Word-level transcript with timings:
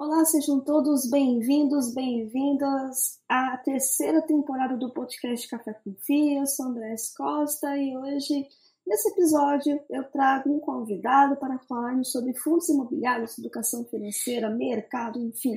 Olá, 0.00 0.24
sejam 0.24 0.58
todos 0.58 1.10
bem-vindos, 1.10 1.92
bem-vindas 1.92 3.20
à 3.28 3.58
terceira 3.58 4.22
temporada 4.22 4.74
do 4.74 4.90
podcast 4.90 5.46
Café 5.46 5.74
com 5.74 5.94
Fia. 5.96 6.40
Eu 6.40 6.46
sou 6.46 6.68
André 6.68 6.94
Costa 7.14 7.76
e 7.76 7.94
hoje, 7.94 8.48
nesse 8.86 9.10
episódio, 9.10 9.78
eu 9.90 10.02
trago 10.04 10.48
um 10.48 10.58
convidado 10.58 11.36
para 11.36 11.58
falarmos 11.68 12.10
sobre 12.10 12.32
fundos 12.32 12.70
imobiliários, 12.70 13.38
educação 13.38 13.84
financeira, 13.84 14.48
mercado, 14.48 15.20
enfim, 15.20 15.54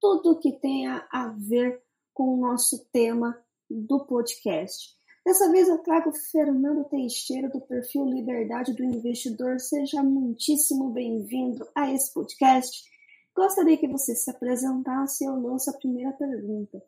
tudo 0.00 0.38
que 0.38 0.52
tenha 0.52 1.04
a 1.10 1.34
ver 1.36 1.82
com 2.14 2.32
o 2.32 2.40
nosso 2.40 2.86
tema 2.92 3.36
do 3.68 4.06
podcast. 4.06 4.94
Dessa 5.26 5.50
vez 5.50 5.68
eu 5.68 5.78
trago 5.78 6.12
Fernando 6.30 6.84
Teixeira, 6.84 7.48
do 7.48 7.60
perfil 7.60 8.04
Liberdade 8.04 8.72
do 8.72 8.84
Investidor. 8.84 9.58
Seja 9.58 10.00
muitíssimo 10.00 10.90
bem-vindo 10.90 11.66
a 11.74 11.90
esse 11.90 12.14
podcast. 12.14 12.93
Gostaria 13.34 13.76
que 13.76 13.88
você 13.88 14.14
se 14.14 14.30
apresentasse 14.30 15.24
e 15.24 15.26
eu 15.26 15.34
lanço 15.34 15.68
a 15.68 15.76
primeira 15.76 16.12
pergunta. 16.12 16.80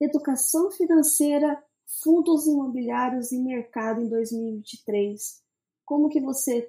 Educação 0.00 0.70
financeira, 0.70 1.62
fundos 2.02 2.46
imobiliários 2.46 3.32
e 3.32 3.38
mercado 3.38 4.02
em 4.02 4.08
2023. 4.08 5.42
Como 5.86 6.10
que 6.10 6.20
você 6.20 6.66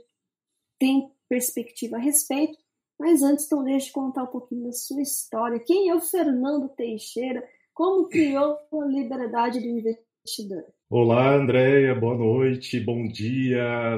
tem 0.79 1.11
perspectiva 1.27 1.97
a 1.97 1.99
respeito? 1.99 2.57
Mas 2.97 3.21
antes, 3.21 3.45
então, 3.45 3.63
deixe 3.63 3.91
contar 3.91 4.23
um 4.23 4.27
pouquinho 4.27 4.65
da 4.65 4.71
sua 4.71 5.01
história. 5.01 5.59
Quem 5.59 5.89
é 5.89 5.95
o 5.95 6.01
Fernando 6.01 6.69
Teixeira? 6.69 7.45
Como 7.73 8.07
criou 8.07 8.57
a 8.73 8.85
liberdade 8.85 9.59
do 9.59 9.67
investidor? 9.67 10.65
Olá, 10.89 11.35
Andréia, 11.35 11.93
boa 11.93 12.17
noite, 12.17 12.79
bom 12.79 13.07
dia. 13.07 13.97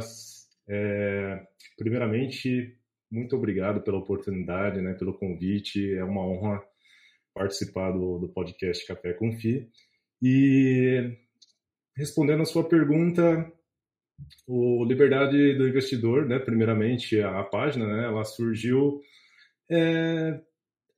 É, 0.67 1.47
primeiramente, 1.77 2.77
muito 3.11 3.35
obrigado 3.35 3.81
pela 3.81 3.97
oportunidade, 3.97 4.81
né, 4.81 4.93
pelo 4.93 5.13
convite. 5.13 5.93
É 5.93 6.03
uma 6.03 6.25
honra 6.25 6.63
participar 7.33 7.91
do, 7.91 8.19
do 8.19 8.29
podcast 8.29 8.85
Café 8.87 9.13
com 9.13 9.31
Fi. 9.33 9.69
E 10.21 11.17
respondendo 11.95 12.41
a 12.41 12.45
sua 12.45 12.67
pergunta, 12.67 13.51
o 14.47 14.85
Liberdade 14.85 15.55
do 15.55 15.67
Investidor, 15.67 16.25
né, 16.25 16.39
primeiramente 16.39 17.19
a, 17.19 17.39
a 17.39 17.43
página, 17.43 17.85
né, 17.85 18.05
ela 18.05 18.23
surgiu 18.23 19.01
é, 19.69 20.39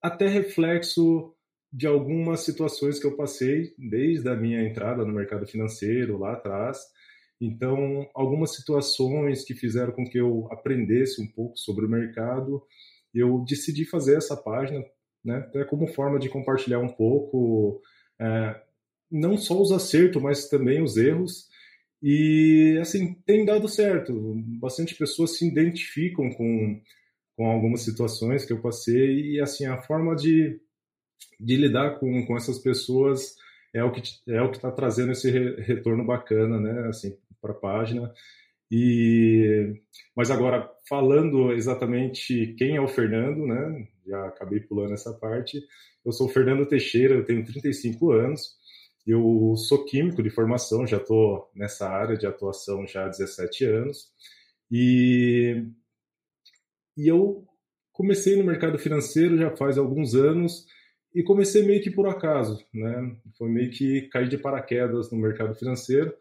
até 0.01 0.27
reflexo 0.27 1.33
de 1.71 1.87
algumas 1.87 2.41
situações 2.41 2.99
que 2.99 3.07
eu 3.07 3.15
passei 3.15 3.73
desde 3.77 4.29
a 4.29 4.35
minha 4.35 4.61
entrada 4.61 5.03
no 5.03 5.13
mercado 5.13 5.47
financeiro 5.47 6.19
lá 6.19 6.33
atrás. 6.33 6.77
Então, 7.41 8.07
algumas 8.13 8.55
situações 8.55 9.43
que 9.43 9.53
fizeram 9.53 9.91
com 9.91 10.05
que 10.05 10.17
eu 10.17 10.47
aprendesse 10.51 11.21
um 11.21 11.27
pouco 11.27 11.57
sobre 11.57 11.85
o 11.85 11.89
mercado, 11.89 12.63
eu 13.13 13.43
decidi 13.47 13.85
fazer 13.85 14.17
essa 14.17 14.35
página, 14.35 14.83
né, 15.23 15.37
até 15.37 15.63
como 15.65 15.87
forma 15.87 16.19
de 16.19 16.29
compartilhar 16.29 16.79
um 16.79 16.89
pouco, 16.89 17.81
é, 18.19 18.61
não 19.11 19.37
só 19.37 19.61
os 19.61 19.71
acertos, 19.71 20.21
mas 20.21 20.47
também 20.49 20.81
os 20.81 20.97
erros. 20.97 21.47
E, 22.01 22.77
assim, 22.81 23.13
tem 23.25 23.45
dado 23.45 23.67
certo. 23.67 24.13
Bastante 24.59 24.95
pessoas 24.95 25.37
se 25.37 25.47
identificam 25.47 26.29
com, 26.31 26.81
com 27.37 27.45
algumas 27.47 27.81
situações 27.81 28.45
que 28.45 28.53
eu 28.53 28.61
passei 28.61 29.35
e, 29.35 29.41
assim, 29.41 29.65
a 29.65 29.81
forma 29.81 30.15
de 30.15 30.59
de 31.39 31.55
lidar 31.57 31.99
com, 31.99 32.25
com 32.25 32.37
essas 32.37 32.59
pessoas 32.59 33.35
é 33.73 33.83
o 33.83 33.91
que 33.91 34.01
é 34.27 34.41
o 34.41 34.51
que 34.51 34.57
está 34.57 34.71
trazendo 34.71 35.11
esse 35.11 35.29
re, 35.31 35.61
retorno 35.61 36.05
bacana, 36.05 36.59
né? 36.59 36.87
Assim, 36.87 37.17
para 37.43 37.51
a 37.51 37.55
página. 37.55 38.11
E 38.71 39.75
mas 40.15 40.31
agora 40.31 40.67
falando 40.87 41.51
exatamente 41.51 42.55
quem 42.57 42.77
é 42.77 42.81
o 42.81 42.87
Fernando, 42.87 43.45
né? 43.45 43.87
Já 44.07 44.25
acabei 44.27 44.61
pulando 44.61 44.93
essa 44.93 45.13
parte. 45.13 45.61
Eu 46.05 46.11
sou 46.11 46.27
o 46.27 46.29
Fernando 46.29 46.65
Teixeira, 46.65 47.15
eu 47.15 47.25
tenho 47.25 47.45
35 47.45 48.11
anos. 48.11 48.57
Eu 49.05 49.55
sou 49.57 49.83
químico 49.85 50.23
de 50.23 50.29
formação, 50.29 50.87
já 50.87 50.97
estou 50.97 51.51
nessa 51.53 51.89
área 51.89 52.17
de 52.17 52.25
atuação 52.25 52.87
já 52.87 53.05
há 53.05 53.09
17 53.09 53.65
anos. 53.65 54.11
E, 54.71 55.65
e 56.97 57.07
eu 57.07 57.45
comecei 57.91 58.35
no 58.37 58.45
mercado 58.45 58.79
financeiro 58.79 59.37
já 59.37 59.55
faz 59.55 59.77
alguns 59.77 60.15
anos 60.15 60.65
e 61.13 61.21
comecei 61.21 61.63
meio 61.63 61.81
que 61.81 61.91
por 61.91 62.07
acaso, 62.07 62.65
né? 62.73 63.15
Foi 63.37 63.49
meio 63.49 63.69
que 63.69 64.03
cair 64.09 64.27
de 64.27 64.37
paraquedas 64.37 65.11
no 65.11 65.17
mercado 65.19 65.53
financeiro, 65.53 66.13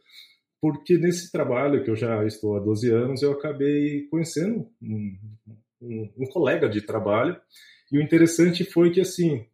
porque 0.62 0.97
nesse 0.97 1.33
trabalho 1.33 1.83
que 1.83 1.91
eu 1.91 1.97
já 1.97 2.25
estou 2.25 2.56
há 2.56 2.61
12 2.61 2.89
anos, 2.89 3.21
eu 3.21 3.33
acabei 3.33 4.06
conhecendo 4.09 4.71
um, 4.81 5.19
um, 5.83 6.12
um 6.19 6.27
colega 6.27 6.69
de 6.69 6.81
trabalho, 6.81 7.37
e 7.91 7.99
o 7.99 8.00
interessante 8.00 8.65
foi 8.65 8.93
que, 8.93 9.00
assim, 9.00 9.45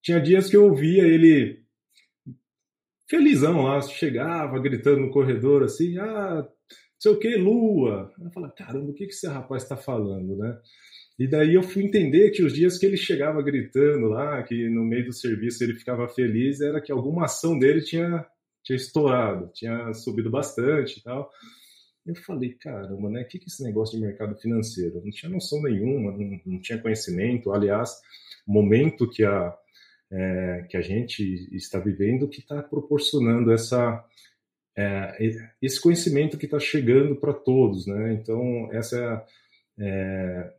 tinha 0.00 0.18
dias 0.18 0.48
que 0.48 0.56
eu 0.56 0.64
ouvia 0.64 1.02
ele 1.02 1.60
felizão 3.08 3.64
lá, 3.64 3.82
chegava 3.82 4.58
gritando 4.58 5.02
no 5.02 5.10
corredor, 5.10 5.64
assim, 5.64 5.98
ah, 5.98 6.48
sei 6.98 7.12
o 7.12 7.18
que, 7.18 7.36
lua. 7.36 8.10
Eu 8.18 8.30
falava, 8.30 8.54
caramba, 8.54 8.90
o 8.90 8.94
que, 8.94 9.04
que 9.04 9.12
esse 9.12 9.28
rapaz 9.28 9.64
está 9.64 9.76
falando, 9.76 10.34
né? 10.34 10.58
E 11.18 11.28
daí 11.28 11.54
eu 11.54 11.62
fui 11.62 11.84
entender 11.84 12.30
que 12.30 12.42
os 12.42 12.54
dias 12.54 12.78
que 12.78 12.86
ele 12.86 12.96
chegava 12.96 13.42
gritando 13.42 14.08
lá, 14.08 14.42
que 14.42 14.66
no 14.70 14.82
meio 14.82 15.04
do 15.04 15.12
serviço 15.12 15.62
ele 15.62 15.74
ficava 15.74 16.08
feliz, 16.08 16.62
era 16.62 16.80
que 16.80 16.90
alguma 16.90 17.26
ação 17.26 17.58
dele 17.58 17.82
tinha, 17.82 18.24
tinha 18.62 18.76
estourado, 18.76 19.50
tinha 19.52 19.92
subido 19.94 20.30
bastante 20.30 20.98
e 20.98 21.02
tal. 21.02 21.30
Eu 22.04 22.16
falei, 22.16 22.54
caramba, 22.54 23.08
né? 23.10 23.22
O 23.22 23.28
que, 23.28 23.38
que 23.38 23.44
é 23.44 23.48
esse 23.48 23.62
negócio 23.62 23.96
de 23.96 24.04
mercado 24.04 24.36
financeiro? 24.36 24.96
Eu 24.96 25.04
não 25.04 25.10
tinha 25.10 25.30
noção 25.30 25.62
nenhuma, 25.62 26.10
não, 26.10 26.40
não 26.44 26.60
tinha 26.60 26.78
conhecimento. 26.78 27.52
Aliás, 27.52 28.00
o 28.46 28.52
momento 28.52 29.08
que 29.08 29.24
a, 29.24 29.56
é, 30.10 30.66
que 30.68 30.76
a 30.76 30.82
gente 30.82 31.22
está 31.54 31.78
vivendo 31.78 32.28
que 32.28 32.40
está 32.40 32.60
proporcionando 32.62 33.52
essa, 33.52 34.04
é, 34.76 35.16
esse 35.60 35.80
conhecimento 35.80 36.36
que 36.36 36.46
está 36.46 36.58
chegando 36.58 37.16
para 37.16 37.32
todos, 37.32 37.86
né? 37.86 38.14
Então, 38.14 38.68
essa 38.72 39.24
é, 39.78 39.84
é 39.86 40.52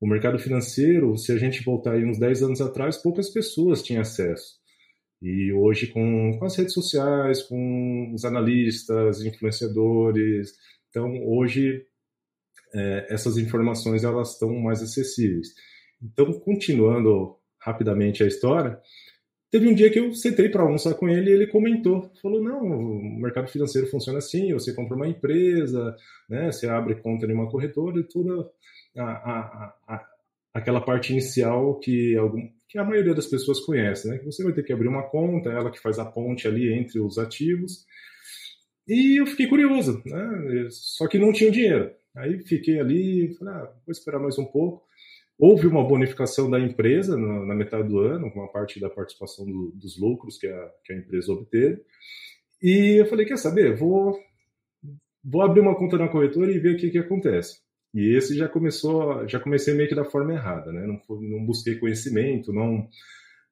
o 0.00 0.06
mercado 0.06 0.38
financeiro, 0.38 1.18
se 1.18 1.32
a 1.32 1.36
gente 1.36 1.62
voltar 1.62 1.92
aí 1.92 2.04
uns 2.04 2.18
10 2.18 2.42
anos 2.44 2.60
atrás, 2.60 2.96
poucas 2.96 3.28
pessoas 3.28 3.82
tinham 3.82 4.00
acesso. 4.00 4.59
E 5.22 5.52
hoje, 5.52 5.88
com, 5.88 6.38
com 6.38 6.44
as 6.44 6.56
redes 6.56 6.72
sociais, 6.72 7.42
com 7.42 8.12
os 8.14 8.24
analistas, 8.24 9.20
influenciadores, 9.20 10.54
então 10.88 11.10
hoje 11.26 11.84
é, 12.74 13.06
essas 13.10 13.36
informações 13.36 14.04
elas 14.04 14.32
estão 14.32 14.54
mais 14.58 14.82
acessíveis. 14.82 15.48
Então, 16.02 16.32
continuando 16.40 17.36
rapidamente 17.58 18.22
a 18.22 18.26
história, 18.26 18.80
teve 19.50 19.68
um 19.68 19.74
dia 19.74 19.90
que 19.90 19.98
eu 19.98 20.14
sentei 20.14 20.48
para 20.48 20.62
almoçar 20.62 20.94
com 20.94 21.08
ele 21.08 21.30
e 21.30 21.34
ele 21.34 21.46
comentou, 21.48 22.10
falou, 22.22 22.42
não, 22.42 22.62
o 22.62 23.20
mercado 23.20 23.48
financeiro 23.48 23.88
funciona 23.88 24.18
assim, 24.18 24.52
você 24.52 24.72
compra 24.74 24.96
uma 24.96 25.08
empresa, 25.08 25.94
né, 26.28 26.50
você 26.50 26.68
abre 26.68 27.00
conta 27.02 27.26
em 27.26 27.34
uma 27.34 27.50
corretora 27.50 28.00
e 28.00 28.04
tudo 28.04 28.50
a, 28.96 29.04
a, 29.04 29.74
a, 29.88 30.08
aquela 30.52 30.80
parte 30.80 31.12
inicial 31.12 31.78
que, 31.78 32.16
algum, 32.16 32.48
que 32.68 32.78
a 32.78 32.84
maioria 32.84 33.14
das 33.14 33.26
pessoas 33.26 33.60
conhece, 33.60 34.08
né? 34.08 34.18
Que 34.18 34.26
você 34.26 34.42
vai 34.42 34.52
ter 34.52 34.62
que 34.62 34.72
abrir 34.72 34.88
uma 34.88 35.08
conta, 35.08 35.50
ela 35.50 35.70
que 35.70 35.80
faz 35.80 35.98
a 35.98 36.04
ponte 36.04 36.46
ali 36.46 36.72
entre 36.72 37.00
os 37.00 37.18
ativos. 37.18 37.84
E 38.86 39.20
eu 39.20 39.26
fiquei 39.26 39.46
curioso, 39.46 40.02
né? 40.04 40.68
Só 40.70 41.06
que 41.06 41.18
não 41.18 41.32
tinha 41.32 41.50
dinheiro. 41.50 41.92
Aí 42.16 42.40
fiquei 42.40 42.80
ali, 42.80 43.34
falei, 43.38 43.54
ah, 43.54 43.72
vou 43.86 43.92
esperar 43.92 44.18
mais 44.18 44.38
um 44.38 44.44
pouco. 44.44 44.84
Houve 45.38 45.66
uma 45.66 45.86
bonificação 45.86 46.50
da 46.50 46.60
empresa 46.60 47.16
na, 47.16 47.46
na 47.46 47.54
metade 47.54 47.88
do 47.88 48.00
ano, 48.00 48.30
com 48.30 48.40
uma 48.40 48.52
parte 48.52 48.78
da 48.78 48.90
participação 48.90 49.46
do, 49.46 49.70
dos 49.74 49.98
lucros 49.98 50.36
que 50.36 50.46
a, 50.46 50.70
que 50.84 50.92
a 50.92 50.96
empresa 50.96 51.32
obteve. 51.32 51.80
E 52.62 53.00
eu 53.00 53.06
falei, 53.06 53.24
quer 53.24 53.38
saber, 53.38 53.74
vou, 53.74 54.18
vou 55.24 55.40
abrir 55.40 55.60
uma 55.60 55.74
conta 55.76 55.96
na 55.96 56.08
corretora 56.08 56.52
e 56.52 56.58
ver 56.58 56.74
o 56.74 56.76
que, 56.76 56.90
que 56.90 56.98
acontece. 56.98 57.60
E 57.94 58.16
esse 58.16 58.36
já 58.36 58.48
começou, 58.48 59.26
já 59.28 59.40
comecei 59.40 59.74
meio 59.74 59.88
que 59.88 59.94
da 59.94 60.04
forma 60.04 60.32
errada, 60.32 60.72
né? 60.72 60.86
Não, 60.86 61.00
não 61.20 61.44
busquei 61.44 61.76
conhecimento, 61.76 62.52
não 62.52 62.88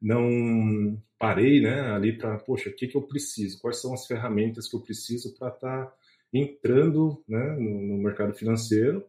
não 0.00 1.02
parei, 1.18 1.60
né, 1.60 1.80
ali 1.90 2.16
para, 2.16 2.38
poxa, 2.38 2.70
o 2.70 2.72
que 2.72 2.86
que 2.86 2.96
eu 2.96 3.02
preciso? 3.02 3.60
Quais 3.60 3.80
são 3.80 3.92
as 3.92 4.06
ferramentas 4.06 4.68
que 4.68 4.76
eu 4.76 4.80
preciso 4.80 5.36
para 5.36 5.48
estar 5.48 5.86
tá 5.86 5.94
entrando, 6.32 7.20
né, 7.28 7.56
no, 7.58 7.82
no 7.82 7.98
mercado 7.98 8.32
financeiro? 8.32 9.04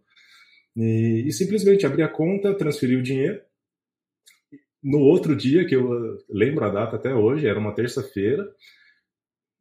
E, 0.75 1.25
e, 1.27 1.31
simplesmente 1.31 1.85
abri 1.85 2.01
a 2.01 2.07
conta, 2.09 2.55
transferi 2.55 2.95
o 2.95 3.03
dinheiro. 3.03 3.39
No 4.81 4.99
outro 4.99 5.35
dia, 5.35 5.65
que 5.67 5.75
eu 5.75 6.17
lembro 6.27 6.65
a 6.65 6.69
data 6.69 6.95
até 6.95 7.13
hoje, 7.13 7.47
era 7.47 7.59
uma 7.59 7.75
terça-feira, 7.75 8.51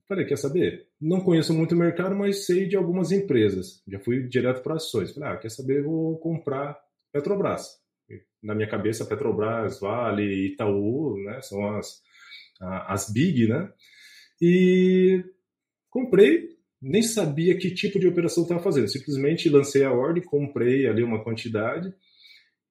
Falei, 0.08 0.24
quer 0.24 0.38
saber? 0.38 0.87
Não 1.00 1.20
conheço 1.20 1.54
muito 1.54 1.74
o 1.74 1.78
mercado, 1.78 2.16
mas 2.16 2.44
sei 2.44 2.66
de 2.66 2.76
algumas 2.76 3.12
empresas. 3.12 3.82
Já 3.86 4.00
fui 4.00 4.26
direto 4.28 4.62
para 4.62 4.74
ações. 4.74 5.12
Falei, 5.12 5.30
ah, 5.30 5.36
quer 5.36 5.50
saber? 5.50 5.82
Vou 5.82 6.18
comprar 6.18 6.76
Petrobras. 7.12 7.78
Na 8.42 8.54
minha 8.54 8.68
cabeça, 8.68 9.04
Petrobras, 9.04 9.78
Vale, 9.80 10.46
Itaú, 10.46 11.16
né? 11.24 11.40
São 11.42 11.76
as, 11.76 12.02
as 12.60 13.10
big, 13.12 13.46
né? 13.46 13.72
E 14.40 15.24
comprei, 15.90 16.48
nem 16.80 17.02
sabia 17.02 17.56
que 17.56 17.74
tipo 17.74 17.98
de 17.98 18.08
operação 18.08 18.42
estava 18.42 18.62
fazendo. 18.62 18.88
Simplesmente 18.88 19.48
lancei 19.48 19.84
a 19.84 19.92
ordem, 19.92 20.22
comprei 20.22 20.86
ali 20.86 21.02
uma 21.02 21.22
quantidade 21.22 21.92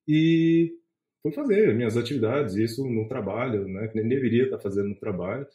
e 0.07 0.74
fui 1.21 1.31
fazer 1.31 1.74
minhas 1.75 1.97
atividades, 1.97 2.56
isso 2.56 2.85
no 2.88 3.07
trabalho, 3.07 3.68
né? 3.68 3.88
Que 3.88 4.00
nem 4.00 4.07
deveria 4.07 4.45
estar 4.45 4.59
fazendo 4.59 4.89
no 4.89 5.00
trabalho. 5.00 5.47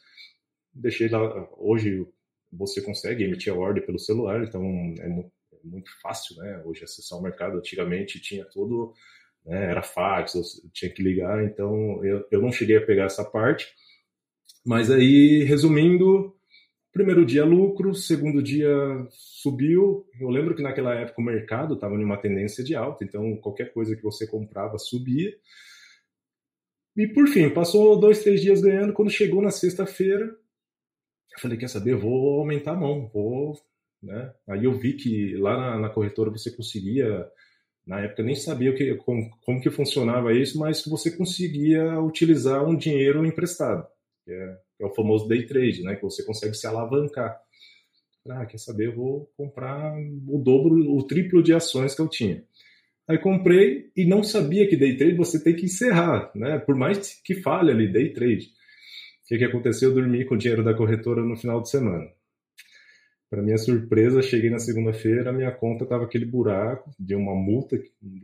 Deixei 0.73 1.07
lá. 1.09 1.49
Hoje 1.57 2.07
você 2.55 2.81
consegue 2.81 3.23
emitir 3.23 3.51
a 3.51 3.55
ordem 3.55 3.85
pelo 3.85 3.99
celular, 3.99 4.43
então 4.43 4.61
é 4.99 5.07
muito, 5.07 5.31
é 5.53 5.67
muito 5.67 5.91
fácil, 6.01 6.37
né? 6.37 6.61
Hoje 6.65 6.83
acessar 6.83 7.19
o 7.19 7.21
mercado. 7.21 7.57
Antigamente 7.57 8.21
tinha 8.21 8.45
todo. 8.45 8.93
Né, 9.45 9.71
era 9.71 9.83
fax, 9.83 10.33
tinha 10.71 10.89
que 10.89 11.03
ligar, 11.03 11.43
então 11.43 12.03
eu, 12.05 12.25
eu 12.31 12.41
não 12.41 12.51
cheguei 12.51 12.77
a 12.77 12.85
pegar 12.85 13.05
essa 13.05 13.25
parte. 13.25 13.67
Mas 14.65 14.89
aí, 14.89 15.43
resumindo, 15.43 16.33
Primeiro 16.93 17.25
dia 17.25 17.43
lucro, 17.43 17.95
segundo 17.95 18.39
dia 18.39 18.69
subiu. 19.09 20.05
Eu 20.21 20.29
lembro 20.29 20.55
que 20.55 20.61
naquela 20.61 20.93
época 20.93 21.19
o 21.19 21.25
mercado 21.25 21.73
estava 21.73 21.95
em 21.95 22.03
uma 22.03 22.21
tendência 22.21 22.63
de 22.63 22.75
alta, 22.75 23.03
então 23.03 23.35
qualquer 23.37 23.73
coisa 23.73 23.95
que 23.95 24.03
você 24.03 24.27
comprava 24.27 24.77
subia. 24.77 25.33
E 26.95 27.07
por 27.07 27.27
fim, 27.27 27.49
passou 27.49 27.99
dois, 27.99 28.21
três 28.21 28.39
dias 28.43 28.61
ganhando. 28.61 28.93
Quando 28.93 29.09
chegou 29.09 29.41
na 29.41 29.49
sexta-feira, 29.49 30.37
eu 31.33 31.39
falei: 31.39 31.57
quer 31.57 31.69
saber? 31.69 31.95
vou 31.95 32.39
aumentar 32.39 32.73
a 32.73 32.79
mão, 32.79 33.09
vou. 33.13 33.53
Né? 34.01 34.33
Aí 34.47 34.65
eu 34.65 34.77
vi 34.77 34.93
que 34.93 35.35
lá 35.37 35.57
na, 35.57 35.79
na 35.79 35.89
corretora 35.89 36.29
você 36.29 36.51
conseguia 36.51 37.25
na 37.85 37.99
época 37.99 38.23
nem 38.23 38.35
sabia 38.35 38.71
o 38.71 38.75
que, 38.75 38.95
como, 38.95 39.29
como, 39.41 39.61
que 39.61 39.69
funcionava 39.69 40.33
isso, 40.33 40.57
mas 40.57 40.81
que 40.81 40.89
você 40.89 41.11
conseguia 41.11 41.99
utilizar 41.99 42.65
um 42.65 42.77
dinheiro 42.77 43.25
emprestado, 43.25 43.85
que 44.23 44.31
é 44.31 44.57
é 44.83 44.85
o 44.85 44.93
famoso 44.93 45.27
day 45.27 45.45
trade, 45.45 45.81
né? 45.83 45.95
Que 45.95 46.03
você 46.03 46.23
consegue 46.23 46.53
se 46.53 46.67
alavancar. 46.67 47.39
Ah, 48.29 48.45
quer 48.45 48.57
saber? 48.57 48.87
Eu 48.87 48.95
vou 48.95 49.31
comprar 49.35 49.95
o 50.27 50.37
dobro, 50.37 50.75
o 50.75 51.03
triplo 51.03 51.43
de 51.43 51.53
ações 51.53 51.95
que 51.95 52.01
eu 52.01 52.07
tinha. 52.07 52.43
Aí 53.07 53.17
comprei 53.17 53.91
e 53.95 54.05
não 54.05 54.23
sabia 54.23 54.67
que 54.67 54.77
day 54.77 54.95
trade 54.95 55.15
você 55.15 55.43
tem 55.43 55.55
que 55.55 55.65
encerrar, 55.65 56.31
né? 56.35 56.57
Por 56.59 56.75
mais 56.75 57.21
que 57.21 57.35
fale 57.35 57.71
ali 57.71 57.91
day 57.91 58.13
trade. 58.13 58.49
O 59.23 59.27
que, 59.27 59.37
que 59.37 59.45
aconteceu? 59.45 59.89
Eu 59.89 59.95
dormi 59.95 60.25
com 60.25 60.35
o 60.35 60.37
dinheiro 60.37 60.63
da 60.63 60.73
corretora 60.73 61.21
no 61.21 61.37
final 61.37 61.61
de 61.61 61.69
semana. 61.69 62.11
Para 63.29 63.41
minha 63.41 63.57
surpresa, 63.57 64.21
cheguei 64.21 64.49
na 64.49 64.59
segunda-feira, 64.59 65.33
minha 65.33 65.51
conta 65.51 65.85
estava 65.85 66.03
aquele 66.03 66.25
buraco 66.25 66.91
de 66.99 67.15
uma 67.15 67.33
multa, 67.33 67.81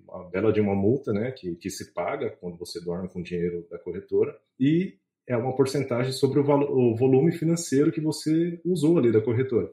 uma 0.08 0.30
bela 0.30 0.54
de 0.54 0.62
uma 0.62 0.76
multa, 0.76 1.12
né? 1.12 1.32
Que, 1.32 1.56
que 1.56 1.70
se 1.70 1.94
paga 1.94 2.30
quando 2.30 2.58
você 2.58 2.80
dorme 2.80 3.10
com 3.10 3.20
o 3.20 3.24
dinheiro 3.24 3.66
da 3.72 3.80
corretora. 3.80 4.38
E 4.60 4.98
é 5.26 5.38
uma 5.38 5.56
porcentagem 5.56 6.12
sobre 6.12 6.40
o, 6.40 6.44
o 6.44 6.96
volume 6.96 7.32
financeiro 7.32 7.92
que 7.92 8.02
você 8.02 8.60
usou 8.66 8.98
ali 8.98 9.12
da 9.12 9.22
corretora. 9.22 9.72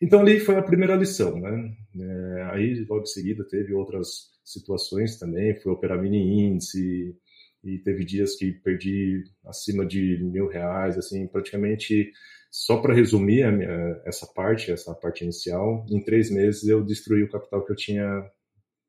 Então 0.00 0.20
ali 0.20 0.38
foi 0.38 0.56
a 0.56 0.62
primeira 0.62 0.94
lição, 0.96 1.38
né? 1.38 1.74
É, 1.98 2.42
aí 2.52 2.86
logo 2.88 3.02
em 3.02 3.06
seguida 3.06 3.44
teve 3.44 3.74
outras 3.74 4.32
situações 4.44 5.18
também, 5.18 5.58
fui 5.60 5.72
operar 5.72 6.00
mini 6.00 6.46
índice 6.46 7.16
e 7.64 7.78
teve 7.78 8.04
dias 8.04 8.36
que 8.36 8.52
perdi 8.52 9.24
acima 9.44 9.86
de 9.86 10.18
mil 10.22 10.46
reais, 10.48 10.98
assim, 10.98 11.26
praticamente 11.26 12.12
só 12.50 12.76
para 12.80 12.94
resumir 12.94 13.50
minha, 13.50 14.00
essa 14.04 14.26
parte, 14.26 14.70
essa 14.70 14.94
parte 14.94 15.24
inicial, 15.24 15.84
em 15.90 16.02
três 16.04 16.30
meses 16.30 16.68
eu 16.68 16.84
destruí 16.84 17.24
o 17.24 17.30
capital 17.30 17.64
que 17.64 17.72
eu 17.72 17.76
tinha 17.76 18.30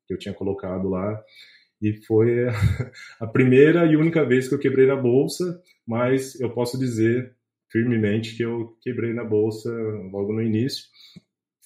que 0.06 0.14
eu 0.14 0.18
tinha 0.18 0.32
colocado 0.32 0.88
lá 0.88 1.20
e 1.82 1.92
foi 2.06 2.46
a 3.18 3.26
primeira 3.26 3.84
e 3.86 3.96
única 3.96 4.24
vez 4.24 4.48
que 4.48 4.54
eu 4.54 4.58
quebrei 4.58 4.86
na 4.86 4.96
bolsa, 4.96 5.60
mas 5.86 6.38
eu 6.40 6.50
posso 6.50 6.78
dizer 6.78 7.34
firmemente 7.70 8.36
que 8.36 8.44
eu 8.44 8.76
quebrei 8.80 9.12
na 9.12 9.24
bolsa 9.24 9.70
logo 10.12 10.32
no 10.32 10.42
início. 10.42 10.84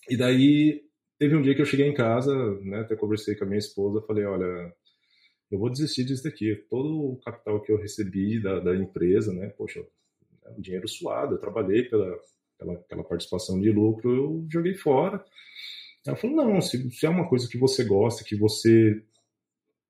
E 0.09 0.17
daí 0.17 0.83
teve 1.19 1.37
um 1.37 1.43
dia 1.43 1.55
que 1.55 1.61
eu 1.61 1.67
cheguei 1.67 1.87
em 1.87 1.95
casa, 1.95 2.35
né, 2.63 2.81
até 2.81 2.97
conversei 2.97 3.35
com 3.35 3.45
a 3.45 3.47
minha 3.47 3.59
esposa, 3.59 4.05
falei, 4.07 4.25
olha, 4.25 4.73
eu 5.51 5.59
vou 5.59 5.71
desistir 5.71 6.05
disso 6.05 6.25
daqui. 6.25 6.55
Todo 6.69 7.13
o 7.13 7.17
capital 7.25 7.61
que 7.61 7.73
eu 7.73 7.77
recebi 7.77 8.41
da, 8.41 8.61
da 8.61 8.77
empresa, 8.77 9.33
né, 9.33 9.49
poxa, 9.49 9.85
é 10.45 10.51
um 10.51 10.61
dinheiro 10.61 10.89
suado, 10.89 11.35
eu 11.35 11.41
trabalhei 11.41 11.85
pela, 11.85 12.19
pela, 12.89 13.05
participação 13.05 13.61
de 13.61 13.71
lucro, 13.71 14.15
eu 14.15 14.47
joguei 14.51 14.75
fora. 14.75 15.25
Ela 16.07 16.17
falou, 16.17 16.37
não, 16.37 16.61
se, 16.61 16.91
se 16.91 17.07
é 17.07 17.09
uma 17.09 17.29
coisa 17.29 17.49
que 17.49 17.59
você 17.59 17.85
gosta, 17.85 18.25
que 18.25 18.37
você 18.37 19.03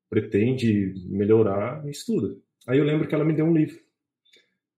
pretende 0.08 0.94
melhorar, 1.06 1.86
estuda. 1.88 2.36
Aí 2.66 2.78
eu 2.78 2.84
lembro 2.84 3.06
que 3.06 3.14
ela 3.14 3.24
me 3.24 3.34
deu 3.34 3.46
um 3.46 3.54
livro. 3.54 3.78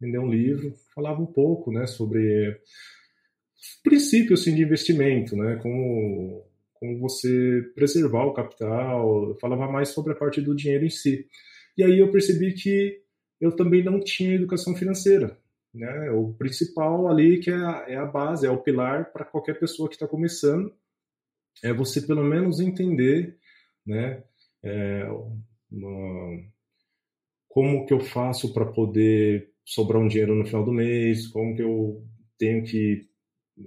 Me 0.01 0.11
deu 0.11 0.23
um 0.23 0.31
livro, 0.31 0.75
falava 0.95 1.23
um 1.23 1.27
pouco, 1.27 1.73
né, 1.73 1.87
sobre 1.87 2.61
princípios 3.83 4.41
assim, 4.41 4.55
de 4.55 4.63
investimento, 4.63 5.37
né, 5.37 5.57
como, 5.63 6.45
como 6.83 6.99
você 6.99 7.63
preservar 7.77 8.25
o 8.25 8.35
capital, 8.35 9.37
falava 9.41 9.71
mais 9.71 9.91
sobre 9.91 10.13
a 10.13 10.17
parte 10.17 10.41
do 10.41 10.53
dinheiro 10.53 10.85
em 10.85 10.91
si. 10.91 11.29
E 11.79 11.85
aí 11.85 12.01
eu 12.01 12.11
percebi 12.11 12.55
que 12.55 13.01
eu 13.41 13.55
também 13.55 13.85
não 13.85 14.01
tinha 14.01 14.35
educação 14.35 14.75
financeira. 14.75 15.39
Né? 15.73 16.11
O 16.11 16.35
principal 16.35 17.07
ali 17.07 17.39
que 17.39 17.51
é 17.51 17.55
a, 17.55 17.85
é 17.87 17.97
a 17.97 18.05
base, 18.05 18.45
é 18.45 18.51
o 18.51 18.61
pilar 18.61 19.13
para 19.13 19.25
qualquer 19.25 19.61
pessoa 19.61 19.89
que 19.89 19.95
está 19.95 20.09
começando, 20.09 20.75
é 21.63 21.73
você 21.73 22.03
pelo 22.03 22.25
menos 22.25 22.59
entender 22.59 23.39
né, 23.87 24.25
é, 24.65 25.07
uma, 25.71 26.43
como 27.49 27.87
que 27.87 27.95
eu 27.95 28.01
faço 28.01 28.53
para 28.53 28.67
poder 28.67 29.53
sobrar 29.65 30.03
um 30.03 30.09
dinheiro 30.09 30.35
no 30.35 30.45
final 30.45 30.65
do 30.65 30.73
mês, 30.73 31.29
como 31.29 31.55
que 31.55 31.63
eu 31.63 32.05
tenho 32.37 32.65
que 32.65 33.07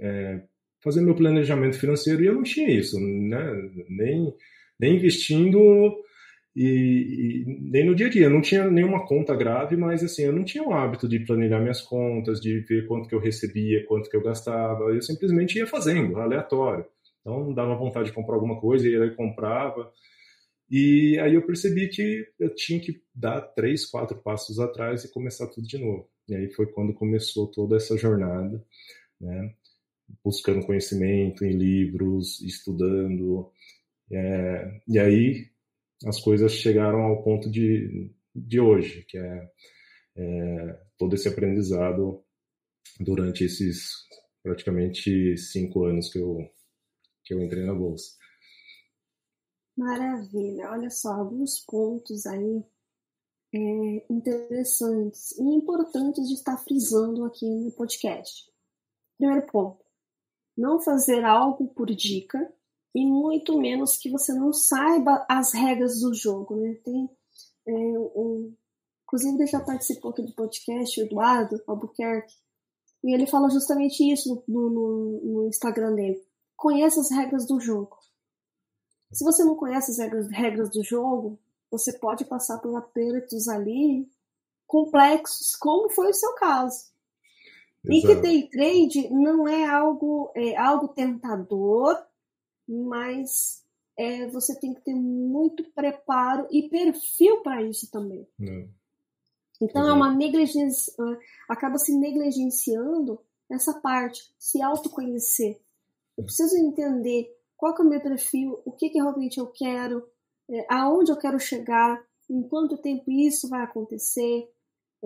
é, 0.01 0.43
fazer 0.85 1.01
meu 1.01 1.15
planejamento 1.15 1.77
financeiro 1.77 2.23
e 2.23 2.27
eu 2.27 2.33
não 2.33 2.43
tinha 2.43 2.69
isso, 2.71 2.97
né? 2.99 3.69
nem, 3.89 4.33
nem 4.79 4.95
investindo 4.95 5.59
e, 6.55 7.43
e, 7.45 7.69
nem 7.69 7.85
no 7.85 7.95
dia 7.95 8.07
a 8.07 8.09
dia. 8.09 8.25
Eu 8.27 8.29
não 8.29 8.41
tinha 8.41 8.69
nenhuma 8.69 9.05
conta 9.05 9.35
grave, 9.35 9.75
mas 9.75 10.03
assim, 10.03 10.23
eu 10.23 10.31
não 10.31 10.45
tinha 10.45 10.63
o 10.63 10.71
hábito 10.71 11.09
de 11.09 11.19
planejar 11.19 11.59
minhas 11.59 11.81
contas, 11.81 12.39
de 12.39 12.59
ver 12.61 12.87
quanto 12.87 13.09
que 13.09 13.15
eu 13.15 13.19
recebia, 13.19 13.85
quanto 13.85 14.09
que 14.09 14.15
eu 14.15 14.23
gastava. 14.23 14.83
Eu 14.85 15.01
simplesmente 15.01 15.57
ia 15.57 15.67
fazendo, 15.67 16.17
aleatório. 16.17 16.85
Então, 17.19 17.53
dava 17.53 17.75
vontade 17.75 18.09
de 18.09 18.13
comprar 18.13 18.35
alguma 18.35 18.59
coisa, 18.61 18.87
e 18.87 19.15
comprava. 19.15 19.91
E 20.69 21.19
aí 21.19 21.33
eu 21.35 21.45
percebi 21.45 21.89
que 21.89 22.25
eu 22.39 22.53
tinha 22.53 22.79
que 22.79 23.01
dar 23.13 23.41
três, 23.41 23.85
quatro 23.85 24.17
passos 24.17 24.59
atrás 24.59 25.03
e 25.03 25.11
começar 25.11 25.47
tudo 25.47 25.67
de 25.67 25.77
novo. 25.77 26.07
E 26.27 26.35
aí 26.35 26.51
foi 26.53 26.67
quando 26.67 26.93
começou 26.93 27.47
toda 27.47 27.75
essa 27.75 27.97
jornada, 27.97 28.63
né? 29.21 29.53
Buscando 30.23 30.65
conhecimento 30.65 31.45
em 31.45 31.57
livros, 31.57 32.41
estudando. 32.41 33.51
É, 34.11 34.81
e 34.87 34.99
aí 34.99 35.49
as 36.05 36.19
coisas 36.19 36.51
chegaram 36.51 37.01
ao 37.01 37.23
ponto 37.23 37.49
de, 37.49 38.11
de 38.33 38.59
hoje, 38.59 39.03
que 39.07 39.17
é, 39.17 39.51
é 40.17 40.81
todo 40.97 41.15
esse 41.15 41.27
aprendizado 41.27 42.23
durante 42.99 43.43
esses 43.43 43.91
praticamente 44.43 45.37
cinco 45.37 45.85
anos 45.85 46.09
que 46.11 46.19
eu, 46.19 46.37
que 47.23 47.33
eu 47.33 47.41
entrei 47.41 47.65
na 47.65 47.73
Bolsa. 47.73 48.11
Maravilha, 49.77 50.71
olha 50.71 50.89
só, 50.89 51.13
alguns 51.13 51.59
pontos 51.65 52.25
aí 52.25 52.63
é, 53.53 54.05
interessantes 54.09 55.31
e 55.37 55.43
importantes 55.43 56.27
de 56.27 56.33
estar 56.35 56.57
frisando 56.57 57.25
aqui 57.25 57.45
no 57.45 57.71
podcast. 57.71 58.49
Primeiro 59.17 59.45
ponto, 59.47 59.84
não 60.57 60.79
fazer 60.79 61.23
algo 61.25 61.67
por 61.67 61.87
dica 61.87 62.51
e 62.93 63.05
muito 63.05 63.57
menos 63.57 63.97
que 63.97 64.09
você 64.09 64.33
não 64.33 64.53
saiba 64.53 65.25
as 65.29 65.53
regras 65.53 65.99
do 65.99 66.13
jogo, 66.13 66.55
né? 66.55 66.75
Tem 66.75 67.09
é, 67.67 67.71
um, 67.73 68.53
inclusive 69.03 69.35
ele 69.35 69.47
já 69.47 69.59
participou 69.59 70.11
aqui 70.11 70.21
do 70.21 70.33
podcast, 70.33 70.99
o 70.99 71.03
Eduardo 71.03 71.61
Albuquerque, 71.67 72.33
e 73.03 73.13
ele 73.13 73.27
fala 73.27 73.49
justamente 73.49 74.01
isso 74.09 74.43
no, 74.47 74.69
no, 74.69 75.21
no 75.23 75.47
Instagram 75.47 75.93
dele. 75.93 76.23
Conheça 76.55 77.01
as 77.01 77.11
regras 77.11 77.45
do 77.45 77.59
jogo. 77.59 77.97
Se 79.11 79.23
você 79.23 79.43
não 79.43 79.55
conhece 79.55 79.91
as 79.91 79.97
regras, 79.97 80.29
regras 80.31 80.69
do 80.69 80.83
jogo, 80.83 81.37
você 81.69 81.97
pode 81.99 82.25
passar 82.25 82.59
por 82.59 82.75
apertos 82.75 83.47
ali 83.47 84.09
complexos, 84.65 85.55
como 85.55 85.89
foi 85.89 86.09
o 86.09 86.13
seu 86.13 86.33
caso. 86.35 86.94
E 87.89 88.01
que 88.01 88.15
day 88.15 88.49
trade 88.49 89.09
não 89.09 89.47
é 89.47 89.65
algo, 89.65 90.31
é 90.35 90.55
algo 90.57 90.87
tentador, 90.89 91.97
mas 92.67 93.63
é, 93.97 94.27
você 94.27 94.59
tem 94.59 94.73
que 94.73 94.81
ter 94.81 94.95
muito 94.95 95.63
preparo 95.71 96.47
e 96.51 96.69
perfil 96.69 97.41
para 97.41 97.63
isso 97.63 97.89
também. 97.91 98.27
Não. 98.37 98.67
Então 99.61 99.83
Exato. 99.83 99.89
é 99.89 99.93
uma 99.93 100.13
negligência, 100.13 100.93
acaba 101.49 101.77
se 101.77 101.97
negligenciando 101.97 103.19
essa 103.49 103.79
parte, 103.79 104.21
se 104.37 104.61
autoconhecer. 104.61 105.59
Eu 106.17 106.23
preciso 106.23 106.57
entender 106.57 107.33
qual 107.55 107.75
é 107.77 107.81
o 107.81 107.89
meu 107.89 108.01
perfil, 108.01 108.61
o 108.65 108.71
que, 108.71 108.89
que 108.89 108.99
realmente 108.99 109.39
eu 109.39 109.47
quero, 109.47 110.05
é, 110.49 110.65
aonde 110.69 111.11
eu 111.11 111.17
quero 111.17 111.39
chegar, 111.39 112.03
em 112.29 112.41
quanto 112.43 112.77
tempo 112.77 113.09
isso 113.11 113.47
vai 113.47 113.63
acontecer, 113.63 114.49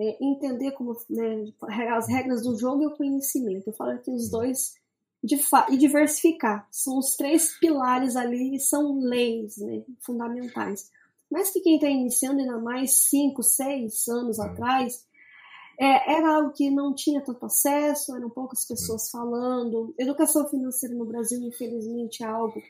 é, 0.00 0.16
entender 0.20 0.72
como 0.72 0.96
né, 1.10 1.52
as 1.94 2.08
regras 2.08 2.42
do 2.42 2.56
jogo 2.56 2.82
e 2.82 2.86
o 2.86 2.96
conhecimento. 2.96 3.68
Eu 3.68 3.74
falo 3.74 3.98
que 3.98 4.10
os 4.10 4.30
dois 4.30 4.74
e 5.22 5.76
diversificar 5.76 6.66
são 6.70 6.98
os 6.98 7.14
três 7.14 7.58
pilares 7.58 8.16
ali 8.16 8.56
e 8.56 8.60
são 8.60 8.98
leis 9.00 9.58
né, 9.58 9.82
fundamentais. 10.00 10.90
Mas 11.30 11.50
que 11.50 11.60
quem 11.60 11.74
está 11.74 11.88
iniciando 11.88 12.40
ainda 12.40 12.58
mais 12.58 13.08
cinco, 13.08 13.42
seis 13.42 14.08
anos 14.08 14.40
atrás, 14.40 15.06
é, 15.78 16.14
era 16.14 16.36
algo 16.36 16.52
que 16.52 16.70
não 16.70 16.94
tinha 16.94 17.20
tanto 17.20 17.44
acesso, 17.44 18.16
eram 18.16 18.30
poucas 18.30 18.64
pessoas 18.64 19.10
falando. 19.10 19.94
Educação 19.98 20.48
financeira 20.48 20.94
no 20.94 21.04
Brasil, 21.04 21.38
infelizmente, 21.42 22.22
é 22.22 22.26
algo 22.26 22.60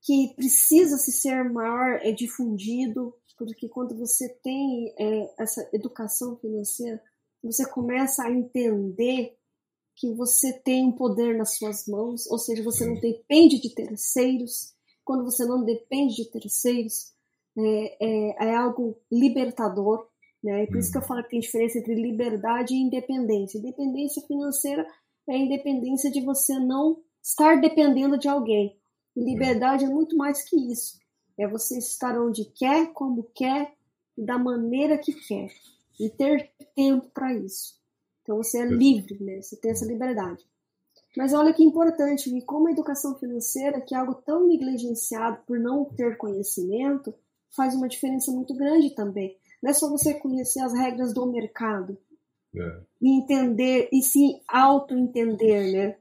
que 0.00 0.32
precisa 0.34 0.96
se 0.96 1.12
ser 1.12 1.44
maior, 1.50 2.00
é 2.02 2.10
difundido, 2.10 3.14
porque 3.46 3.68
quando 3.68 3.96
você 3.96 4.28
tem 4.42 4.94
é, 4.98 5.34
essa 5.38 5.68
educação 5.72 6.36
financeira, 6.36 7.02
você 7.42 7.68
começa 7.68 8.24
a 8.24 8.30
entender 8.30 9.36
que 9.96 10.12
você 10.14 10.52
tem 10.52 10.86
um 10.86 10.92
poder 10.92 11.36
nas 11.36 11.56
suas 11.56 11.86
mãos, 11.86 12.26
ou 12.30 12.38
seja, 12.38 12.62
você 12.62 12.86
não 12.86 12.94
depende 12.94 13.60
de 13.60 13.74
terceiros. 13.74 14.74
Quando 15.04 15.24
você 15.24 15.44
não 15.44 15.64
depende 15.64 16.16
de 16.16 16.30
terceiros, 16.30 17.12
é, 17.58 17.96
é, 18.00 18.48
é 18.48 18.56
algo 18.56 18.98
libertador. 19.10 20.08
Né? 20.42 20.66
por 20.66 20.78
isso 20.78 20.90
que 20.90 20.98
eu 20.98 21.02
falo 21.02 21.22
que 21.22 21.30
tem 21.30 21.38
diferença 21.38 21.78
entre 21.78 21.94
liberdade 21.94 22.74
e 22.74 22.82
independência. 22.82 23.58
Independência 23.58 24.22
financeira 24.26 24.84
é 25.28 25.34
a 25.34 25.38
independência 25.38 26.10
de 26.10 26.20
você 26.20 26.58
não 26.58 27.00
estar 27.22 27.60
dependendo 27.60 28.18
de 28.18 28.28
alguém. 28.28 28.76
Liberdade 29.16 29.84
é 29.84 29.88
muito 29.88 30.16
mais 30.16 30.42
que 30.42 30.56
isso. 30.56 30.98
É 31.42 31.48
você 31.48 31.78
estar 31.78 32.18
onde 32.20 32.44
quer, 32.44 32.92
como 32.92 33.24
quer, 33.34 33.74
da 34.16 34.38
maneira 34.38 34.96
que 34.96 35.12
quer. 35.12 35.50
E 35.98 36.08
ter 36.08 36.50
tempo 36.74 37.08
para 37.12 37.34
isso. 37.34 37.80
Então 38.22 38.36
você 38.36 38.60
é 38.60 38.64
livre, 38.64 39.22
né? 39.22 39.42
Você 39.42 39.56
tem 39.56 39.72
essa 39.72 39.84
liberdade. 39.84 40.44
Mas 41.16 41.34
olha 41.34 41.52
que 41.52 41.62
importante, 41.62 42.34
e 42.34 42.42
como 42.42 42.68
a 42.68 42.72
educação 42.72 43.14
financeira, 43.16 43.80
que 43.80 43.94
é 43.94 43.98
algo 43.98 44.14
tão 44.14 44.46
negligenciado 44.46 45.42
por 45.46 45.58
não 45.58 45.84
ter 45.84 46.16
conhecimento, 46.16 47.12
faz 47.50 47.74
uma 47.74 47.88
diferença 47.88 48.32
muito 48.32 48.54
grande 48.54 48.94
também. 48.94 49.36
Não 49.62 49.70
é 49.70 49.74
só 49.74 49.90
você 49.90 50.14
conhecer 50.14 50.60
as 50.60 50.72
regras 50.72 51.12
do 51.12 51.26
mercado 51.26 51.98
é. 52.54 52.80
e 53.00 53.18
entender 53.18 53.88
e 53.92 54.02
se 54.02 54.40
auto-entender, 54.48 55.72
né? 55.72 55.96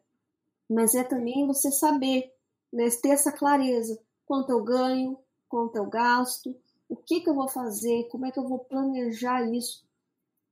Mas 0.70 0.96
é 0.96 1.04
também 1.04 1.46
você 1.46 1.72
saber, 1.72 2.32
né? 2.72 2.88
ter 3.02 3.10
essa 3.10 3.32
clareza. 3.32 4.00
Quanto 4.26 4.52
eu 4.52 4.64
ganho, 4.64 5.18
quanto 5.52 5.76
eu 5.76 5.86
gasto, 5.86 6.56
o 6.90 6.96
que, 6.96 7.22
que 7.22 7.30
eu 7.30 7.36
vou 7.36 7.48
fazer, 7.48 8.08
como 8.10 8.26
é 8.26 8.32
que 8.32 8.40
eu 8.40 8.48
vou 8.48 8.60
planejar 8.60 9.44
isso 9.54 9.86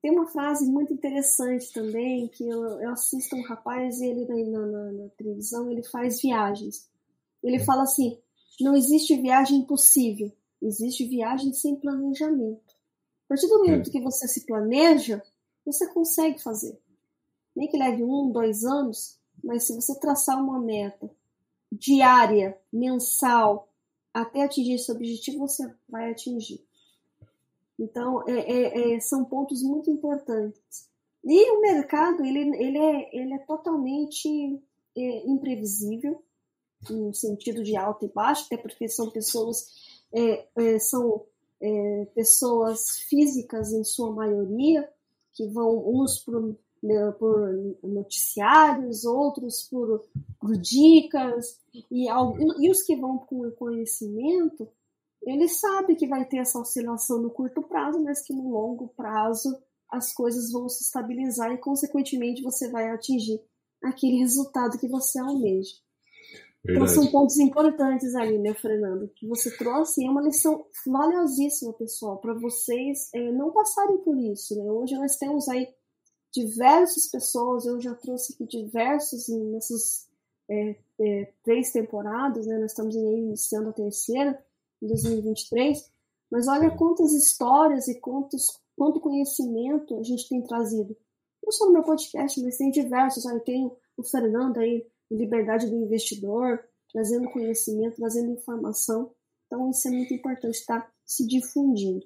tem 0.02 0.12
uma 0.12 0.28
frase 0.28 0.66
muito 0.66 0.94
interessante 0.94 1.72
também, 1.74 2.28
que 2.30 2.48
eu, 2.48 2.64
eu 2.82 2.90
assisto 2.92 3.36
um 3.36 3.44
rapaz 3.44 4.00
e 4.00 4.08
ele 4.08 4.26
na, 4.50 4.66
na, 4.66 4.92
na, 4.92 5.10
televisão 5.10 5.70
ele 5.70 5.84
faz 5.84 6.22
viagens. 6.22 6.88
Ele 7.44 7.58
é. 7.58 7.66
fala 7.66 7.84
assim: 7.84 8.18
não 8.62 8.76
existe 8.76 9.22
viagem 9.22 9.60
impossível, 9.60 10.32
existe 10.62 11.06
viagem 11.06 11.54
sem 11.54 11.76
planejamento. 11.76 12.74
A 13.26 13.30
partir 13.30 13.48
do 13.48 13.60
momento 13.60 13.90
é. 13.90 13.92
que 13.92 14.02
você 14.02 14.28
se 14.28 14.46
planeja, 14.46 15.22
você 15.66 15.86
consegue 15.92 16.42
fazer. 16.42 16.80
Nem 17.56 17.68
que 17.68 17.78
leve 17.78 18.02
um, 18.02 18.32
dois 18.32 18.64
anos, 18.64 19.20
mas 19.44 19.68
se 19.68 19.76
você 19.76 20.00
traçar 20.00 20.42
uma 20.42 20.60
meta 20.60 21.12
diária, 21.72 22.58
mensal, 22.72 23.69
até 24.22 24.44
atingir 24.44 24.74
esse 24.74 24.92
objetivo, 24.92 25.48
você 25.48 25.72
vai 25.88 26.12
atingir. 26.12 26.64
Então, 27.80 28.28
é, 28.28 28.40
é, 28.40 28.96
é, 28.96 29.00
são 29.00 29.24
pontos 29.24 29.64
muito 29.64 29.90
importantes. 29.90 30.90
E 31.24 31.52
o 31.52 31.62
mercado, 31.62 32.24
ele, 32.26 32.40
ele, 32.58 32.78
é, 32.78 33.10
ele 33.16 33.34
é 33.34 33.40
totalmente 33.40 34.62
é, 34.98 35.28
imprevisível, 35.28 36.22
no 36.90 37.14
sentido 37.14 37.64
de 37.64 37.76
alto 37.76 38.06
e 38.06 38.10
baixo, 38.10 38.46
até 38.46 38.58
porque 38.58 38.88
são 38.88 39.10
pessoas, 39.10 39.68
é, 40.14 40.80
são 40.80 41.26
pessoas 42.16 43.00
físicas 43.00 43.74
em 43.74 43.84
sua 43.84 44.14
maioria, 44.14 44.90
que 45.34 45.46
vão 45.48 45.90
uns 45.90 46.26
né, 46.26 46.56
por 47.18 47.78
noticiários, 47.84 49.06
outros 49.06 49.68
por, 49.70 50.06
por 50.40 50.58
dicas, 50.58 51.60
e, 51.74 52.08
e 52.08 52.72
os 52.72 52.82
que 52.84 52.96
vão 52.96 53.18
com 53.18 53.52
conhecimento 53.52 54.68
ele 55.24 55.48
sabe 55.48 55.96
que 55.96 56.08
vai 56.08 56.26
ter 56.26 56.38
essa 56.38 56.60
oscilação 56.60 57.22
no 57.22 57.30
curto 57.30 57.62
prazo, 57.62 58.02
mas 58.02 58.22
que 58.22 58.34
no 58.34 58.50
longo 58.50 58.88
prazo 58.96 59.58
as 59.90 60.14
coisas 60.14 60.52
vão 60.52 60.70
se 60.70 60.84
estabilizar 60.84 61.52
e, 61.52 61.58
consequentemente, 61.58 62.44
você 62.44 62.70
vai 62.70 62.90
atingir 62.90 63.42
aquele 63.84 64.18
resultado 64.20 64.78
que 64.78 64.88
você 64.88 65.20
almeja. 65.20 65.74
Verdade. 66.64 66.92
Então, 66.92 67.04
são 67.04 67.12
pontos 67.12 67.40
importantes 67.40 68.14
ali, 68.16 68.38
né, 68.38 68.54
Fernando, 68.54 69.10
que 69.16 69.28
você 69.28 69.56
trouxe. 69.58 70.06
É 70.06 70.10
uma 70.10 70.22
lição 70.22 70.66
valiosíssima, 70.86 71.74
pessoal, 71.74 72.18
para 72.18 72.34
vocês 72.34 73.10
é, 73.14 73.32
não 73.32 73.52
passarem 73.52 73.98
por 74.00 74.18
isso. 74.18 74.56
Né? 74.56 74.70
Hoje 74.70 74.96
nós 74.96 75.16
temos 75.16 75.48
aí 75.48 75.68
diversas 76.32 77.08
pessoas, 77.08 77.66
eu 77.66 77.80
já 77.82 77.94
trouxe 77.96 78.34
aqui 78.34 78.46
diversos 78.46 79.28
nessas 79.28 80.08
é, 80.50 80.76
é, 81.00 81.34
três 81.44 81.72
temporadas, 81.72 82.46
né? 82.48 82.58
nós 82.58 82.72
estamos 82.72 82.96
iniciando 82.96 83.70
a 83.70 83.74
terceira 83.74 84.44
2023, 84.82 85.92
mas 86.32 86.48
olha 86.48 86.76
quantas 86.76 87.14
histórias 87.14 87.88
e 87.88 88.00
quantos, 88.00 88.48
quanto 88.78 89.00
conhecimento 89.00 89.98
a 90.00 90.04
gente 90.04 90.28
tem 90.30 90.42
trazido. 90.42 90.96
Não 91.44 91.52
só 91.52 91.66
no 91.66 91.74
meu 91.74 91.84
podcast, 91.84 92.42
mas 92.44 92.58
tem 92.58 92.70
diversos. 92.70 93.26
Aí 93.26 93.40
tem 93.42 93.72
o 93.98 94.04
Fernando 94.04 94.58
aí, 94.58 94.86
Liberdade 95.10 95.68
do 95.68 95.76
Investidor, 95.76 96.64
trazendo 96.92 97.32
conhecimento, 97.32 97.96
trazendo 97.96 98.32
informação. 98.32 99.12
Então 99.48 99.70
isso 99.72 99.88
é 99.88 99.92
muito 99.92 100.14
importante 100.14 100.56
estar 100.56 100.82
tá 100.82 100.92
se 101.06 101.26
difundindo. 101.26 102.06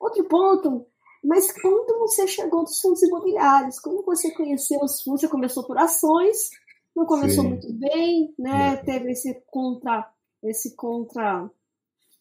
Outro 0.00 0.24
ponto, 0.24 0.86
mas 1.22 1.50
quando 1.60 1.98
você 1.98 2.26
chegou 2.26 2.64
dos 2.64 2.80
fundos 2.80 3.02
imobiliários? 3.02 3.78
Como 3.80 4.02
você 4.02 4.30
conheceu 4.32 4.80
os 4.80 5.02
fundos? 5.02 5.22
Você 5.22 5.28
começou 5.28 5.66
por 5.66 5.78
ações, 5.78 6.50
não 6.94 7.06
começou 7.06 7.44
Sim. 7.44 7.50
muito 7.50 7.72
bem, 7.74 8.34
né? 8.38 8.74
É. 8.74 8.76
Teve 8.76 9.12
esse 9.12 9.42
contra, 9.46 10.10
esse 10.42 10.74
contra 10.74 11.50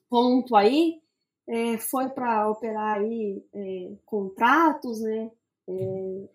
ponto 0.09 0.55
aí 0.55 1.01
é, 1.47 1.77
foi 1.77 2.09
para 2.09 2.49
operar 2.49 2.97
aí 2.97 3.43
é, 3.53 3.95
contratos, 4.05 5.01
né, 5.01 5.31
é, 5.67 5.73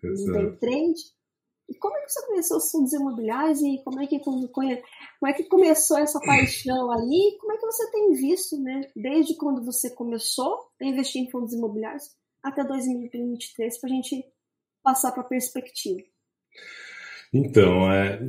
no 0.03 0.31
day 0.33 0.57
trade. 0.57 1.13
E 1.69 1.75
como 1.75 1.95
é 1.95 2.01
que 2.01 2.11
você 2.11 2.27
conheceu 2.27 2.57
os 2.57 2.69
fundos 2.69 2.91
imobiliários 2.93 3.61
e 3.61 3.81
como 3.83 4.01
é 4.01 4.07
que, 4.07 4.19
como, 4.19 4.47
como 4.49 4.67
é 5.27 5.33
que 5.33 5.43
começou 5.45 5.97
essa 5.97 6.19
paixão 6.19 6.91
aí? 6.91 7.37
Como 7.39 7.53
é 7.53 7.57
que 7.57 7.65
você 7.65 7.89
tem 7.91 8.11
visto, 8.13 8.59
né, 8.59 8.81
desde 8.95 9.35
quando 9.37 9.63
você 9.63 9.89
começou 9.91 10.67
a 10.81 10.85
investir 10.85 11.21
em 11.21 11.31
fundos 11.31 11.53
imobiliários 11.53 12.09
até 12.43 12.63
2023 12.63 13.79
para 13.79 13.89
a 13.89 13.93
gente 13.93 14.25
passar 14.83 15.11
para 15.11 15.21
a 15.21 15.27
perspectiva? 15.27 16.01
Então, 17.33 17.91
é, 17.91 18.19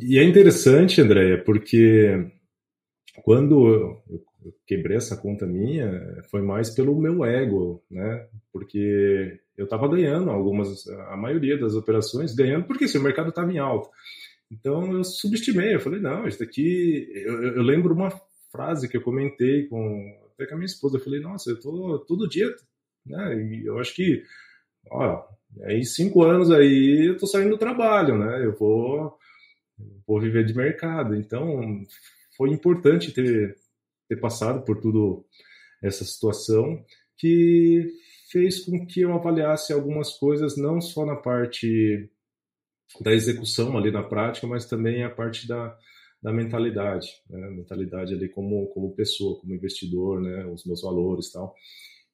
e 0.00 0.18
é 0.18 0.22
interessante, 0.22 1.00
Andréia, 1.00 1.42
porque 1.42 2.30
quando 3.24 3.66
eu, 4.08 4.24
quebrei 4.66 4.96
essa 4.96 5.16
conta 5.16 5.46
minha, 5.46 6.22
foi 6.30 6.42
mais 6.42 6.70
pelo 6.70 6.98
meu 7.00 7.24
ego, 7.24 7.82
né? 7.90 8.28
Porque 8.52 9.40
eu 9.56 9.64
estava 9.64 9.88
ganhando 9.88 10.30
algumas, 10.30 10.86
a 10.88 11.16
maioria 11.16 11.58
das 11.58 11.74
operações, 11.74 12.34
ganhando 12.34 12.66
porque 12.66 12.84
assim, 12.84 12.98
o 12.98 13.02
mercado 13.02 13.30
estava 13.30 13.52
em 13.52 13.58
alta. 13.58 13.88
Então 14.50 14.92
eu 14.92 15.04
subestimei, 15.04 15.74
eu 15.74 15.80
falei, 15.80 16.00
não, 16.00 16.28
isso 16.28 16.38
daqui. 16.38 17.08
Eu, 17.26 17.42
eu, 17.56 17.62
lembro 17.62 17.94
uma 17.94 18.10
frase 18.52 18.88
que 18.88 18.96
eu 18.96 19.02
comentei 19.02 19.66
com, 19.66 20.16
até 20.34 20.46
com 20.46 20.54
a 20.54 20.56
minha 20.58 20.66
esposa, 20.66 20.98
eu 20.98 21.02
falei, 21.02 21.20
nossa, 21.20 21.50
eu 21.50 21.58
tô 21.58 21.98
todo 22.06 22.28
dia, 22.28 22.54
né? 23.06 23.34
E 23.36 23.66
eu 23.66 23.78
acho 23.78 23.94
que, 23.94 24.22
ó, 24.90 25.24
em 25.68 25.84
cinco 25.84 26.22
anos 26.22 26.50
aí 26.50 27.08
eu 27.08 27.16
tô 27.16 27.26
saindo 27.26 27.50
do 27.50 27.58
trabalho, 27.58 28.18
né? 28.18 28.44
Eu 28.44 28.52
vou, 28.56 29.16
vou 30.06 30.20
viver 30.20 30.44
de 30.44 30.54
mercado. 30.54 31.14
Então 31.14 31.82
foi 32.36 32.50
importante 32.50 33.12
ter, 33.12 33.56
ter 34.08 34.16
passado 34.16 34.64
por 34.64 34.80
tudo 34.80 35.24
essa 35.82 36.04
situação 36.04 36.84
que 37.16 37.92
fez 38.30 38.64
com 38.64 38.84
que 38.86 39.02
eu 39.02 39.12
avaliasse 39.12 39.72
algumas 39.72 40.18
coisas 40.18 40.56
não 40.56 40.80
só 40.80 41.06
na 41.06 41.16
parte 41.16 42.10
da 43.00 43.12
execução 43.12 43.76
ali 43.76 43.90
na 43.90 44.02
prática, 44.02 44.46
mas 44.46 44.66
também 44.66 45.04
a 45.04 45.10
parte 45.10 45.46
da, 45.46 45.76
da 46.22 46.32
mentalidade, 46.32 47.08
né? 47.28 47.50
mentalidade 47.50 48.14
ali 48.14 48.28
como 48.28 48.66
como 48.68 48.94
pessoa, 48.94 49.38
como 49.40 49.54
investidor, 49.54 50.20
né? 50.20 50.46
Os 50.46 50.64
meus 50.64 50.82
valores, 50.82 51.30
tal. 51.30 51.54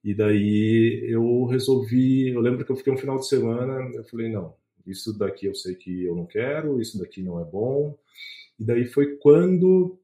E 0.03 0.15
daí 0.15 1.07
eu 1.09 1.45
resolvi, 1.45 2.31
eu 2.31 2.41
lembro 2.41 2.65
que 2.65 2.73
eu 2.73 2.77
fiquei 2.77 2.93
um 2.93 2.99
final 2.99 3.19
de 3.19 3.29
semana, 3.29 3.91
eu 3.95 4.05
falei 4.05 4.31
não, 4.31 4.55
isso 4.87 5.17
daqui 5.17 5.47
eu 5.47 5.55
sei 5.55 5.75
que 5.75 6.05
eu 6.05 6.15
não 6.15 6.27
quero, 6.27 6.81
isso 6.81 6.99
daqui 6.99 7.23
não 7.23 7.41
é 7.41 7.45
bom. 7.45 7.99
E 8.59 8.65
daí 8.65 8.87
foi 8.87 9.17
quando 9.17 9.99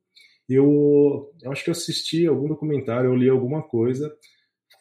eu, 0.49 1.33
eu 1.43 1.51
acho 1.51 1.65
que 1.65 1.71
eu 1.71 1.73
assisti 1.73 2.27
algum 2.27 2.47
documentário, 2.47 3.11
eu 3.11 3.17
li 3.17 3.29
alguma 3.29 3.63
coisa 3.63 4.15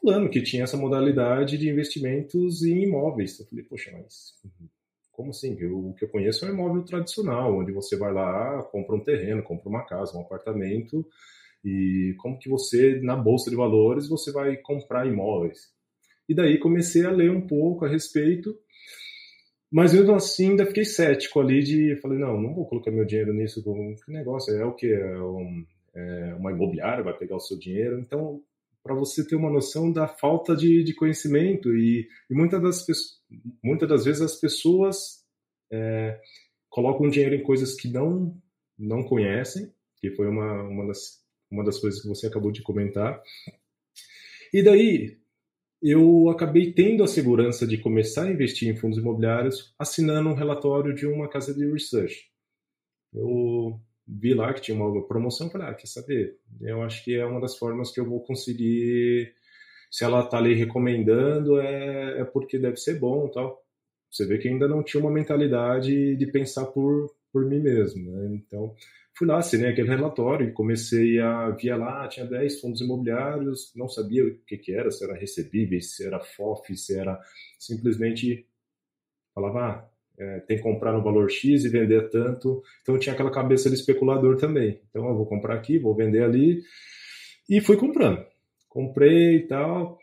falando 0.02 0.30
que 0.30 0.42
tinha 0.42 0.64
essa 0.64 0.78
modalidade 0.78 1.58
de 1.58 1.70
investimentos 1.70 2.64
em 2.64 2.84
imóveis. 2.84 3.40
Eu 3.40 3.46
falei, 3.48 3.64
poxa, 3.64 3.92
mas 3.94 4.36
como 5.12 5.32
assim? 5.32 5.58
Eu, 5.60 5.90
o 5.90 5.94
que 5.96 6.04
eu 6.04 6.10
conheço 6.10 6.46
é 6.46 6.50
um 6.50 6.54
imóvel 6.54 6.84
tradicional, 6.84 7.58
onde 7.58 7.72
você 7.72 7.96
vai 7.98 8.14
lá, 8.14 8.62
compra 8.64 8.96
um 8.96 9.04
terreno, 9.04 9.42
compra 9.42 9.70
uma 9.70 9.86
casa, 9.86 10.16
um 10.16 10.22
apartamento 10.22 11.08
E 11.66 12.14
como 12.20 12.38
que 12.38 12.48
você, 12.48 13.00
na 13.02 13.16
bolsa 13.16 13.50
de 13.50 13.56
valores, 13.56 14.08
você 14.08 14.32
vai 14.32 14.56
comprar 14.58 15.08
imóveis. 15.08 15.74
E 16.30 16.36
daí 16.36 16.60
comecei 16.60 17.06
a 17.06 17.12
ler 17.12 17.32
um 17.32 17.46
pouco 17.46 17.86
a 17.86 17.90
respeito, 17.90 18.56
mas 19.72 19.94
mesmo 19.94 20.14
assim 20.14 20.52
ainda 20.52 20.66
fiquei 20.66 20.86
cético 20.86 21.40
ali 21.40 21.64
de, 21.64 21.96
falei, 22.02 22.20
não, 22.20 22.40
não 22.40 22.54
vou 22.54 22.68
colocar 22.68 22.92
meu 22.92 23.06
dinheiro 23.06 23.34
nisso, 23.34 23.64
que 24.06 24.12
negócio, 24.12 24.56
é 24.56 24.64
o 24.64 24.74
que? 24.74 24.88
É, 24.88 25.18
um, 25.22 25.66
é 25.96 26.36
uma 26.36 26.52
imobiliária, 26.52 27.04
vai 27.04 27.18
pegar 27.18 27.36
o 27.36 27.42
seu 27.42 27.58
dinheiro, 27.58 28.00
então 28.00 28.42
para 28.84 28.94
você 28.94 29.26
ter 29.26 29.36
uma 29.36 29.50
noção 29.50 29.92
da 29.92 30.08
falta 30.08 30.56
de, 30.56 30.84
de 30.84 30.94
conhecimento 30.94 31.76
e, 31.76 32.08
e 32.30 32.36
muitas, 32.36 32.62
das, 32.62 32.86
muitas 33.64 33.90
das 33.90 34.06
vezes 34.06 34.22
as 34.22 34.36
pessoas 34.40 35.26
é, 35.72 36.20
colocam 36.70 37.10
dinheiro 37.10 37.34
em 37.34 37.42
coisas 37.42 37.74
que 37.74 37.88
não 37.88 38.40
não 38.78 39.04
conhecem, 39.04 39.72
que 39.98 40.12
foi 40.12 40.28
uma, 40.28 40.64
uma, 40.64 40.88
das, 40.88 41.25
uma 41.52 41.64
das 41.64 41.80
coisas 41.80 42.02
que 42.02 42.08
você 42.08 42.28
acabou 42.28 42.52
de 42.52 42.62
comentar. 42.62 43.22
E 44.54 44.64
daí 44.64 45.18
eu 45.82 46.30
acabei 46.30 46.72
tendo 46.74 47.04
a 47.04 47.08
segurança 47.08 47.68
de 47.68 47.78
começar 47.78 48.24
a 48.24 48.32
investir 48.32 48.70
em 48.70 48.76
fundos 48.76 48.98
imobiliários 48.98 49.74
assinando 49.78 50.30
um 50.30 50.34
relatório 50.34 50.96
de 50.96 51.06
uma 51.06 51.28
casa 51.28 51.54
de 51.54 51.70
research. 51.72 52.30
Eu 53.14 53.80
vi 54.08 54.34
lá 54.34 54.54
que 54.54 54.62
tinha 54.62 54.78
uma 54.78 55.06
promoção, 55.08 55.50
falei, 55.50 55.68
ah, 55.68 55.74
quer 55.74 55.88
saber? 55.88 56.38
Eu 56.62 56.82
acho 56.84 57.04
que 57.04 57.16
é 57.16 57.26
uma 57.26 57.42
das 57.42 57.58
formas 57.58 57.92
que 57.92 58.00
eu 58.00 58.10
vou 58.10 58.22
conseguir. 58.22 59.34
Se 59.92 60.04
ela 60.04 60.22
está 60.22 60.38
ali 60.38 60.54
recomendando, 60.54 61.60
é, 61.60 62.22
é 62.22 62.26
porque 62.26 62.58
deve 62.58 62.78
ser 62.78 63.00
bom 63.00 63.28
tal. 63.30 63.64
Você 64.12 64.26
vê 64.26 64.38
que 64.38 64.48
ainda 64.48 64.68
não 64.68 64.84
tinha 64.84 65.02
uma 65.02 65.12
mentalidade 65.12 66.16
de 66.16 66.28
pensar 66.28 66.66
por, 66.66 67.14
por 67.32 67.46
mim 67.46 67.60
mesmo. 67.60 68.12
Né? 68.12 68.36
Então, 68.36 68.74
fui 69.18 69.28
lá, 69.28 69.38
assinei 69.38 69.70
aquele 69.70 69.90
relatório 69.90 70.50
e 70.50 70.54
comecei 70.54 71.20
a 71.20 71.50
via 71.52 71.78
lá, 71.78 72.08
tinha 72.08 72.26
10 72.26 72.60
fundos 72.60 72.82
imobiliários, 72.82 73.72
não 73.76 73.88
sabia 73.88 74.26
o 74.26 74.36
que, 74.46 74.58
que 74.58 74.74
era, 74.74 74.92
se 74.92 75.04
era 75.04 75.16
recebíveis, 75.16 75.96
se 75.96 76.06
era 76.06 76.20
FOF, 76.20 76.76
se 76.76 76.98
era 76.98 77.20
simplesmente 77.58 78.46
falava, 79.34 79.60
ah, 79.60 79.90
é, 80.18 80.40
tem 80.42 80.58
que 80.58 80.64
comprar 80.64 80.94
no 80.94 81.04
valor 81.04 81.30
X 81.30 81.66
e 81.66 81.70
vender 81.70 82.10
tanto. 82.10 82.64
Então 82.82 82.98
tinha 82.98 83.14
aquela 83.14 83.32
cabeça 83.32 83.70
de 83.70 83.76
especulador 83.76 84.38
também. 84.38 84.80
Então 84.90 85.08
eu 85.08 85.16
vou 85.16 85.26
comprar 85.26 85.56
aqui, 85.56 85.78
vou 85.78 85.96
vender 85.96 86.24
ali. 86.24 86.62
E 87.50 87.60
fui 87.62 87.76
comprando. 87.76 88.26
Comprei 88.70 89.38
e 89.38 89.48
tal. 89.48 90.00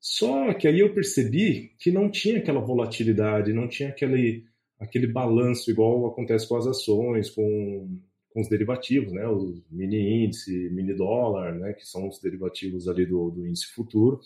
Só 0.00 0.52
que 0.54 0.68
aí 0.68 0.80
eu 0.80 0.92
percebi 0.92 1.72
que 1.78 1.90
não 1.90 2.10
tinha 2.10 2.38
aquela 2.38 2.60
volatilidade, 2.60 3.52
não 3.52 3.68
tinha 3.68 3.88
aquele, 3.88 4.44
aquele 4.78 5.06
balanço 5.06 5.70
igual 5.70 6.06
acontece 6.06 6.48
com 6.48 6.56
as 6.56 6.66
ações, 6.66 7.30
com, 7.30 7.98
com 8.34 8.40
os 8.40 8.48
derivativos, 8.48 9.12
né? 9.12 9.26
Os 9.28 9.62
mini 9.70 10.24
índice, 10.24 10.68
mini 10.70 10.92
dólar, 10.92 11.54
né? 11.54 11.72
Que 11.72 11.86
são 11.86 12.08
os 12.08 12.20
derivativos 12.20 12.88
ali 12.88 13.06
do, 13.06 13.30
do 13.30 13.46
índice 13.46 13.66
futuro. 13.68 14.20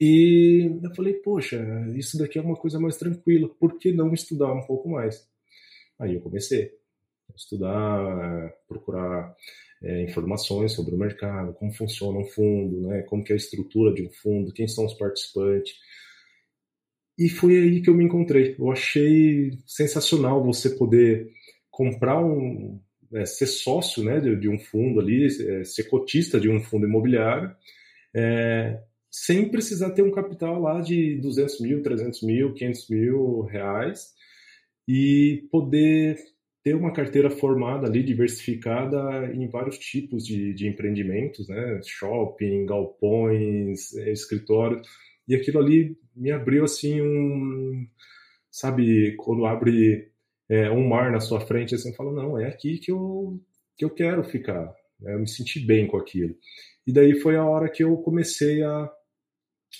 E 0.00 0.80
eu 0.82 0.94
falei, 0.94 1.14
poxa, 1.14 1.64
isso 1.96 2.16
daqui 2.16 2.38
é 2.38 2.42
uma 2.42 2.56
coisa 2.56 2.78
mais 2.78 2.96
tranquila, 2.96 3.48
por 3.48 3.78
que 3.78 3.92
não 3.92 4.12
estudar 4.12 4.52
um 4.52 4.66
pouco 4.66 4.88
mais? 4.88 5.28
Aí 5.98 6.14
eu 6.14 6.20
comecei 6.20 6.72
a 7.30 7.36
estudar, 7.36 8.52
procurar 8.66 9.36
é, 9.82 10.02
informações 10.02 10.72
sobre 10.72 10.94
o 10.94 10.98
mercado, 10.98 11.54
como 11.54 11.72
funciona 11.72 12.18
um 12.18 12.24
fundo, 12.24 12.88
né, 12.88 13.02
como 13.02 13.22
que 13.22 13.32
é 13.32 13.34
a 13.34 13.36
estrutura 13.36 13.94
de 13.94 14.04
um 14.04 14.10
fundo, 14.10 14.52
quem 14.52 14.66
são 14.66 14.84
os 14.84 14.94
participantes. 14.94 15.74
E 17.16 17.28
foi 17.28 17.56
aí 17.56 17.80
que 17.80 17.90
eu 17.90 17.94
me 17.94 18.04
encontrei. 18.04 18.56
Eu 18.58 18.72
achei 18.72 19.52
sensacional 19.66 20.42
você 20.42 20.70
poder 20.70 21.30
comprar 21.70 22.20
um, 22.24 22.80
é, 23.14 23.24
ser 23.26 23.46
sócio 23.46 24.02
né, 24.02 24.20
de, 24.20 24.36
de, 24.36 24.48
um 24.48 24.58
fundo 24.58 25.00
ali, 25.00 25.26
é, 25.26 25.64
ser 25.64 25.84
cotista 25.84 26.40
de 26.40 26.48
um 26.48 26.60
fundo 26.60 26.86
imobiliário, 26.86 27.54
é, 28.14 28.80
sem 29.10 29.48
precisar 29.50 29.90
ter 29.90 30.02
um 30.02 30.10
capital 30.10 30.60
lá 30.60 30.80
de 30.80 31.16
200 31.20 31.60
mil, 31.60 31.82
300 31.82 32.22
mil, 32.22 32.54
500 32.54 32.88
mil 32.88 33.40
reais 33.42 34.12
e 34.88 35.46
poder 35.50 36.18
ter 36.62 36.74
uma 36.74 36.92
carteira 36.92 37.28
formada 37.28 37.88
ali, 37.88 38.02
diversificada 38.02 39.32
em 39.34 39.48
vários 39.48 39.78
tipos 39.78 40.24
de, 40.24 40.54
de 40.54 40.68
empreendimentos, 40.68 41.48
né? 41.48 41.80
Shopping, 41.84 42.66
galpões, 42.66 43.94
é, 43.96 44.12
escritório. 44.12 44.80
E 45.26 45.34
aquilo 45.34 45.58
ali 45.58 45.96
me 46.14 46.30
abriu 46.30 46.64
assim 46.64 47.00
um. 47.00 47.86
Sabe, 48.50 49.16
quando 49.16 49.46
abre 49.46 50.11
é, 50.52 50.70
um 50.70 50.86
mar 50.86 51.10
na 51.10 51.18
sua 51.18 51.40
frente, 51.40 51.74
assim, 51.74 51.94
fala, 51.94 52.12
não, 52.12 52.38
é 52.38 52.46
aqui 52.46 52.76
que 52.76 52.92
eu, 52.92 53.40
que 53.74 53.86
eu 53.86 53.88
quero 53.88 54.22
ficar. 54.22 54.70
Eu 55.00 55.18
me 55.18 55.26
senti 55.26 55.58
bem 55.58 55.86
com 55.86 55.96
aquilo. 55.96 56.36
E 56.86 56.92
daí 56.92 57.18
foi 57.18 57.36
a 57.36 57.44
hora 57.44 57.70
que 57.70 57.82
eu 57.82 57.96
comecei 57.96 58.62
a 58.62 58.92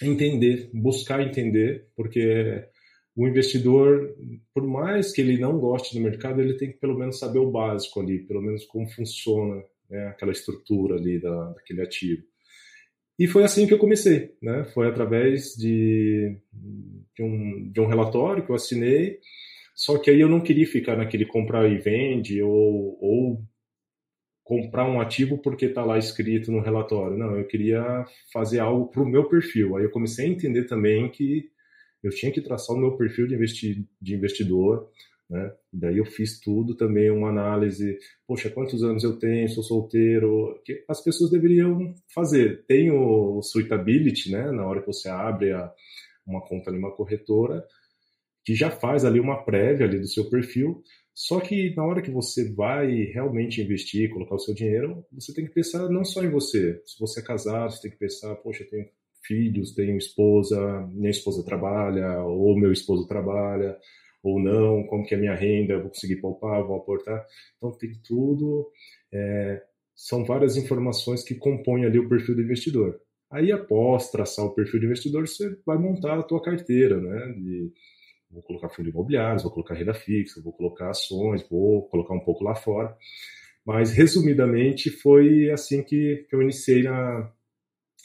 entender, 0.03 0.71
buscar 0.73 1.21
entender, 1.21 1.89
porque 1.95 2.65
o 3.15 3.29
investidor, 3.29 4.17
por 4.55 4.67
mais 4.67 5.13
que 5.13 5.21
ele 5.21 5.37
não 5.37 5.59
goste 5.59 5.95
do 5.95 6.03
mercado, 6.03 6.41
ele 6.41 6.57
tem 6.57 6.73
que 6.73 6.79
pelo 6.79 6.99
menos 6.99 7.19
saber 7.19 7.39
o 7.39 7.51
básico 7.51 8.01
ali, 8.01 8.21
pelo 8.21 8.41
menos 8.41 8.65
como 8.65 8.89
funciona 8.89 9.63
né, 9.91 10.07
aquela 10.09 10.33
estrutura 10.33 10.97
ali 10.97 11.21
da, 11.21 11.51
daquele 11.51 11.83
ativo. 11.83 12.23
E 13.19 13.27
foi 13.27 13.45
assim 13.45 13.67
que 13.67 13.75
eu 13.75 13.79
comecei, 13.79 14.35
né? 14.41 14.65
Foi 14.73 14.89
através 14.89 15.55
de, 15.55 16.35
de, 17.15 17.23
um, 17.23 17.71
de 17.71 17.79
um 17.79 17.87
relatório 17.87 18.43
que 18.43 18.51
eu 18.51 18.57
assinei, 18.57 19.19
só 19.75 19.99
que 19.99 20.11
aí 20.11 20.21
eu 20.21 20.29
não 20.29 20.41
queria 20.41 20.67
ficar 20.67 20.97
naquele 20.97 21.27
comprar 21.27 21.69
e 21.69 21.79
vende 21.79 22.43
ou, 22.43 22.99
ou 23.01 23.43
comprar 24.45 24.89
um 24.89 25.01
ativo 25.01 25.39
porque 25.39 25.67
está 25.67 25.85
lá 25.85 25.99
escrito 25.99 26.53
no 26.53 26.61
relatório. 26.61 27.17
Não, 27.17 27.37
eu 27.37 27.47
queria 27.47 28.05
fazer 28.33 28.59
algo 28.59 28.89
para 28.89 29.03
o 29.03 29.09
meu 29.09 29.29
perfil. 29.29 29.77
Aí 29.77 29.85
eu 29.85 29.91
comecei 29.91 30.27
a 30.27 30.29
entender 30.29 30.65
também 30.65 31.11
que 31.11 31.51
eu 32.03 32.11
tinha 32.11 32.33
que 32.33 32.41
traçar 32.41 32.77
o 32.77 32.79
meu 32.79 32.97
perfil 32.97 33.27
de, 33.27 33.35
investi 33.35 33.89
de 34.01 34.15
investidor. 34.15 34.91
Né? 35.31 35.51
Daí 35.73 35.97
eu 35.97 36.05
fiz 36.05 36.39
tudo 36.41 36.77
também, 36.77 37.11
uma 37.11 37.31
análise. 37.31 37.99
Poxa, 38.27 38.51
quantos 38.51 38.83
anos 38.83 39.05
eu 39.05 39.19
tenho? 39.19 39.49
Sou 39.49 39.63
solteiro? 39.63 40.61
Que 40.65 40.85
as 40.89 41.03
pessoas 41.03 41.31
deveriam 41.31 41.95
fazer. 42.13 42.65
Tem 42.67 42.91
o 42.91 43.41
suitability, 43.41 44.31
né? 44.31 44.51
Na 44.51 44.67
hora 44.67 44.81
que 44.81 44.87
você 44.89 45.09
abre 45.09 45.53
a, 45.53 45.73
uma 46.27 46.43
conta 46.43 46.71
numa 46.71 46.95
corretora, 46.95 47.65
que 48.45 48.55
já 48.55 48.71
faz 48.71 49.05
ali 49.05 49.21
uma 49.21 49.45
prévia 49.45 49.87
ali 49.87 49.99
do 49.99 50.07
seu 50.07 50.29
perfil, 50.29 50.83
só 51.15 51.41
que 51.41 51.75
na 51.77 51.85
hora 51.85 52.01
que 52.01 52.11
você 52.11 52.53
vai 52.53 52.91
realmente 53.05 53.61
investir, 53.61 54.11
colocar 54.11 54.35
o 54.35 54.39
seu 54.39 54.55
dinheiro, 54.55 55.05
você 55.13 55.33
tem 55.35 55.45
que 55.45 55.53
pensar 55.53 55.89
não 55.91 56.05
só 56.05 56.23
em 56.23 56.31
você. 56.31 56.81
Se 56.87 56.99
você 56.99 57.21
é 57.21 57.25
casado, 57.25 57.71
você 57.71 57.83
tem 57.83 57.91
que 57.91 57.99
pensar, 57.99 58.35
poxa, 58.37 58.63
eu 58.63 58.71
tenho 58.71 58.89
filhos, 59.25 59.75
tenho 59.75 59.97
esposa, 59.97 60.87
minha 60.93 61.11
esposa 61.11 61.45
trabalha, 61.45 62.23
ou 62.23 62.59
meu 62.59 62.73
esposo 62.73 63.07
trabalha, 63.07 63.77
ou 64.23 64.41
não, 64.41 64.85
como 64.85 65.05
que 65.05 65.15
é 65.15 65.19
a 65.19 65.21
minha 65.21 65.35
renda, 65.35 65.79
vou 65.79 65.91
conseguir 65.91 66.17
poupar, 66.17 66.65
vou 66.65 66.77
aportar. 66.77 67.27
Então 67.57 67.73
tem 67.73 67.93
tudo, 68.07 68.71
é, 69.13 69.63
são 69.95 70.25
várias 70.25 70.57
informações 70.57 71.23
que 71.23 71.35
compõem 71.35 71.85
ali 71.85 71.99
o 71.99 72.09
perfil 72.09 72.37
do 72.37 72.43
investidor. 72.43 73.01
Aí 73.31 73.51
após 73.53 74.11
traçar 74.11 74.45
o 74.45 74.55
perfil 74.55 74.81
do 74.81 74.87
investidor, 74.87 75.27
você 75.27 75.57
vai 75.65 75.79
montar 75.79 76.19
a 76.19 76.23
tua 76.23 76.43
carteira, 76.43 77.01
né, 77.01 77.33
de 77.33 77.73
vou 78.33 78.43
colocar 78.43 78.69
fundo 78.71 78.89
imobiliário, 78.89 79.43
vou 79.43 79.53
colocar 79.53 79.75
renda 79.75 79.95
fixa, 79.95 80.43
vou 80.43 80.53
colocar 80.53 80.91
ações, 80.91 81.47
vou 81.49 81.89
colocar 81.89 82.15
um 82.15 82.21
pouco 82.21 82.45
lá 82.45 82.55
fora. 82.55 82.97
Mas, 83.65 83.93
resumidamente, 83.93 84.91
foi 84.91 85.51
assim 85.51 85.83
que, 85.83 86.27
que 86.29 86.35
eu 86.35 86.43
iniciei 86.43 86.83
na, 86.83 87.31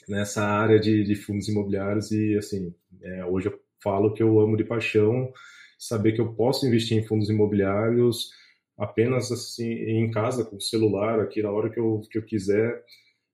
nessa 0.07 0.43
área 0.43 0.79
de, 0.79 1.03
de 1.03 1.15
fundos 1.15 1.47
imobiliários 1.47 2.11
e, 2.11 2.37
assim, 2.37 2.73
é, 3.01 3.25
hoje 3.25 3.47
eu 3.47 3.59
falo 3.81 4.13
que 4.13 4.23
eu 4.23 4.39
amo 4.39 4.57
de 4.57 4.63
paixão 4.63 5.31
saber 5.77 6.13
que 6.13 6.21
eu 6.21 6.33
posso 6.33 6.65
investir 6.65 6.97
em 6.97 7.05
fundos 7.05 7.29
imobiliários 7.29 8.31
apenas 8.77 9.31
assim 9.31 9.71
em 9.71 10.09
casa 10.11 10.43
com 10.43 10.57
o 10.57 10.61
celular 10.61 11.19
aqui 11.19 11.41
na 11.41 11.51
hora 11.51 11.69
que 11.69 11.79
eu, 11.79 12.01
que 12.09 12.17
eu 12.17 12.23
quiser 12.23 12.83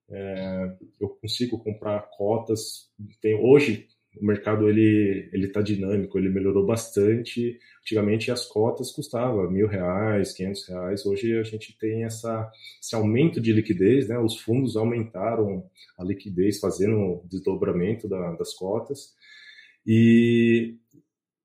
é, 0.09 0.75
eu 0.99 1.09
consigo 1.09 1.57
comprar 1.63 2.01
cotas 2.17 2.89
tem 3.21 3.35
hoje 3.35 3.87
o 4.21 4.25
mercado 4.25 4.69
ele 4.69 5.29
ele 5.31 5.47
está 5.47 5.61
dinâmico, 5.61 6.17
ele 6.17 6.29
melhorou 6.29 6.65
bastante. 6.65 7.59
Antigamente 7.81 8.31
as 8.31 8.45
cotas 8.45 8.91
custavam 8.91 9.49
mil 9.49 9.67
reais, 9.67 10.33
quinhentos 10.33 10.67
reais. 10.67 11.05
Hoje 11.05 11.37
a 11.37 11.43
gente 11.43 11.77
tem 11.77 12.03
essa 12.03 12.51
esse 12.81 12.95
aumento 12.95 13.41
de 13.41 13.51
liquidez, 13.51 14.07
né? 14.07 14.17
Os 14.19 14.39
fundos 14.39 14.75
aumentaram 14.77 15.69
a 15.97 16.03
liquidez, 16.03 16.59
fazendo 16.59 16.95
o 16.97 17.27
desdobramento 17.29 18.07
da, 18.07 18.33
das 18.33 18.53
cotas 18.53 19.13
e 19.85 20.75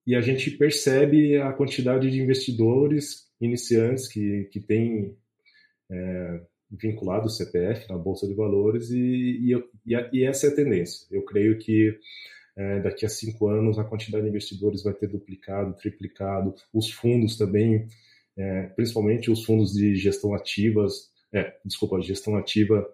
e 0.06 0.14
a 0.14 0.20
gente 0.22 0.50
percebe 0.52 1.36
a 1.36 1.52
quantidade 1.52 2.10
de 2.10 2.20
investidores 2.20 3.28
iniciantes 3.40 4.08
que 4.08 4.48
que 4.52 4.60
tem 4.60 5.16
é, 5.90 6.40
vinculado 6.70 7.26
o 7.26 7.30
CPF 7.30 7.88
na 7.88 7.96
bolsa 7.96 8.26
de 8.26 8.34
valores 8.34 8.90
e, 8.90 9.54
e, 9.86 9.94
e, 10.12 10.24
essa 10.24 10.46
é 10.46 10.50
a 10.50 10.54
tendência. 10.54 11.06
Eu 11.10 11.22
creio 11.22 11.58
que 11.58 11.98
é, 12.58 12.80
daqui 12.80 13.06
a 13.06 13.08
cinco 13.08 13.46
anos 13.46 13.78
a 13.78 13.84
quantidade 13.84 14.24
de 14.24 14.30
investidores 14.30 14.82
vai 14.82 14.92
ter 14.92 15.06
duplicado, 15.06 15.76
triplicado. 15.76 16.52
Os 16.74 16.90
fundos 16.90 17.38
também, 17.38 17.86
é, 18.36 18.64
principalmente 18.74 19.30
os 19.30 19.44
fundos 19.44 19.72
de 19.72 19.94
gestão 19.94 20.34
ativas, 20.34 21.08
é, 21.32 21.54
desculpa, 21.64 22.02
gestão 22.02 22.36
ativa, 22.36 22.84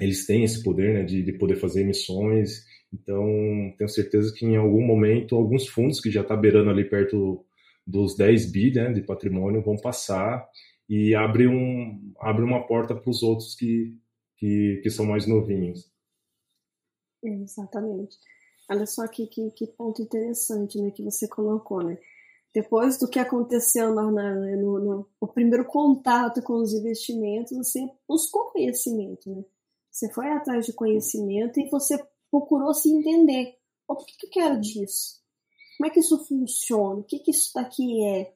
eles 0.00 0.26
têm 0.26 0.42
esse 0.42 0.60
poder 0.60 0.92
né, 0.92 1.02
de, 1.04 1.22
de 1.22 1.32
poder 1.34 1.54
fazer 1.54 1.82
emissões. 1.82 2.64
Então, 2.92 3.24
tenho 3.78 3.88
certeza 3.88 4.34
que 4.34 4.44
em 4.44 4.56
algum 4.56 4.84
momento, 4.84 5.36
alguns 5.36 5.68
fundos 5.68 6.00
que 6.00 6.10
já 6.10 6.22
está 6.22 6.36
beirando 6.36 6.70
ali 6.70 6.84
perto 6.84 7.46
dos 7.86 8.16
10 8.16 8.50
bi 8.50 8.72
né, 8.72 8.92
de 8.92 9.02
patrimônio 9.02 9.62
vão 9.62 9.76
passar 9.76 10.48
e 10.88 11.14
abre, 11.14 11.46
um, 11.46 12.12
abre 12.18 12.42
uma 12.42 12.66
porta 12.66 12.92
para 12.92 13.08
os 13.08 13.22
outros 13.22 13.54
que, 13.54 13.96
que, 14.36 14.80
que 14.82 14.90
são 14.90 15.06
mais 15.06 15.28
novinhos. 15.28 15.88
Exatamente. 17.22 18.18
Olha 18.70 18.86
só 18.86 19.06
que, 19.06 19.26
que, 19.26 19.50
que, 19.50 19.66
ponto 19.66 20.00
interessante 20.00 20.80
né, 20.80 20.90
que 20.90 21.02
você 21.02 21.28
colocou, 21.28 21.82
né? 21.82 21.98
Depois 22.54 22.98
do 22.98 23.08
que 23.08 23.18
aconteceu 23.18 23.94
no, 23.94 24.10
no, 24.10 24.78
no, 24.80 25.08
no 25.20 25.28
primeiro 25.28 25.64
contato 25.64 26.40
com 26.42 26.54
os 26.54 26.72
investimentos, 26.72 27.56
você 27.56 27.80
buscou 28.08 28.52
conhecimento, 28.52 29.28
né? 29.28 29.44
Você 29.90 30.10
foi 30.12 30.28
atrás 30.28 30.66
de 30.66 30.72
conhecimento 30.72 31.60
e 31.60 31.68
você 31.68 31.96
procurou 32.30 32.74
se 32.74 32.90
entender. 32.90 33.56
Oh, 33.86 33.94
por 33.94 34.06
que, 34.06 34.16
que 34.16 34.26
eu 34.26 34.30
quero 34.30 34.60
disso? 34.60 35.22
Como 35.76 35.88
é 35.88 35.90
que 35.90 36.00
isso 36.00 36.24
funciona? 36.24 37.00
O 37.00 37.04
que, 37.04 37.18
que 37.18 37.30
isso 37.30 37.52
daqui 37.54 38.02
é? 38.04 38.20
é? 38.20 38.34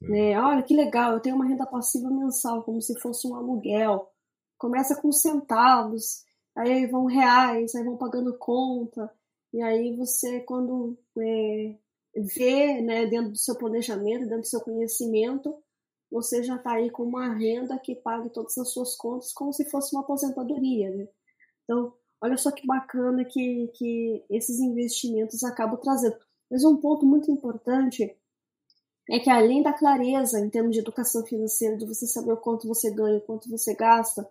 Né? 0.00 0.40
Olha 0.40 0.62
que 0.62 0.76
legal, 0.76 1.14
eu 1.14 1.20
tenho 1.20 1.36
uma 1.36 1.46
renda 1.46 1.66
passiva 1.66 2.10
mensal, 2.10 2.62
como 2.62 2.80
se 2.80 2.98
fosse 3.00 3.26
um 3.26 3.34
aluguel. 3.34 4.08
Começa 4.58 5.00
com 5.00 5.10
centavos, 5.10 6.24
aí 6.54 6.86
vão 6.86 7.06
reais, 7.06 7.74
aí 7.74 7.84
vão 7.84 7.96
pagando 7.96 8.36
conta. 8.38 9.10
E 9.52 9.62
aí 9.62 9.94
você, 9.96 10.40
quando 10.40 10.96
é, 11.18 11.76
vê 12.16 12.80
né, 12.80 13.06
dentro 13.06 13.32
do 13.32 13.38
seu 13.38 13.56
planejamento, 13.56 14.22
dentro 14.22 14.40
do 14.40 14.46
seu 14.46 14.60
conhecimento, 14.60 15.54
você 16.10 16.42
já 16.42 16.56
está 16.56 16.72
aí 16.74 16.90
com 16.90 17.04
uma 17.04 17.34
renda 17.34 17.78
que 17.78 17.94
pague 17.94 18.30
todas 18.30 18.56
as 18.58 18.70
suas 18.70 18.94
contas 18.96 19.32
como 19.32 19.52
se 19.52 19.64
fosse 19.70 19.94
uma 19.94 20.02
aposentadoria. 20.02 20.90
Né? 20.90 21.08
Então, 21.64 21.94
olha 22.20 22.36
só 22.36 22.50
que 22.50 22.66
bacana 22.66 23.24
que, 23.24 23.70
que 23.74 24.24
esses 24.30 24.58
investimentos 24.60 25.42
acabam 25.42 25.80
trazendo. 25.80 26.16
Mas 26.50 26.64
um 26.64 26.76
ponto 26.76 27.06
muito 27.06 27.30
importante 27.30 28.14
é 29.10 29.18
que 29.18 29.30
além 29.30 29.62
da 29.62 29.72
clareza 29.72 30.38
em 30.38 30.50
termos 30.50 30.72
de 30.72 30.80
educação 30.80 31.24
financeira, 31.24 31.76
de 31.76 31.86
você 31.86 32.06
saber 32.06 32.32
o 32.32 32.36
quanto 32.36 32.68
você 32.68 32.90
ganha, 32.90 33.18
o 33.18 33.22
quanto 33.22 33.48
você 33.50 33.74
gasta, 33.74 34.28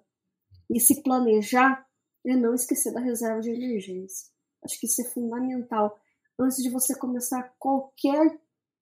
e 0.70 0.80
se 0.80 1.02
planejar, 1.04 1.86
é 2.26 2.36
não 2.36 2.54
esquecer 2.54 2.94
da 2.94 3.00
reserva 3.00 3.42
de 3.42 3.50
emergência. 3.50 4.32
Acho 4.64 4.80
que 4.80 4.86
isso 4.86 5.02
é 5.02 5.06
fundamental 5.06 5.98
antes 6.40 6.58
de 6.58 6.70
você 6.70 6.98
começar 6.98 7.54
qualquer 7.60 8.40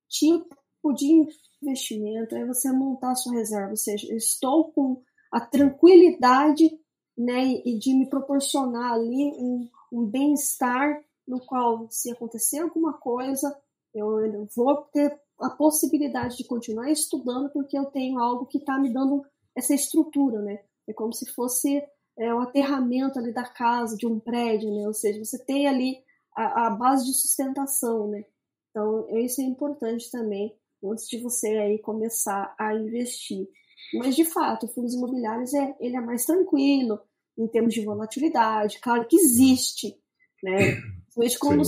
tipo 0.07 0.93
de 0.95 1.27
investimento, 1.61 2.35
é 2.35 2.45
você 2.45 2.71
montar 2.71 3.11
a 3.11 3.15
sua 3.15 3.33
reserva. 3.33 3.71
Ou 3.71 3.77
seja, 3.77 4.13
estou 4.15 4.71
com 4.71 5.01
a 5.31 5.39
tranquilidade 5.39 6.69
né, 7.17 7.61
e 7.65 7.77
de 7.77 7.93
me 7.93 8.09
proporcionar 8.09 8.93
ali 8.93 9.33
um, 9.37 9.69
um 9.91 10.05
bem-estar 10.05 11.03
no 11.27 11.39
qual, 11.45 11.87
se 11.91 12.11
acontecer 12.11 12.59
alguma 12.59 12.93
coisa, 12.93 13.55
eu, 13.93 14.25
eu 14.25 14.47
vou 14.55 14.77
ter 14.93 15.19
a 15.39 15.49
possibilidade 15.49 16.37
de 16.37 16.45
continuar 16.45 16.89
estudando 16.89 17.51
porque 17.51 17.77
eu 17.77 17.85
tenho 17.85 18.19
algo 18.19 18.45
que 18.45 18.57
está 18.57 18.79
me 18.79 18.91
dando 18.91 19.23
essa 19.55 19.73
estrutura, 19.73 20.41
né? 20.41 20.63
É 20.87 20.93
como 20.93 21.13
se 21.13 21.29
fosse 21.31 21.83
é, 22.19 22.33
um 22.33 22.41
aterramento 22.41 23.17
ali 23.17 23.33
da 23.33 23.45
casa, 23.45 23.95
de 23.95 24.05
um 24.05 24.19
prédio, 24.19 24.69
né? 24.73 24.85
Ou 24.85 24.93
seja, 24.93 25.23
você 25.23 25.43
tem 25.43 25.67
ali 25.67 25.97
a, 26.35 26.67
a 26.67 26.69
base 26.69 27.05
de 27.05 27.13
sustentação, 27.13 28.09
né? 28.09 28.25
Então, 28.69 29.07
isso 29.17 29.41
é 29.41 29.45
importante 29.45 30.11
também 30.11 30.55
antes 30.83 31.07
de 31.07 31.17
você 31.19 31.47
aí 31.57 31.79
começar 31.79 32.53
a 32.57 32.75
investir. 32.75 33.47
Mas, 33.93 34.15
de 34.15 34.25
fato, 34.25 34.67
fundos 34.67 34.93
imobiliários 34.93 35.53
é, 35.53 35.75
ele 35.79 35.95
é 35.95 36.01
mais 36.01 36.25
tranquilo 36.25 36.99
em 37.37 37.47
termos 37.47 37.73
de 37.73 37.83
volatilidade. 37.83 38.79
Claro 38.79 39.07
que 39.07 39.15
existe, 39.15 39.97
né? 40.43 40.75
Principalmente 41.15 41.39
quando 41.39 41.63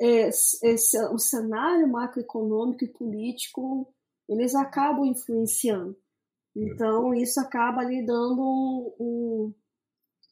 é, 0.00 0.28
esse, 0.28 0.98
o 1.12 1.18
cenário 1.18 1.86
macroeconômico 1.86 2.84
e 2.84 2.88
político 2.88 3.86
eles 4.28 4.54
acabam 4.54 5.04
influenciando. 5.04 5.96
Então, 6.54 7.14
isso 7.14 7.38
acaba 7.40 7.82
lhe 7.82 8.04
dando 8.04 8.40
um. 8.40 8.94
um... 8.98 9.54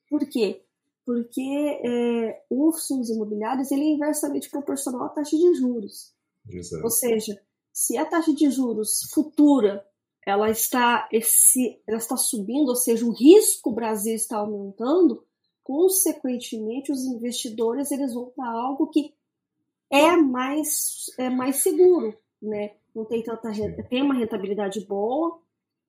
Por 0.09 0.27
quê? 0.29 0.63
Porque 1.05 1.81
é, 1.85 2.43
os 2.51 2.87
fundos 2.87 3.11
imobiliários 3.11 3.71
ele 3.71 3.83
é 3.83 3.95
inversamente 3.95 4.51
proporcional 4.51 5.05
à 5.05 5.09
taxa 5.09 5.37
de 5.37 5.55
juros. 5.55 6.13
Exato. 6.49 6.85
Ou 6.85 6.91
seja, 6.91 7.41
se 7.73 7.97
a 7.97 8.05
taxa 8.05 8.35
de 8.35 8.51
juros 8.51 9.09
futura 9.13 9.85
ela 10.27 10.51
está, 10.51 11.09
esse, 11.11 11.81
ela 11.87 11.97
está 11.97 12.17
subindo, 12.17 12.69
ou 12.69 12.77
seja, 12.77 13.07
o 13.07 13.13
risco 13.13 13.73
Brasil 13.73 14.15
está 14.15 14.37
aumentando, 14.37 15.25
consequentemente 15.63 16.93
os 16.93 17.05
investidores 17.05 17.91
eles 17.91 18.13
vão 18.13 18.31
para 18.37 18.51
algo 18.51 18.89
que 18.89 19.15
é 19.91 20.17
mais, 20.17 21.07
é 21.19 21.31
mais 21.31 21.57
seguro, 21.57 22.15
né? 22.43 22.73
Não 22.95 23.05
tem 23.05 23.23
tanta 23.23 23.51
tem 23.89 24.03
uma 24.03 24.15
rentabilidade 24.15 24.85
boa, 24.85 25.41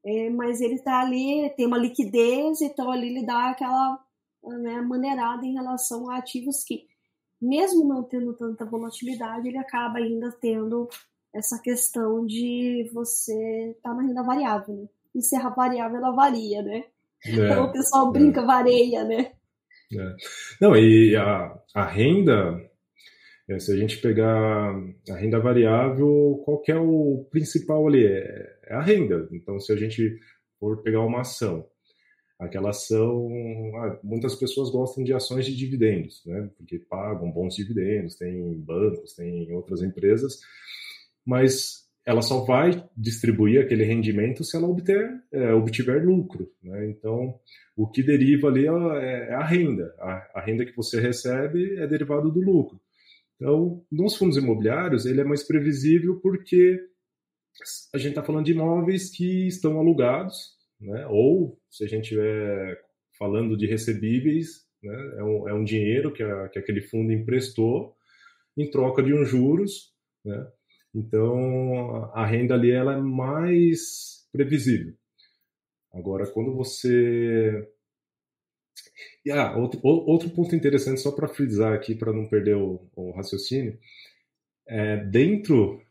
é, 0.06 0.30
mas 0.30 0.62
ele 0.62 0.76
está 0.76 1.02
ali, 1.02 1.50
tem 1.58 1.66
uma 1.66 1.78
liquidez, 1.78 2.62
então 2.62 2.90
ali 2.90 3.10
ele 3.10 3.26
dá 3.26 3.50
aquela 3.50 4.00
né, 4.44 4.82
maneirada 4.82 5.46
em 5.46 5.54
relação 5.54 6.10
a 6.10 6.18
ativos 6.18 6.64
que, 6.64 6.88
mesmo 7.42 7.88
não 7.88 8.04
tendo 8.04 8.34
tanta 8.34 8.66
volatilidade, 8.66 9.48
ele 9.48 9.58
acaba 9.58 10.00
ainda 10.00 10.32
tendo 10.42 10.88
essa 11.34 11.60
questão 11.62 12.26
de 12.26 12.90
você 12.94 13.72
estar 13.76 13.92
tá 13.92 13.96
na 13.96 14.04
renda 14.04 14.24
variável, 14.24 14.76
né? 14.76 14.88
E 15.16 15.22
se 15.22 15.36
a 15.36 15.50
variável 15.50 15.98
ela 15.98 16.12
varia, 16.12 16.62
né? 16.62 16.86
É, 17.26 17.32
então 17.32 17.66
o 17.66 17.72
pessoal 17.72 18.12
brinca, 18.12 18.42
é. 18.42 18.46
vareia, 18.46 19.04
né? 19.04 19.32
É. 19.94 20.16
Não, 20.62 20.76
e 20.76 21.16
a, 21.16 21.60
a 21.76 21.86
renda, 21.86 22.60
é, 23.50 23.60
se 23.60 23.72
a 23.72 23.78
gente 23.78 23.98
pegar 23.98 24.74
a 25.10 25.16
renda 25.16 25.40
variável, 25.40 26.42
qual 26.46 26.62
que 26.62 26.72
é 26.72 26.78
o 26.78 27.28
principal 27.32 27.88
ali? 27.88 28.06
É, 28.06 28.60
é, 28.66 28.76
a 28.76 28.82
renda. 28.82 29.28
Então, 29.32 29.60
se 29.60 29.72
a 29.74 29.76
gente 29.76 30.20
for 30.60 30.82
pegar 30.82 31.02
uma 31.02 31.22
ação, 31.22 31.66
aquela 32.40 32.70
ação, 32.70 33.30
ah, 33.76 34.00
muitas 34.02 34.34
pessoas 34.36 34.72
gostam 34.72 35.04
de 35.04 35.14
ações 35.14 35.46
de 35.46 35.56
dividendos, 35.56 36.24
né? 36.26 36.50
Porque 36.58 36.80
pagam 36.80 37.30
bons 37.30 37.56
dividendos, 37.56 38.16
tem 38.16 38.54
bancos, 38.54 39.14
tem 39.14 39.52
outras 39.52 39.84
empresas, 39.84 40.40
mas 41.26 41.90
ela 42.06 42.22
só 42.22 42.44
vai 42.44 42.84
distribuir 42.96 43.62
aquele 43.62 43.84
rendimento 43.84 44.44
se 44.44 44.56
ela 44.56 44.68
obter, 44.68 45.22
é, 45.32 45.54
obtiver 45.54 46.04
lucro. 46.04 46.50
Né? 46.64 46.90
Então, 46.90 47.38
o 47.76 47.86
que 47.86 48.02
deriva 48.02 48.48
ali 48.48 48.66
é, 48.66 49.30
é 49.30 49.34
a 49.36 49.46
renda. 49.46 49.94
A, 50.00 50.40
a, 50.40 50.42
renda 50.42 50.66
que 50.66 50.76
você 50.76 51.00
recebe 51.00 51.78
é 51.78 51.86
derivado 51.86 52.32
do 52.32 52.40
lucro. 52.40 52.80
Então, 53.36 53.84
nos 53.92 54.16
fundos 54.16 54.38
imobiliários, 54.38 55.06
ele 55.06 55.22
é 55.22 55.24
mais 55.24 55.44
previsível 55.44 56.20
porque 56.20 56.80
a 57.94 57.98
gente 57.98 58.10
está 58.10 58.24
falando 58.24 58.46
de 58.46 58.54
imóveis 58.54 59.10
que 59.10 59.48
estão 59.48 59.78
alugados, 59.78 60.58
né? 60.80 61.06
ou 61.08 61.60
se 61.70 61.84
a 61.84 61.88
gente 61.88 62.04
estiver 62.04 62.80
falando 63.18 63.58
de 63.58 63.68
recebíveis, 63.68 64.66
né? 64.82 65.16
é, 65.18 65.24
um, 65.24 65.50
é 65.50 65.54
um 65.54 65.64
dinheiro 65.64 66.12
que, 66.14 66.24
a, 66.24 66.50
que 66.50 66.60
aquele 66.60 66.82
fundo 66.82 67.12
emprestou 67.12 67.96
em 68.58 68.70
troca 68.70 69.02
de 69.04 69.14
uns 69.14 69.28
juros, 69.28 69.94
né? 70.24 70.48
Então, 70.94 72.12
a 72.14 72.26
renda 72.26 72.56
ali 72.56 72.72
ela 72.72 72.96
é 72.96 73.02
mais 73.02 74.28
previsível. 74.32 74.94
Agora, 75.94 76.26
quando 76.28 76.56
você. 76.56 77.68
E, 79.26 79.32
ah, 79.32 79.56
outro, 79.58 79.80
outro 79.84 80.30
ponto 80.30 80.56
interessante, 80.56 81.02
só 81.02 81.12
para 81.12 81.28
frisar 81.28 81.74
aqui, 81.74 81.96
para 81.96 82.14
não 82.14 82.28
perder 82.28 82.56
o, 82.56 82.90
o 82.96 83.12
raciocínio, 83.12 83.78
é, 84.68 84.98
dentro 84.98 85.82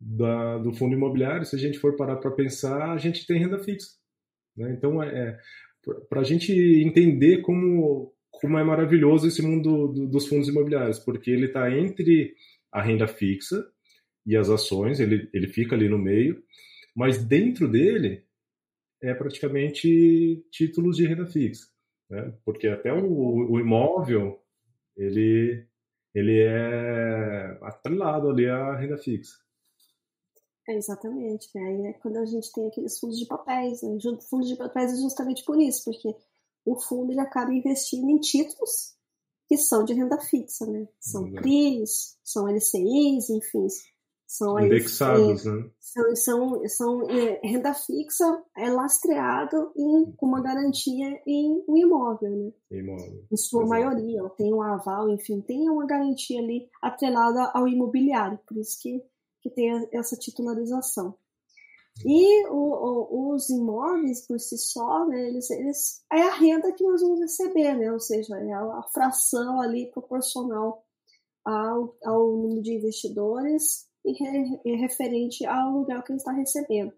da, 0.00 0.58
do 0.58 0.72
fundo 0.72 0.94
imobiliário, 0.94 1.46
se 1.46 1.56
a 1.56 1.58
gente 1.58 1.78
for 1.78 1.96
parar 1.96 2.16
para 2.16 2.30
pensar, 2.30 2.92
a 2.92 2.98
gente 2.98 3.26
tem 3.26 3.38
renda 3.38 3.58
fixa. 3.58 4.01
Né? 4.56 4.72
Então, 4.72 5.02
é, 5.02 5.08
é 5.08 5.38
para 6.08 6.20
a 6.20 6.24
gente 6.24 6.52
entender 6.52 7.42
como, 7.42 8.12
como 8.30 8.58
é 8.58 8.64
maravilhoso 8.64 9.26
esse 9.26 9.42
mundo 9.42 9.88
do, 9.88 10.06
dos 10.06 10.28
fundos 10.28 10.48
imobiliários, 10.48 10.98
porque 10.98 11.30
ele 11.30 11.46
está 11.46 11.70
entre 11.70 12.34
a 12.70 12.80
renda 12.80 13.06
fixa, 13.06 13.64
e 14.26 14.36
as 14.36 14.48
ações, 14.48 15.00
ele, 15.00 15.28
ele 15.32 15.48
fica 15.48 15.74
ali 15.74 15.88
no 15.88 15.98
meio, 15.98 16.42
mas 16.94 17.24
dentro 17.24 17.68
dele 17.68 18.24
é 19.02 19.12
praticamente 19.14 20.44
títulos 20.50 20.96
de 20.96 21.06
renda 21.06 21.26
fixa, 21.26 21.66
né? 22.08 22.32
porque 22.44 22.68
até 22.68 22.92
o, 22.92 23.50
o 23.50 23.60
imóvel 23.60 24.40
ele, 24.96 25.66
ele 26.14 26.40
é 26.40 27.58
atrelado 27.62 28.30
ali 28.30 28.46
à 28.46 28.76
renda 28.76 28.96
fixa. 28.96 29.41
É, 30.68 30.76
exatamente, 30.76 31.48
né? 31.54 31.62
Aí 31.62 31.86
é 31.86 31.92
quando 31.94 32.18
a 32.18 32.24
gente 32.24 32.52
tem 32.52 32.66
aqueles 32.68 32.98
fundos 32.98 33.18
de 33.18 33.26
papéis, 33.26 33.82
né? 33.82 33.98
Fundos 34.30 34.48
de 34.48 34.56
papéis 34.56 34.92
é 34.92 34.96
justamente 34.96 35.44
por 35.44 35.60
isso, 35.60 35.84
porque 35.84 36.14
o 36.64 36.80
fundo 36.80 37.10
ele 37.12 37.20
acaba 37.20 37.52
investindo 37.52 38.08
em 38.08 38.18
títulos 38.18 38.94
que 39.48 39.58
são 39.58 39.84
de 39.84 39.92
renda 39.92 40.18
fixa, 40.18 40.64
né? 40.66 40.88
São 41.00 41.30
CRIs, 41.32 42.16
são 42.24 42.48
LCIs, 42.48 43.28
enfim, 43.28 43.66
São 44.26 44.58
indexados, 44.58 45.44
é, 45.44 45.50
né? 45.50 45.70
São, 45.78 46.16
são, 46.16 46.68
são 46.68 47.10
é, 47.10 47.40
renda 47.44 47.74
fixa 47.74 48.42
é 48.56 48.70
lastreado 48.70 49.72
em, 49.76 50.10
com 50.12 50.26
uma 50.26 50.40
garantia 50.40 51.20
em 51.26 51.62
um 51.68 51.76
imóvel, 51.76 52.30
né? 52.30 52.52
Imóvel. 52.70 53.26
Em 53.30 53.36
sua 53.36 53.64
Exato. 53.64 53.68
maioria, 53.68 54.22
tem 54.38 54.54
um 54.54 54.62
aval, 54.62 55.10
enfim, 55.10 55.42
tem 55.42 55.68
uma 55.68 55.84
garantia 55.84 56.40
ali 56.40 56.70
atrelada 56.80 57.50
ao 57.52 57.68
imobiliário, 57.68 58.38
por 58.46 58.56
isso 58.56 58.78
que, 58.80 59.02
que 59.42 59.50
tem 59.50 59.88
essa 59.92 60.16
titularização. 60.16 61.14
E 62.06 62.46
o, 62.48 62.54
o, 62.56 63.34
os 63.34 63.50
imóveis 63.50 64.26
por 64.26 64.40
si 64.40 64.56
só, 64.56 65.06
né, 65.06 65.28
eles, 65.28 65.50
eles, 65.50 66.02
é 66.10 66.22
a 66.22 66.34
renda 66.34 66.72
que 66.72 66.82
nós 66.84 67.02
vamos 67.02 67.20
receber, 67.20 67.74
né, 67.74 67.92
ou 67.92 68.00
seja, 68.00 68.34
é 68.38 68.52
a 68.52 68.82
fração 68.94 69.60
ali 69.60 69.90
proporcional 69.90 70.84
ao, 71.44 71.94
ao 72.04 72.36
número 72.36 72.62
de 72.62 72.74
investidores 72.74 73.86
e, 74.04 74.12
re, 74.12 74.60
e 74.64 74.76
referente 74.76 75.44
ao 75.44 75.70
lugar 75.72 76.02
que 76.02 76.12
ele 76.12 76.18
está 76.18 76.32
recebendo. 76.32 76.92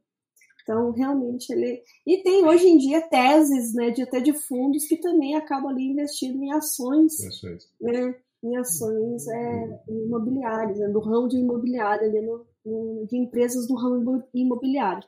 Então, 0.62 0.92
realmente, 0.92 1.52
ele. 1.52 1.82
E 2.06 2.22
tem 2.22 2.42
hoje 2.42 2.66
em 2.66 2.78
dia 2.78 3.02
teses 3.02 3.74
né, 3.74 3.90
de 3.90 4.00
até 4.02 4.18
de 4.18 4.32
fundos 4.32 4.86
que 4.86 4.96
também 4.96 5.34
acabam 5.34 5.70
ali 5.70 5.90
investindo 5.90 6.42
em 6.42 6.50
ações. 6.52 7.22
ações. 7.22 7.70
Né, 7.78 8.14
em 8.44 8.56
ações 8.56 9.26
é, 9.26 9.82
imobiliárias, 9.88 10.78
né, 10.78 10.88
do 10.88 11.00
ramo 11.00 11.28
de 11.28 11.38
imobiliário, 11.38 12.06
ali 12.06 12.20
no, 12.20 12.46
no, 12.64 13.06
de 13.06 13.16
empresas 13.16 13.66
do 13.66 13.74
ramo 13.74 14.22
imobiliário. 14.34 15.06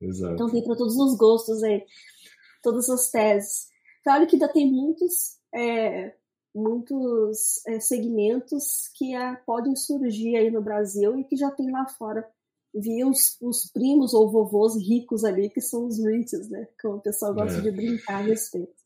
Exato. 0.00 0.34
Então 0.34 0.50
tem 0.50 0.64
para 0.64 0.76
todos 0.76 0.96
os 0.96 1.16
gostos 1.16 1.62
aí, 1.62 1.84
todas 2.62 2.88
as 2.88 3.10
teses. 3.10 3.68
Claro 4.02 4.26
que 4.26 4.36
ainda 4.36 4.48
tem 4.48 4.72
muitos 4.72 5.38
é, 5.54 6.14
muitos 6.54 7.64
é, 7.66 7.78
segmentos 7.80 8.88
que 8.96 9.14
é, 9.14 9.36
podem 9.46 9.76
surgir 9.76 10.36
aí 10.36 10.50
no 10.50 10.62
Brasil 10.62 11.18
e 11.18 11.24
que 11.24 11.36
já 11.36 11.50
tem 11.50 11.70
lá 11.70 11.86
fora. 11.86 12.26
Vi 12.74 13.04
os, 13.04 13.36
os 13.40 13.70
primos 13.70 14.14
ou 14.14 14.30
vovôs 14.30 14.76
ricos 14.76 15.24
ali, 15.24 15.50
que 15.50 15.60
são 15.60 15.86
os 15.86 15.98
REITs, 15.98 16.48
né? 16.48 16.68
Como 16.80 16.96
o 16.96 17.00
pessoal 17.00 17.34
gosta 17.34 17.58
é. 17.58 17.62
de 17.62 17.70
brincar 17.72 18.20
a 18.20 18.22
respeito. 18.22 18.79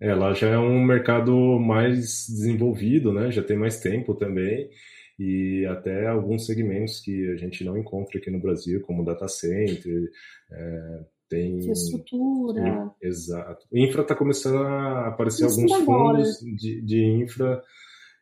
É, 0.00 0.14
lá 0.14 0.32
já 0.32 0.48
é 0.48 0.58
um 0.58 0.82
mercado 0.82 1.58
mais 1.58 2.26
desenvolvido, 2.28 3.12
né? 3.12 3.30
Já 3.30 3.42
tem 3.42 3.56
mais 3.56 3.80
tempo 3.80 4.14
também 4.14 4.70
e 5.18 5.66
até 5.66 6.06
alguns 6.06 6.46
segmentos 6.46 7.00
que 7.00 7.30
a 7.30 7.36
gente 7.36 7.62
não 7.62 7.76
encontra 7.76 8.18
aqui 8.18 8.30
no 8.30 8.40
Brasil, 8.40 8.80
como 8.80 9.04
data 9.04 9.28
center, 9.28 10.10
é, 10.50 11.00
tem 11.28 11.58
infraestrutura. 11.58 12.90
Exato. 13.02 13.66
Infra 13.70 14.00
está 14.00 14.14
começando 14.14 14.56
a 14.56 15.08
aparecer 15.08 15.44
Isso 15.44 15.60
alguns 15.60 15.84
fundos 15.84 16.38
de, 16.56 16.80
de, 16.80 17.04
infra 17.04 17.62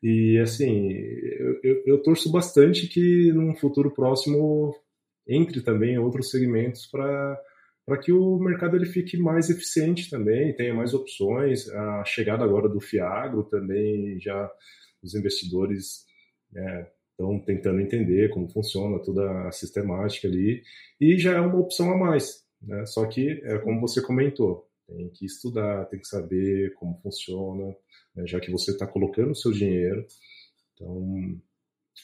e 0.03 0.39
assim 0.39 0.93
eu, 0.93 1.61
eu, 1.63 1.83
eu, 1.87 2.03
torço 2.03 2.31
bastante 2.31 2.87
que 2.87 3.33
num 3.33 3.55
futuro 3.55 3.93
próximo 3.93 4.75
entre 5.27 5.61
também 5.61 5.99
outros 5.99 6.31
segmentos 6.31 6.87
para 6.87 7.41
para 7.89 7.97
que 7.97 8.13
o 8.13 8.39
mercado 8.39 8.77
ele 8.77 8.85
fique 8.85 9.17
mais 9.17 9.49
eficiente 9.49 10.11
também, 10.11 10.55
tenha 10.55 10.75
mais 10.75 10.93
opções. 10.93 11.67
A 11.71 12.05
chegada 12.05 12.45
agora 12.45 12.69
do 12.69 12.83
Fiagro 12.83 13.45
também 13.45 14.21
já 14.21 14.53
os 15.03 15.15
investidores 15.15 16.05
estão 16.53 17.37
é, 17.37 17.39
tentando 17.47 17.81
entender 17.81 18.29
como 18.29 18.47
funciona 18.51 19.03
toda 19.03 19.49
a 19.49 19.53
sistemática 19.53 20.29
ali 20.29 20.63
e 21.01 21.17
já 21.19 21.33
é 21.33 21.41
uma 21.41 21.59
opção 21.59 21.91
a 21.91 21.97
mais. 21.97 22.45
Né? 22.61 22.85
Só 22.85 23.07
que, 23.07 23.41
é 23.43 23.57
como 23.57 23.81
você 23.81 24.03
comentou, 24.03 24.69
tem 24.87 25.09
que 25.09 25.25
estudar, 25.25 25.87
tem 25.87 25.99
que 25.99 26.09
saber 26.09 26.75
como 26.75 27.01
funciona, 27.01 27.75
né? 28.15 28.27
já 28.27 28.39
que 28.39 28.51
você 28.51 28.73
está 28.73 28.87
colocando 28.87 29.31
o 29.31 29.35
seu 29.37 29.51
dinheiro. 29.51 30.07
Então, 30.75 31.41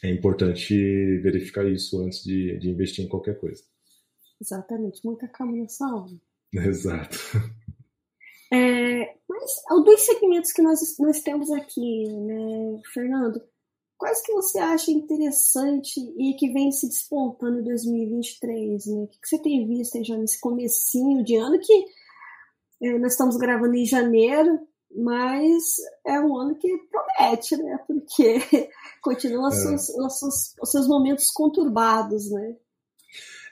é 0.02 0.08
importante 0.08 0.74
verificar 1.18 1.66
isso 1.70 2.02
antes 2.02 2.24
de, 2.24 2.58
de 2.58 2.70
investir 2.70 3.04
em 3.04 3.08
qualquer 3.08 3.38
coisa. 3.38 3.62
Exatamente, 4.40 5.00
muita 5.04 5.28
calma 5.28 5.56
nessa 5.56 5.86
aula. 5.86 6.10
Exato. 6.52 7.18
É, 8.52 9.16
mas 9.28 9.84
dois 9.84 10.02
segmentos 10.02 10.52
que 10.52 10.62
nós, 10.62 10.80
nós 10.98 11.20
temos 11.22 11.50
aqui, 11.50 12.06
né, 12.08 12.80
Fernando? 12.92 13.42
Quais 13.96 14.20
que 14.22 14.32
você 14.32 14.58
acha 14.58 14.90
interessante 14.90 15.98
e 16.18 16.34
que 16.34 16.52
vem 16.52 16.70
se 16.70 16.88
despontando 16.88 17.60
em 17.60 17.64
2023? 17.64 18.86
Né? 18.86 19.02
O 19.04 19.06
que 19.08 19.18
você 19.24 19.38
tem 19.40 19.66
visto 19.66 20.04
já 20.04 20.16
nesse 20.16 20.40
comecinho 20.40 21.24
de 21.24 21.36
ano 21.36 21.58
que 21.58 21.84
é, 22.82 22.98
nós 22.98 23.12
estamos 23.12 23.36
gravando 23.36 23.74
em 23.74 23.86
janeiro, 23.86 24.60
mas 24.94 25.76
é 26.06 26.20
um 26.20 26.36
ano 26.36 26.54
que 26.56 26.68
promete, 26.90 27.56
né? 27.56 27.78
Porque 27.86 28.68
continuam 29.02 29.46
é. 29.46 29.48
os, 29.48 29.88
seus, 30.18 30.54
os 30.60 30.70
seus 30.70 30.86
momentos 30.86 31.30
conturbados, 31.30 32.30
né? 32.30 32.56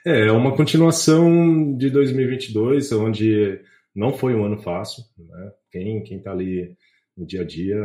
É, 0.05 0.27
é 0.27 0.31
uma 0.33 0.53
continuação 0.53 1.77
de 1.77 1.89
2022, 1.89 2.91
onde 2.91 3.61
não 3.95 4.11
foi 4.11 4.35
um 4.35 4.43
ano 4.43 4.61
fácil, 4.61 5.01
né? 5.17 5.51
Quem, 5.71 6.03
quem 6.03 6.21
tá 6.21 6.31
ali 6.31 6.75
no 7.15 7.25
dia 7.25 7.41
a 7.41 7.45
dia 7.45 7.77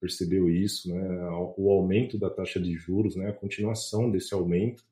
percebeu 0.00 0.48
isso, 0.48 0.88
né? 0.88 1.28
O 1.58 1.70
aumento 1.70 2.18
da 2.18 2.30
taxa 2.30 2.58
de 2.58 2.72
juros, 2.74 3.14
né? 3.14 3.28
A 3.28 3.32
continuação 3.34 4.10
desse 4.10 4.32
aumento. 4.32 4.82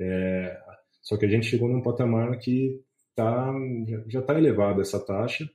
É, 0.00 0.58
só 1.02 1.16
que 1.16 1.24
a 1.24 1.28
gente 1.28 1.46
chegou 1.46 1.68
num 1.68 1.82
patamar 1.82 2.36
que 2.38 2.80
tá, 3.14 3.52
já 4.08 4.20
está 4.20 4.36
elevada 4.36 4.82
essa 4.82 4.98
taxa. 4.98 5.48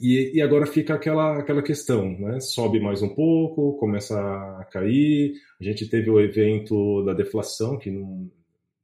E, 0.00 0.32
e, 0.34 0.42
agora 0.42 0.66
fica 0.66 0.94
aquela, 0.94 1.38
aquela 1.38 1.62
questão, 1.62 2.18
né? 2.18 2.40
Sobe 2.40 2.80
mais 2.80 3.02
um 3.02 3.14
pouco, 3.14 3.76
começa 3.78 4.18
a 4.58 4.64
cair. 4.64 5.34
A 5.60 5.64
gente 5.64 5.88
teve 5.88 6.10
o 6.10 6.20
evento 6.20 7.04
da 7.04 7.12
deflação, 7.14 7.78
que 7.78 7.90
não, 7.90 8.28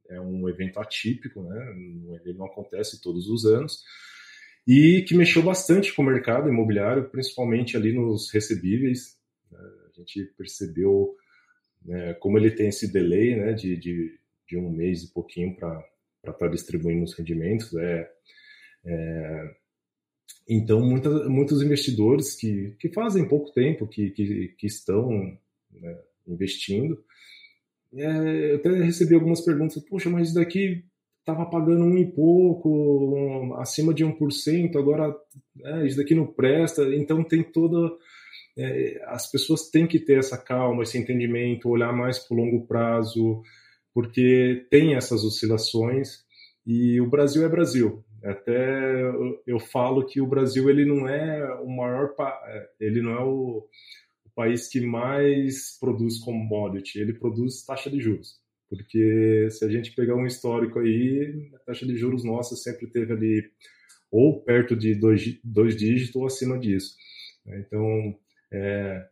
é 0.09 0.21
um 0.21 0.49
evento 0.49 0.79
atípico, 0.81 1.42
né? 1.42 1.75
Ele 2.25 2.37
não 2.37 2.47
acontece 2.47 3.01
todos 3.01 3.29
os 3.29 3.44
anos 3.44 3.83
e 4.68 5.03
que 5.09 5.16
mexeu 5.16 5.42
bastante 5.42 5.94
com 5.94 6.03
o 6.03 6.05
mercado 6.05 6.47
imobiliário, 6.47 7.09
principalmente 7.09 7.75
ali 7.75 7.90
nos 7.90 8.31
recebíveis. 8.31 9.16
Né? 9.51 9.59
A 9.59 9.99
gente 9.99 10.25
percebeu 10.37 11.16
né, 11.83 12.12
como 12.21 12.37
ele 12.37 12.51
tem 12.51 12.68
esse 12.68 12.92
delay 12.92 13.35
né, 13.35 13.55
de, 13.55 13.79
de, 13.79 14.18
de 14.47 14.59
um 14.59 14.71
mês 14.71 15.05
e 15.05 15.12
pouquinho 15.12 15.57
para 15.57 15.83
estar 16.18 16.35
tá 16.35 16.49
distribuindo 16.49 17.03
os 17.03 17.14
rendimentos. 17.14 17.75
É, 17.77 18.11
é, 18.85 19.55
então, 20.47 20.81
muitos 20.83 21.62
investidores 21.62 22.35
que, 22.35 22.77
que 22.79 22.90
fazem 22.90 23.27
pouco 23.27 23.51
tempo 23.55 23.87
que, 23.87 24.11
que, 24.11 24.49
que 24.59 24.66
estão 24.66 25.11
né, 25.71 25.99
investindo, 26.27 27.03
é, 27.94 28.53
eu 28.53 28.57
até 28.57 28.70
recebi 28.83 29.14
algumas 29.14 29.40
perguntas, 29.40 29.83
poxa, 29.85 30.11
mas 30.11 30.29
isso 30.29 30.35
daqui 30.35 30.85
estava 31.29 31.44
pagando 31.46 31.85
um 31.85 31.98
e 31.98 32.11
pouco, 32.11 32.68
um, 32.68 33.55
acima 33.55 33.92
de 33.92 34.05
1%, 34.05 34.77
agora 34.77 35.14
é, 35.62 35.87
isso 35.87 35.96
daqui 35.96 36.14
não 36.14 36.27
presta. 36.27 36.83
Então 36.94 37.22
tem 37.22 37.42
toda. 37.42 37.94
É, 38.57 39.03
as 39.07 39.31
pessoas 39.31 39.70
têm 39.70 39.87
que 39.87 39.98
ter 39.98 40.18
essa 40.18 40.37
calma, 40.37 40.83
esse 40.83 40.98
entendimento, 40.98 41.68
olhar 41.68 41.92
mais 41.92 42.18
para 42.18 42.35
o 42.35 42.40
longo 42.40 42.66
prazo, 42.66 43.42
porque 43.94 44.66
tem 44.70 44.94
essas 44.94 45.22
oscilações 45.22 46.24
e 46.66 47.01
o 47.01 47.09
Brasil 47.09 47.44
é 47.44 47.48
Brasil. 47.48 48.05
Até 48.24 49.01
eu, 49.01 49.42
eu 49.46 49.61
falo 49.61 50.05
que 50.05 50.20
o 50.20 50.27
Brasil 50.27 50.68
ele 50.68 50.85
não 50.85 51.09
é 51.09 51.55
o 51.61 51.68
maior, 51.68 52.14
é, 52.46 52.68
ele 52.81 53.01
não 53.01 53.12
é 53.12 53.22
o, 53.22 53.68
o 54.08 54.08
país 54.38 54.68
que 54.68 54.81
mais 54.81 55.77
produz 55.81 56.18
commodity, 56.20 57.01
ele 57.01 57.12
produz 57.12 57.64
taxa 57.64 57.90
de 57.90 58.01
juros 58.01 58.40
porque 58.68 59.48
se 59.51 59.64
a 59.64 59.68
gente 59.68 59.94
pegar 59.94 60.14
um 60.14 60.27
histórico 60.27 60.79
aí, 60.79 61.51
a 61.55 61.59
taxa 61.61 61.87
de 61.87 61.96
juros 61.96 62.22
nossa 62.22 62.55
sempre 62.55 62.87
teve 62.87 63.12
ali 63.12 63.51
ou 64.11 64.42
perto 64.42 64.77
de 64.77 64.94
dois, 64.94 65.38
dois 65.42 65.77
dígitos 65.77 66.16
ou 66.16 66.27
acima 66.27 66.59
disso. 66.59 66.94
Então, 67.46 68.14
é, 68.53 69.07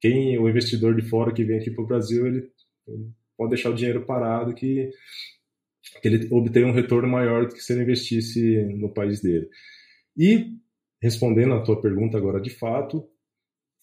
quem 0.00 0.38
o 0.38 0.48
investidor 0.48 0.94
de 0.94 1.08
fora 1.08 1.32
que 1.32 1.44
vem 1.44 1.58
aqui 1.58 1.70
para 1.70 1.84
o 1.84 1.86
Brasil, 1.86 2.26
ele, 2.26 2.50
ele, 2.88 3.10
pode 3.36 3.50
deixar 3.50 3.70
o 3.70 3.74
dinheiro 3.74 4.04
parado 4.04 4.54
que, 4.54 4.90
que 6.02 6.08
ele 6.08 6.28
obtém 6.32 6.64
um 6.64 6.72
retorno 6.72 7.08
maior 7.08 7.46
do 7.46 7.54
que 7.54 7.60
se 7.60 7.72
ele 7.72 7.82
investisse 7.82 8.64
no 8.76 8.92
país 8.92 9.20
dele. 9.20 9.48
E 10.16 10.52
respondendo 11.00 11.54
à 11.54 11.62
tua 11.62 11.80
pergunta 11.80 12.16
agora 12.16 12.40
de 12.40 12.50
fato, 12.50 13.08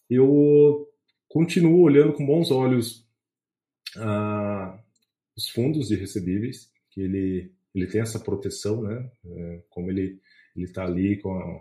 eu 0.09 0.87
continuo 1.27 1.81
olhando 1.81 2.13
com 2.13 2.25
bons 2.25 2.51
olhos 2.51 3.07
a, 3.97 4.79
os 5.35 5.49
fundos 5.49 5.87
de 5.87 5.95
recebíveis, 5.95 6.71
que 6.91 7.01
ele, 7.01 7.51
ele 7.73 7.87
tem 7.87 8.01
essa 8.01 8.19
proteção, 8.19 8.81
né? 8.83 9.09
É, 9.25 9.63
como 9.69 9.89
ele 9.89 10.19
está 10.55 10.85
ali 10.85 11.19
com 11.19 11.31
a, 11.31 11.59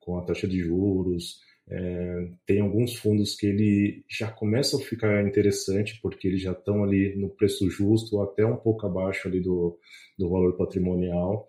com 0.00 0.18
a 0.18 0.24
taxa 0.24 0.48
de 0.48 0.58
juros, 0.60 1.40
é, 1.68 2.28
tem 2.44 2.60
alguns 2.60 2.96
fundos 2.96 3.36
que 3.36 3.46
ele 3.46 4.04
já 4.08 4.30
começa 4.30 4.76
a 4.76 4.80
ficar 4.80 5.24
interessante 5.26 5.98
porque 6.02 6.26
eles 6.26 6.42
já 6.42 6.52
estão 6.52 6.82
ali 6.82 7.14
no 7.16 7.30
preço 7.30 7.70
justo, 7.70 8.20
até 8.20 8.44
um 8.44 8.56
pouco 8.56 8.86
abaixo 8.86 9.28
ali 9.28 9.40
do, 9.40 9.78
do 10.18 10.28
valor 10.28 10.56
patrimonial. 10.56 11.46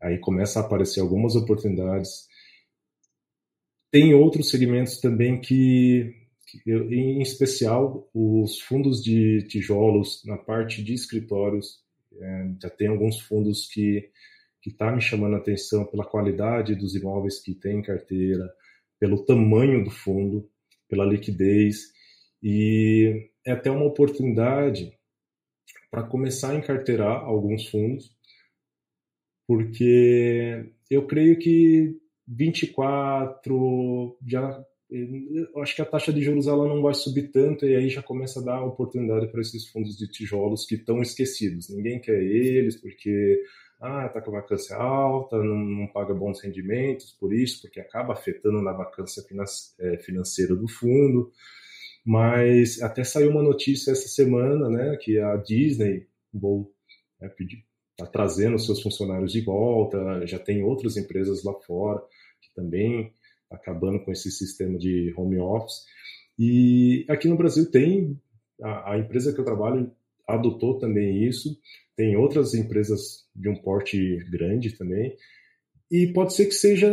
Aí 0.00 0.18
começa 0.18 0.60
a 0.60 0.62
aparecer 0.62 1.00
algumas 1.00 1.34
oportunidades. 1.34 2.28
Tem 3.94 4.12
outros 4.12 4.50
segmentos 4.50 4.98
também 4.98 5.40
que 5.40 6.16
em 6.66 7.22
especial 7.22 8.10
os 8.12 8.60
fundos 8.60 9.00
de 9.00 9.46
tijolos 9.46 10.20
na 10.24 10.36
parte 10.36 10.82
de 10.82 10.92
escritórios. 10.92 11.80
É, 12.20 12.50
já 12.60 12.70
tem 12.70 12.88
alguns 12.88 13.20
fundos 13.20 13.68
que 13.68 14.10
que 14.60 14.70
está 14.70 14.90
me 14.90 15.00
chamando 15.00 15.34
a 15.34 15.38
atenção 15.38 15.84
pela 15.84 16.04
qualidade 16.04 16.74
dos 16.74 16.96
imóveis 16.96 17.38
que 17.38 17.54
tem 17.54 17.78
em 17.78 17.82
carteira, 17.82 18.52
pelo 18.98 19.24
tamanho 19.24 19.84
do 19.84 19.90
fundo, 19.90 20.50
pela 20.88 21.04
liquidez 21.04 21.92
e 22.42 23.30
é 23.46 23.52
até 23.52 23.70
uma 23.70 23.84
oportunidade 23.84 24.92
para 25.88 26.02
começar 26.02 26.50
a 26.50 26.56
encarteirar 26.56 27.22
alguns 27.22 27.68
fundos, 27.68 28.12
porque 29.46 30.72
eu 30.90 31.06
creio 31.06 31.38
que 31.38 32.02
24 32.26 34.18
já 34.26 34.64
acho 35.56 35.74
que 35.74 35.82
a 35.82 35.86
taxa 35.86 36.12
de 36.12 36.22
juros 36.22 36.46
ela 36.46 36.68
não 36.68 36.82
vai 36.82 36.94
subir 36.94 37.30
tanto 37.30 37.66
e 37.66 37.74
aí 37.74 37.88
já 37.88 38.02
começa 38.02 38.40
a 38.40 38.44
dar 38.44 38.64
oportunidade 38.64 39.26
para 39.28 39.40
esses 39.40 39.66
fundos 39.68 39.96
de 39.96 40.06
tijolos 40.08 40.66
que 40.66 40.76
estão 40.76 41.00
esquecidos. 41.02 41.68
Ninguém 41.68 42.00
quer 42.00 42.22
eles 42.22 42.80
porque 42.80 43.42
ah, 43.80 44.06
está 44.06 44.20
com 44.20 44.30
a 44.30 44.40
vacância 44.40 44.76
alta, 44.76 45.36
não, 45.36 45.56
não, 45.56 45.86
paga 45.88 46.14
bons 46.14 46.40
rendimentos 46.40 47.12
por 47.12 47.34
isso, 47.34 47.62
porque 47.62 47.80
acaba 47.80 48.12
afetando 48.12 48.62
na 48.62 48.72
vacância 48.72 49.22
é, 49.80 49.96
financeira 49.98 50.54
do 50.54 50.68
fundo. 50.68 51.30
Mas 52.04 52.80
até 52.82 53.02
saiu 53.02 53.30
uma 53.30 53.42
notícia 53.42 53.90
essa 53.90 54.08
semana, 54.08 54.68
né, 54.68 54.96
que 55.00 55.18
a 55.18 55.36
Disney 55.36 56.06
né, 57.20 57.28
está 57.94 58.06
trazendo 58.06 58.58
seus 58.58 58.82
funcionários 58.82 59.32
de 59.32 59.40
volta, 59.40 60.26
já 60.26 60.38
tem 60.38 60.62
outras 60.62 60.96
empresas 60.96 61.44
lá 61.44 61.54
fora 61.66 62.00
que 62.42 62.52
também 62.54 63.12
tá 63.48 63.56
acabando 63.56 64.04
com 64.04 64.10
esse 64.10 64.30
sistema 64.30 64.76
de 64.78 65.14
home 65.16 65.38
office. 65.38 65.84
E 66.38 67.06
aqui 67.08 67.28
no 67.28 67.36
Brasil 67.36 67.70
tem 67.70 68.20
a, 68.60 68.92
a 68.92 68.98
empresa 68.98 69.32
que 69.32 69.40
eu 69.40 69.44
trabalho 69.44 69.90
adotou 70.26 70.78
também 70.78 71.24
isso. 71.24 71.56
Tem 71.96 72.16
outras 72.16 72.54
empresas 72.54 73.24
de 73.34 73.48
um 73.48 73.54
porte 73.54 74.16
grande 74.30 74.76
também. 74.76 75.16
E 75.90 76.08
pode 76.08 76.34
ser 76.34 76.46
que 76.46 76.54
seja 76.54 76.90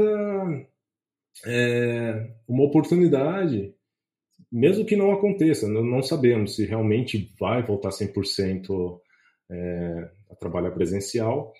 é, 1.45 2.29
uma 2.47 2.63
oportunidade, 2.63 3.73
mesmo 4.51 4.85
que 4.85 4.95
não 4.95 5.11
aconteça, 5.11 5.67
não, 5.67 5.83
não 5.83 6.03
sabemos 6.03 6.55
se 6.55 6.65
realmente 6.65 7.33
vai 7.39 7.63
voltar 7.65 7.89
100% 7.89 8.99
é, 9.49 10.11
a 10.31 10.35
trabalhar 10.35 10.71
presencial, 10.71 11.53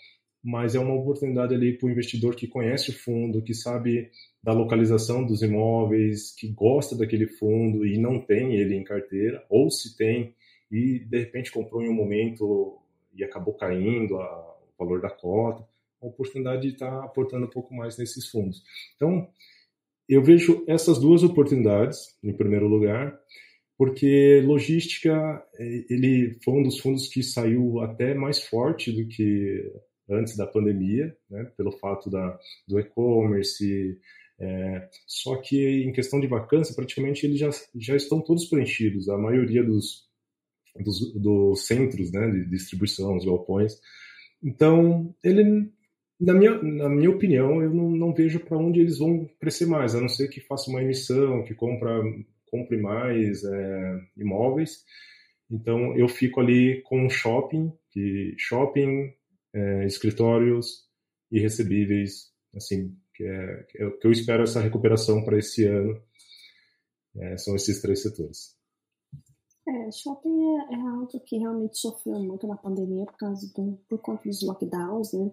mas 0.43 0.73
é 0.73 0.79
uma 0.79 0.95
oportunidade 0.95 1.53
ali 1.53 1.77
para 1.77 1.87
o 1.87 1.91
investidor 1.91 2.35
que 2.35 2.47
conhece 2.47 2.89
o 2.89 2.93
fundo, 2.93 3.43
que 3.43 3.53
sabe 3.53 4.09
da 4.41 4.53
localização 4.53 5.23
dos 5.25 5.41
imóveis, 5.41 6.33
que 6.35 6.47
gosta 6.47 6.95
daquele 6.95 7.27
fundo 7.27 7.85
e 7.85 7.97
não 7.97 8.19
tem 8.19 8.55
ele 8.55 8.75
em 8.75 8.83
carteira, 8.83 9.45
ou 9.49 9.69
se 9.69 9.95
tem 9.95 10.33
e 10.71 10.99
de 10.99 11.19
repente 11.19 11.51
comprou 11.51 11.83
em 11.83 11.89
um 11.89 11.93
momento 11.93 12.79
e 13.13 13.23
acabou 13.23 13.53
caindo 13.53 14.17
a, 14.17 14.57
o 14.79 14.83
valor 14.83 15.01
da 15.01 15.09
cota, 15.09 15.67
a 16.01 16.07
oportunidade 16.07 16.63
de 16.63 16.73
estar 16.73 17.03
aportando 17.03 17.45
um 17.45 17.49
pouco 17.49 17.73
mais 17.73 17.97
nesses 17.97 18.27
fundos. 18.27 18.63
Então, 18.95 19.27
eu 20.09 20.23
vejo 20.23 20.63
essas 20.67 20.97
duas 20.97 21.23
oportunidades, 21.23 22.17
em 22.23 22.33
primeiro 22.33 22.67
lugar, 22.67 23.17
porque 23.77 24.41
logística 24.45 25.43
ele 25.59 26.37
foi 26.43 26.53
um 26.53 26.63
dos 26.63 26.79
fundos 26.79 27.07
que 27.07 27.23
saiu 27.23 27.79
até 27.79 28.13
mais 28.13 28.43
forte 28.43 28.91
do 28.91 29.07
que 29.07 29.71
antes 30.09 30.35
da 30.35 30.45
pandemia, 30.45 31.15
né, 31.29 31.51
pelo 31.57 31.71
fato 31.71 32.09
da, 32.09 32.37
do 32.67 32.79
e-commerce. 32.79 33.97
É, 34.39 34.89
só 35.05 35.35
que 35.37 35.83
em 35.83 35.91
questão 35.91 36.19
de 36.19 36.27
vacância, 36.27 36.75
praticamente 36.75 37.25
eles 37.25 37.39
já, 37.39 37.49
já 37.75 37.95
estão 37.95 38.21
todos 38.21 38.45
preenchidos. 38.45 39.07
A 39.07 39.17
maioria 39.17 39.63
dos, 39.63 40.07
dos, 40.79 41.13
dos 41.13 41.65
centros 41.65 42.11
né, 42.11 42.29
de 42.29 42.49
distribuição, 42.49 43.15
os 43.15 43.25
galpões. 43.25 43.79
Então, 44.43 45.13
ele, 45.23 45.71
na 46.19 46.33
minha, 46.33 46.61
na 46.61 46.89
minha 46.89 47.11
opinião, 47.11 47.61
eu 47.61 47.73
não, 47.73 47.91
não 47.91 48.13
vejo 48.13 48.39
para 48.39 48.57
onde 48.57 48.79
eles 48.79 48.97
vão 48.97 49.29
crescer 49.39 49.65
mais, 49.65 49.93
a 49.93 50.01
não 50.01 50.09
ser 50.09 50.27
que 50.29 50.41
faça 50.41 50.69
uma 50.69 50.81
emissão, 50.81 51.43
que 51.43 51.53
compra, 51.53 52.01
compre 52.51 52.77
mais 52.77 53.43
é, 53.43 53.99
imóveis. 54.17 54.83
Então, 55.49 55.97
eu 55.97 56.07
fico 56.07 56.39
ali 56.39 56.81
com 56.83 57.09
shopping, 57.09 57.73
que 57.89 58.35
shopping, 58.37 59.13
é, 59.53 59.85
escritórios 59.85 60.87
e 61.31 61.39
recebíveis, 61.39 62.31
assim, 62.55 62.95
que, 63.15 63.23
é, 63.23 63.63
que 63.69 63.81
é 63.81 63.97
eu 64.03 64.11
espero 64.11 64.43
essa 64.43 64.61
recuperação 64.61 65.23
para 65.23 65.39
esse 65.39 65.65
ano. 65.65 66.01
É, 67.15 67.37
são 67.37 67.55
esses 67.55 67.81
três 67.81 68.01
setores. 68.01 68.55
É, 69.67 69.91
shopping 69.91 70.57
é, 70.57 70.73
é, 70.73 70.81
algo 70.81 71.07
que 71.07 71.37
realmente 71.37 71.77
sofreu 71.77 72.19
muito 72.19 72.47
na 72.47 72.57
pandemia 72.57 73.05
por 73.05 73.17
causa 73.17 73.51
do, 73.53 73.79
por 73.87 73.99
conta 73.99 74.23
dos 74.27 74.41
lockdowns, 74.43 75.13
né? 75.13 75.31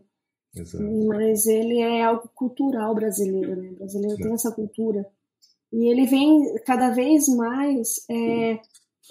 Exato. 0.54 1.06
Mas 1.06 1.46
ele 1.46 1.78
é 1.78 2.02
algo 2.02 2.28
cultural 2.34 2.94
brasileiro, 2.94 3.56
né? 3.56 3.70
O 3.70 3.76
brasileiro 3.76 4.16
tem 4.16 4.32
essa 4.32 4.52
cultura. 4.52 5.08
E 5.72 5.90
ele 5.90 6.06
vem 6.06 6.54
cada 6.64 6.90
vez 6.90 7.28
mais 7.28 8.04
é, 8.10 8.60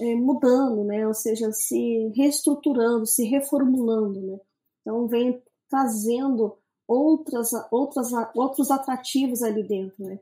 é, 0.01 0.15
mudando, 0.15 0.83
né? 0.83 1.07
Ou 1.07 1.13
seja, 1.13 1.51
se 1.51 2.11
reestruturando, 2.15 3.05
se 3.05 3.23
reformulando, 3.25 4.21
né? 4.21 4.39
Então 4.81 5.07
vem 5.07 5.41
trazendo 5.69 6.57
outras, 6.87 7.51
outras, 7.71 8.11
outros 8.35 8.71
atrativos 8.71 9.43
ali 9.43 9.63
dentro, 9.63 10.03
né? 10.03 10.19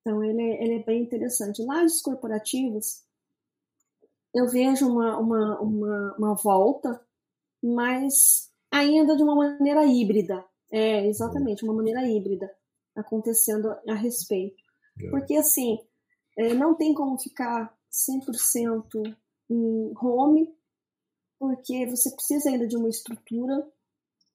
Então 0.00 0.22
ele, 0.22 0.42
é, 0.42 0.64
ele 0.64 0.74
é 0.74 0.82
bem 0.82 1.02
interessante. 1.02 1.62
Lajes 1.62 2.02
corporativas, 2.02 3.04
eu 4.34 4.48
vejo 4.48 4.86
uma, 4.88 5.18
uma, 5.18 5.60
uma, 5.60 6.16
uma 6.18 6.34
volta, 6.34 7.00
mas 7.62 8.50
ainda 8.70 9.16
de 9.16 9.22
uma 9.22 9.34
maneira 9.34 9.84
híbrida. 9.84 10.44
É, 10.70 11.06
exatamente, 11.06 11.64
uma 11.64 11.72
maneira 11.72 12.06
híbrida 12.06 12.50
acontecendo 12.94 13.74
a 13.88 13.94
respeito. 13.94 14.67
É. 15.00 15.10
Porque, 15.10 15.34
assim, 15.36 15.78
é, 16.36 16.54
não 16.54 16.74
tem 16.74 16.94
como 16.94 17.18
ficar 17.18 17.74
100% 17.90 19.16
em 19.50 19.92
home, 20.00 20.54
porque 21.38 21.86
você 21.86 22.10
precisa 22.14 22.50
ainda 22.50 22.66
de 22.66 22.76
uma 22.76 22.88
estrutura 22.88 23.66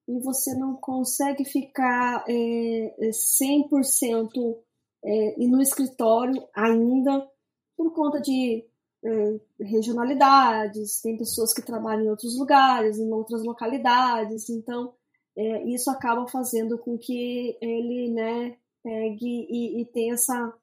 e 0.08 0.19
você 0.19 0.54
não 0.56 0.76
consegue 0.76 1.45
ficar 1.45 2.23
é, 2.28 3.10
100% 3.10 4.58
é, 5.06 5.47
no 5.47 5.62
escritório 5.62 6.47
ainda 6.56 7.30
por 7.76 7.93
conta 7.93 8.21
de 8.21 8.65
é, 9.04 9.39
regionalidades, 9.60 11.02
tem 11.02 11.17
pessoas 11.17 11.54
que 11.54 11.62
trabalham 11.62 12.06
em 12.06 12.10
outros 12.10 12.38
lugares, 12.38 12.97
em 12.97 13.12
outras 13.12 13.43
localidades, 13.43 14.49
então 14.49 14.93
é, 15.36 15.63
isso 15.65 15.89
acaba 15.89 16.28
fazendo 16.28 16.78
com 16.78 16.97
que 16.97 17.58
ele 17.62 18.12
né, 18.12 18.58
pegue 18.83 19.47
e, 19.49 19.81
e 19.81 19.85
tenha 19.85 20.13
essa, 20.13 20.53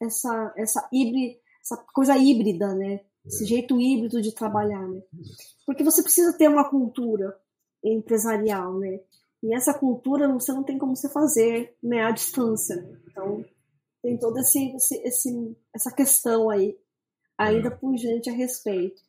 essa, 0.00 0.54
essa, 0.56 0.88
híbrida, 0.92 1.38
essa 1.62 1.76
coisa 1.94 2.16
híbrida, 2.16 2.74
né? 2.74 3.00
Esse 3.24 3.44
é. 3.44 3.46
jeito 3.46 3.80
híbrido 3.80 4.20
de 4.20 4.34
trabalhar, 4.34 4.86
né? 4.88 5.02
Porque 5.64 5.84
você 5.84 6.02
precisa 6.02 6.36
ter 6.36 6.48
uma 6.48 6.68
cultura 6.68 7.38
empresarial, 7.84 8.78
né? 8.78 9.00
E 9.42 9.54
essa 9.54 9.72
cultura 9.72 10.30
você 10.32 10.52
não 10.52 10.62
tem 10.62 10.78
como 10.78 10.94
você 10.94 11.08
fazer 11.08 11.74
né, 11.82 12.02
à 12.02 12.10
distância. 12.10 12.76
Né? 12.76 13.00
Então, 13.06 13.44
tem 14.02 14.18
toda 14.18 14.40
esse, 14.40 14.76
esse, 15.02 15.56
essa 15.74 15.90
questão 15.94 16.50
aí 16.50 16.76
ainda 17.38 17.68
é. 17.68 17.70
pujante 17.70 18.28
a 18.28 18.34
respeito. 18.34 19.00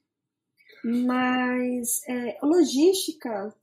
Mas 0.84 2.02
é, 2.08 2.39
logística 2.41 3.54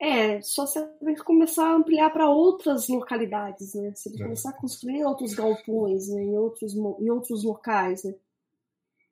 é 0.00 0.40
só 0.42 0.66
se 0.66 0.78
ele 1.00 1.16
começar 1.16 1.68
a 1.68 1.74
ampliar 1.74 2.10
para 2.10 2.28
outras 2.28 2.88
localidades, 2.88 3.74
né? 3.74 3.92
Se 3.94 4.08
ele 4.08 4.22
é. 4.22 4.24
começar 4.24 4.50
a 4.50 4.60
construir 4.60 5.04
outros 5.04 5.34
galpões 5.34 6.08
né? 6.08 6.22
em, 6.22 6.36
outros, 6.36 6.74
em 6.74 7.10
outros 7.10 7.44
locais, 7.44 8.04
né? 8.04 8.14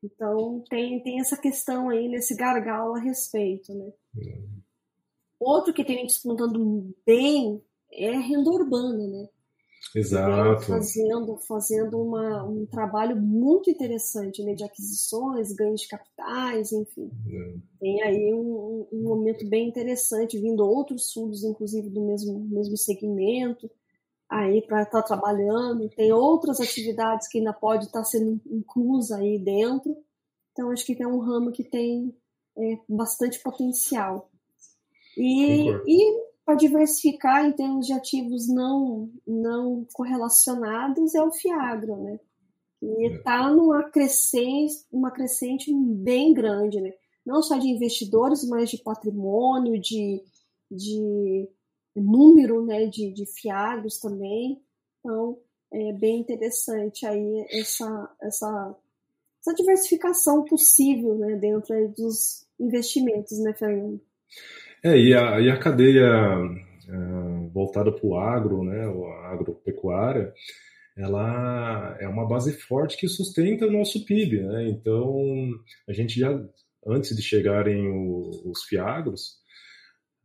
Então 0.03 0.63
tem, 0.69 1.03
tem 1.03 1.21
essa 1.21 1.37
questão 1.37 1.89
aí 1.89 2.09
nesse 2.09 2.37
gargalo 2.37 2.95
a 2.95 3.01
respeito, 3.01 3.73
né? 3.73 3.93
É. 4.19 4.43
Outro 5.41 5.73
que 5.73 5.85
tem 5.85 6.07
despontando 6.07 6.95
bem 7.07 7.63
é 7.91 8.15
a 8.15 8.21
renda 8.21 8.51
urbana, 8.51 9.07
né? 9.07 9.29
Exato. 9.95 10.65
Fazendo, 10.65 11.37
fazendo 11.37 12.03
uma, 12.03 12.43
um 12.43 12.67
trabalho 12.67 13.17
muito 13.17 13.71
interessante 13.71 14.43
né, 14.43 14.53
de 14.53 14.65
aquisições, 14.65 15.53
ganhos 15.53 15.83
de 15.83 15.89
capitais, 15.89 16.73
enfim. 16.73 17.11
É. 17.31 17.55
Tem 17.79 18.03
aí 18.03 18.35
um, 18.35 18.89
um, 18.93 19.03
momento 19.05 19.49
bem 19.49 19.69
interessante, 19.69 20.39
vindo 20.39 20.67
outros 20.67 21.13
fundos, 21.13 21.45
inclusive 21.45 21.91
do 21.91 22.01
mesmo, 22.01 22.41
mesmo 22.41 22.77
segmento, 22.77 23.71
aí 24.29 24.63
para 24.63 24.83
estar 24.83 25.01
tá 25.01 25.07
trabalhando. 25.07 25.89
Tem 25.91 26.13
outras 26.13 26.61
atividades 26.61 27.29
que 27.29 27.39
ainda 27.39 27.53
pode 27.53 27.85
estar 27.85 28.01
tá 28.01 28.05
sendo 28.05 28.41
inclusa 28.51 29.19
aí 29.19 29.39
dentro. 29.39 29.97
Então, 30.51 30.73
acho 30.73 30.85
que 30.85 30.97
tem 30.97 31.07
um 31.07 31.21
ramo 31.21 31.53
que 31.53 31.63
tem 31.63 32.13
é, 32.59 32.79
bastante 32.89 33.41
potencial. 33.41 34.29
E, 35.17 35.71
e 35.71 36.24
para 36.45 36.57
diversificar 36.57 37.45
em 37.45 37.53
termos 37.53 37.87
de 37.87 37.93
ativos 37.93 38.49
não, 38.49 39.11
não 39.27 39.87
correlacionados 39.93 41.15
é 41.15 41.23
o 41.23 41.33
Fiagro, 41.33 41.97
né? 41.97 42.21
E 42.83 43.07
está 43.17 43.49
é. 43.49 43.55
numa 43.55 43.83
crescente, 43.85 44.75
uma 44.93 45.11
crescente 45.11 45.73
bem 45.75 46.35
grande, 46.35 46.81
né? 46.81 46.93
Não 47.25 47.43
só 47.43 47.57
de 47.57 47.69
investidores, 47.69 48.47
mas 48.47 48.69
de 48.69 48.77
patrimônio, 48.77 49.81
de, 49.81 50.23
de 50.71 51.49
número 51.97 52.65
né, 52.65 52.87
de, 52.87 53.11
de 53.13 53.25
fiados 53.25 53.99
também. 53.99 54.63
Então, 55.01 55.39
é 55.73 55.93
bem 55.93 56.21
interessante 56.21 57.07
aí 57.07 57.47
essa, 57.51 58.15
essa, 58.21 58.77
essa 59.41 59.55
diversificação 59.55 60.45
possível 60.45 61.15
né, 61.15 61.37
dentro 61.37 61.75
dos 61.97 62.47
investimentos, 62.61 63.39
né, 63.39 63.55
Fernando? 63.55 64.01
É, 64.85 64.99
e 64.99 65.15
a, 65.15 65.41
e 65.41 65.51
a 65.51 65.59
cadeia 65.59 66.05
é, 66.05 67.49
voltada 67.51 67.91
para 67.91 68.07
o 68.07 68.19
agro, 68.19 68.63
né, 68.63 68.85
a 68.85 69.33
agropecuária, 69.33 70.35
ela 70.95 71.97
é 71.99 72.07
uma 72.07 72.29
base 72.29 72.53
forte 72.53 72.99
que 72.99 73.09
sustenta 73.09 73.67
o 73.67 73.73
nosso 73.73 74.05
PIB, 74.05 74.43
né? 74.43 74.69
Então, 74.69 75.17
a 75.89 75.93
gente 75.95 76.21
já, 76.21 76.31
antes 76.87 77.17
de 77.17 77.23
chegarem 77.23 77.89
os 78.45 78.63
fiagros, 78.65 79.39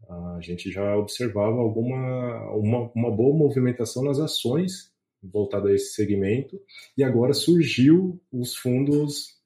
a 0.09 0.39
gente 0.41 0.69
já 0.71 0.95
observava 0.97 1.55
alguma 1.57 2.51
uma, 2.53 2.91
uma 2.93 3.11
boa 3.11 3.35
movimentação 3.35 4.03
nas 4.03 4.19
ações 4.19 4.91
voltada 5.23 5.69
a 5.69 5.73
esse 5.73 5.93
segmento 5.93 6.59
e 6.97 7.03
agora 7.03 7.33
surgiu 7.33 8.21
os 8.31 8.55
fundos 8.55 9.37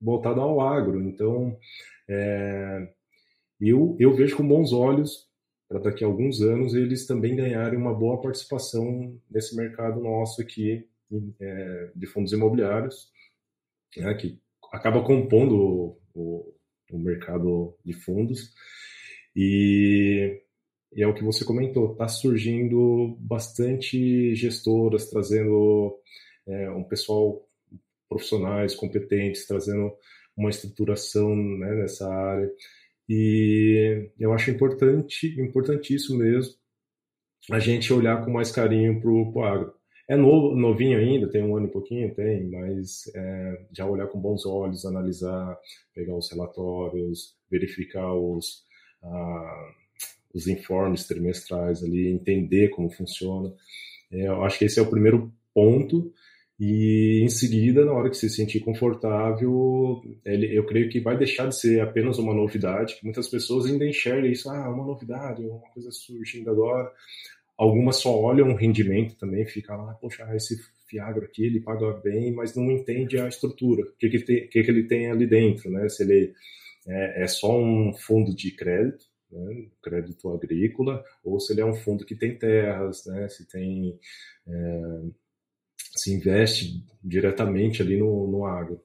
voltados 0.00 0.42
ao 0.42 0.60
agro. 0.60 1.02
Então, 1.02 1.56
é, 2.08 2.88
eu, 3.60 3.96
eu 3.98 4.14
vejo 4.14 4.36
com 4.36 4.46
bons 4.46 4.72
olhos 4.72 5.28
para 5.68 5.80
daqui 5.80 6.02
a 6.02 6.06
alguns 6.06 6.40
anos 6.40 6.74
eles 6.74 7.06
também 7.06 7.36
ganharem 7.36 7.78
uma 7.78 7.92
boa 7.92 8.20
participação 8.20 9.20
nesse 9.30 9.54
mercado 9.54 10.00
nosso 10.00 10.40
aqui 10.40 10.88
é, 11.40 11.90
de 11.94 12.06
fundos 12.06 12.32
imobiliários, 12.32 13.10
né, 13.96 14.14
que 14.14 14.38
acaba 14.72 15.04
compondo 15.04 15.54
o, 15.54 16.00
o, 16.14 16.54
o 16.92 16.98
mercado 16.98 17.76
de 17.84 17.92
fundos. 17.92 18.52
E, 19.36 20.40
e, 20.94 21.02
é 21.02 21.06
o 21.06 21.14
que 21.14 21.24
você 21.24 21.44
comentou, 21.44 21.92
está 21.92 22.08
surgindo 22.08 23.16
bastante 23.20 24.34
gestoras, 24.34 25.10
trazendo 25.10 25.98
é, 26.46 26.70
um 26.70 26.84
pessoal 26.84 27.46
profissionais 28.08 28.74
competentes, 28.74 29.46
trazendo 29.46 29.92
uma 30.36 30.50
estruturação 30.50 31.34
né, 31.36 31.74
nessa 31.74 32.08
área. 32.10 32.50
E 33.08 34.10
eu 34.18 34.32
acho 34.32 34.50
importante, 34.50 35.40
importantíssimo 35.40 36.18
mesmo 36.18 36.54
a 37.50 37.58
gente 37.58 37.92
olhar 37.92 38.24
com 38.24 38.30
mais 38.30 38.50
carinho 38.50 39.00
para 39.00 39.10
o 39.10 39.42
agro. 39.42 39.72
É 40.08 40.16
novo, 40.16 40.56
novinho 40.56 40.98
ainda, 40.98 41.28
tem 41.28 41.42
um 41.42 41.56
ano 41.56 41.66
e 41.66 41.70
pouquinho, 41.70 42.14
tem, 42.14 42.50
mas 42.50 43.10
é, 43.14 43.66
já 43.72 43.86
olhar 43.86 44.06
com 44.06 44.20
bons 44.20 44.46
olhos, 44.46 44.86
analisar, 44.86 45.58
pegar 45.94 46.16
os 46.16 46.30
relatórios, 46.30 47.36
verificar 47.50 48.14
os, 48.14 48.64
ah, 49.02 49.70
os 50.34 50.46
informes 50.46 51.06
trimestrais 51.06 51.82
ali, 51.82 52.08
entender 52.08 52.68
como 52.70 52.90
funciona. 52.90 53.52
É, 54.10 54.28
eu 54.28 54.42
acho 54.44 54.58
que 54.58 54.64
esse 54.64 54.78
é 54.78 54.82
o 54.82 54.90
primeiro 54.90 55.30
ponto 55.52 56.12
e 56.58 57.20
em 57.22 57.28
seguida, 57.28 57.84
na 57.84 57.92
hora 57.92 58.10
que 58.10 58.16
se 58.16 58.28
sentir 58.28 58.60
confortável, 58.60 60.02
ele, 60.24 60.58
eu 60.58 60.66
creio 60.66 60.88
que 60.88 60.98
vai 60.98 61.16
deixar 61.16 61.46
de 61.46 61.56
ser 61.56 61.80
apenas 61.80 62.18
uma 62.18 62.34
novidade, 62.34 62.96
que 62.96 63.04
muitas 63.04 63.28
pessoas 63.28 63.66
ainda 63.66 63.86
enxergam 63.86 64.28
isso, 64.28 64.50
ah, 64.50 64.68
uma 64.68 64.84
novidade, 64.84 65.46
uma 65.46 65.60
coisa 65.72 65.90
surgindo 65.92 66.50
agora. 66.50 66.90
Algumas 67.56 67.96
só 67.96 68.16
olham 68.20 68.50
o 68.50 68.56
rendimento 68.56 69.16
também, 69.16 69.46
fica 69.46 69.76
lá, 69.76 69.94
poxa, 69.94 70.28
esse 70.34 70.56
Fiagro 70.88 71.26
aqui, 71.26 71.44
ele 71.44 71.60
paga 71.60 71.92
bem, 72.02 72.32
mas 72.32 72.56
não 72.56 72.70
entende 72.70 73.20
a 73.20 73.28
estrutura, 73.28 73.82
o 73.82 73.96
que, 73.96 74.08
que, 74.08 74.20
tem, 74.20 74.48
que, 74.48 74.62
que 74.62 74.70
ele 74.70 74.84
tem 74.84 75.10
ali 75.10 75.26
dentro, 75.26 75.70
né? 75.70 75.88
Se 75.88 76.02
ele 76.02 76.32
é, 76.88 77.24
é 77.24 77.26
só 77.28 77.56
um 77.56 77.92
fundo 77.94 78.34
de 78.34 78.50
crédito, 78.52 79.04
né? 79.30 79.66
crédito 79.82 80.28
agrícola, 80.30 81.04
ou 81.22 81.38
se 81.38 81.52
ele 81.52 81.60
é 81.60 81.66
um 81.66 81.74
fundo 81.74 82.04
que 82.04 82.16
tem 82.16 82.36
terras, 82.36 83.04
né? 83.06 83.28
Se 83.28 83.46
tem... 83.46 83.98
É, 84.48 85.27
se 86.00 86.14
investe 86.14 86.84
diretamente 87.02 87.82
ali 87.82 87.98
no, 87.98 88.26
no 88.26 88.46
agro. 88.46 88.80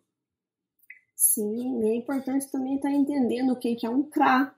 Sim, 1.16 1.84
é 1.84 1.95
importante 1.95 2.51
também 2.51 2.76
estar 2.76 2.89
tá 2.89 2.95
entendendo 2.95 3.53
o 3.53 3.59
que 3.59 3.78
é 3.84 3.89
um 3.89 4.03
CRA. 4.03 4.53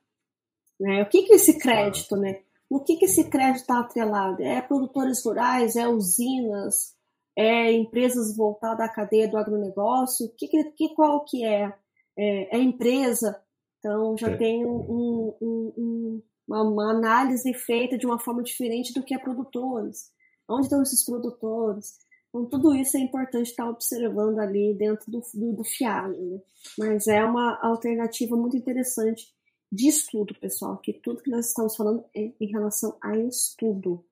Né? 0.79 1.03
O 1.03 1.09
que, 1.09 1.23
que 1.23 1.33
é 1.33 1.35
esse 1.35 1.57
crédito, 1.57 2.15
né? 2.17 2.41
O 2.69 2.79
que, 2.79 2.97
que 2.97 3.05
esse 3.05 3.29
crédito 3.29 3.61
está 3.61 3.79
atrelado? 3.79 4.41
É 4.41 4.61
produtores 4.61 5.23
rurais, 5.23 5.75
é 5.75 5.87
usinas, 5.87 6.95
é 7.35 7.71
empresas 7.71 8.35
voltadas 8.35 8.85
à 8.85 8.89
cadeia 8.89 9.27
do 9.27 9.37
agronegócio? 9.37 10.31
Que, 10.37 10.47
que, 10.47 10.95
qual 10.95 11.23
que 11.23 11.45
é? 11.45 11.73
É, 12.17 12.57
é 12.57 12.59
empresa? 12.59 13.39
Então 13.79 14.17
já 14.17 14.31
é. 14.31 14.37
tem 14.37 14.65
um, 14.65 14.77
um, 14.89 15.37
um, 15.41 16.23
uma, 16.47 16.63
uma, 16.63 16.91
análise 16.91 17.53
feita 17.53 17.97
de 17.97 18.05
uma 18.05 18.17
forma 18.17 18.41
diferente 18.41 18.93
do 18.93 19.03
que 19.03 19.13
é 19.13 19.19
produtores. 19.19 20.11
Onde 20.49 20.63
estão 20.63 20.81
esses 20.81 21.05
produtores? 21.05 21.93
Então, 22.35 22.45
tudo 22.47 22.75
isso 22.75 22.97
é 22.97 22.99
importante 22.99 23.49
estar 23.49 23.69
observando 23.69 24.39
ali 24.39 24.73
dentro 24.73 25.09
do, 25.09 25.21
do, 25.33 25.53
do 25.53 25.63
fiado, 25.63 26.21
né? 26.21 26.41
Mas 26.77 27.07
é 27.07 27.23
uma 27.23 27.57
alternativa 27.61 28.35
muito 28.35 28.57
interessante 28.57 29.33
de 29.71 29.87
estudo, 29.87 30.35
pessoal, 30.35 30.77
que 30.77 30.91
tudo 30.91 31.23
que 31.23 31.31
nós 31.31 31.47
estamos 31.47 31.77
falando 31.77 32.03
é 32.13 32.33
em 32.39 32.47
relação 32.47 32.97
a 33.01 33.17
estudo. 33.17 34.05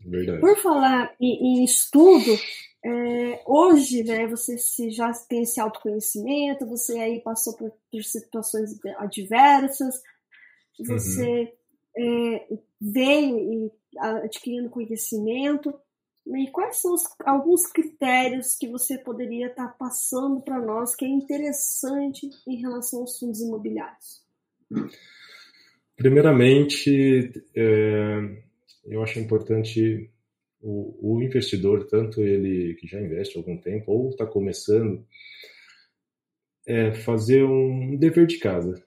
Verdade. 0.00 0.40
Por 0.40 0.56
falar 0.56 1.14
em, 1.20 1.60
em 1.60 1.64
estudo, 1.64 2.32
é, 2.82 3.42
hoje, 3.46 4.02
né, 4.04 4.26
você 4.26 4.56
se 4.56 4.90
já 4.90 5.12
tem 5.28 5.42
esse 5.42 5.60
autoconhecimento, 5.60 6.66
você 6.66 6.98
aí 6.98 7.20
passou 7.20 7.54
por, 7.58 7.72
por 7.90 8.02
situações 8.02 8.78
adversas, 8.96 10.02
você 10.78 11.54
uhum. 11.96 12.38
é, 12.38 12.58
veio 12.80 13.70
adquirindo 13.98 14.70
conhecimento, 14.70 15.72
e 16.26 16.50
quais 16.50 16.76
são 16.76 16.94
os, 16.94 17.02
alguns 17.24 17.66
critérios 17.66 18.56
que 18.56 18.68
você 18.68 18.96
poderia 18.96 19.48
estar 19.48 19.68
passando 19.76 20.40
para 20.40 20.60
nós 20.60 20.94
que 20.94 21.04
é 21.04 21.08
interessante 21.08 22.28
em 22.46 22.60
relação 22.60 23.00
aos 23.00 23.18
fundos 23.18 23.40
imobiliários? 23.40 24.22
Primeiramente, 25.96 27.32
é, 27.54 28.20
eu 28.86 29.02
acho 29.02 29.18
importante 29.18 30.10
o, 30.60 31.16
o, 31.16 31.22
investidor, 31.22 31.86
tanto 31.86 32.22
ele 32.22 32.74
que 32.74 32.86
já 32.86 33.00
investe 33.00 33.36
há 33.36 33.40
algum 33.40 33.56
tempo 33.56 33.90
ou 33.92 34.10
está 34.10 34.24
começando, 34.24 35.04
é 36.66 36.92
fazer 36.92 37.44
um 37.44 37.96
dever 37.96 38.26
de 38.26 38.38
casa. 38.38 38.82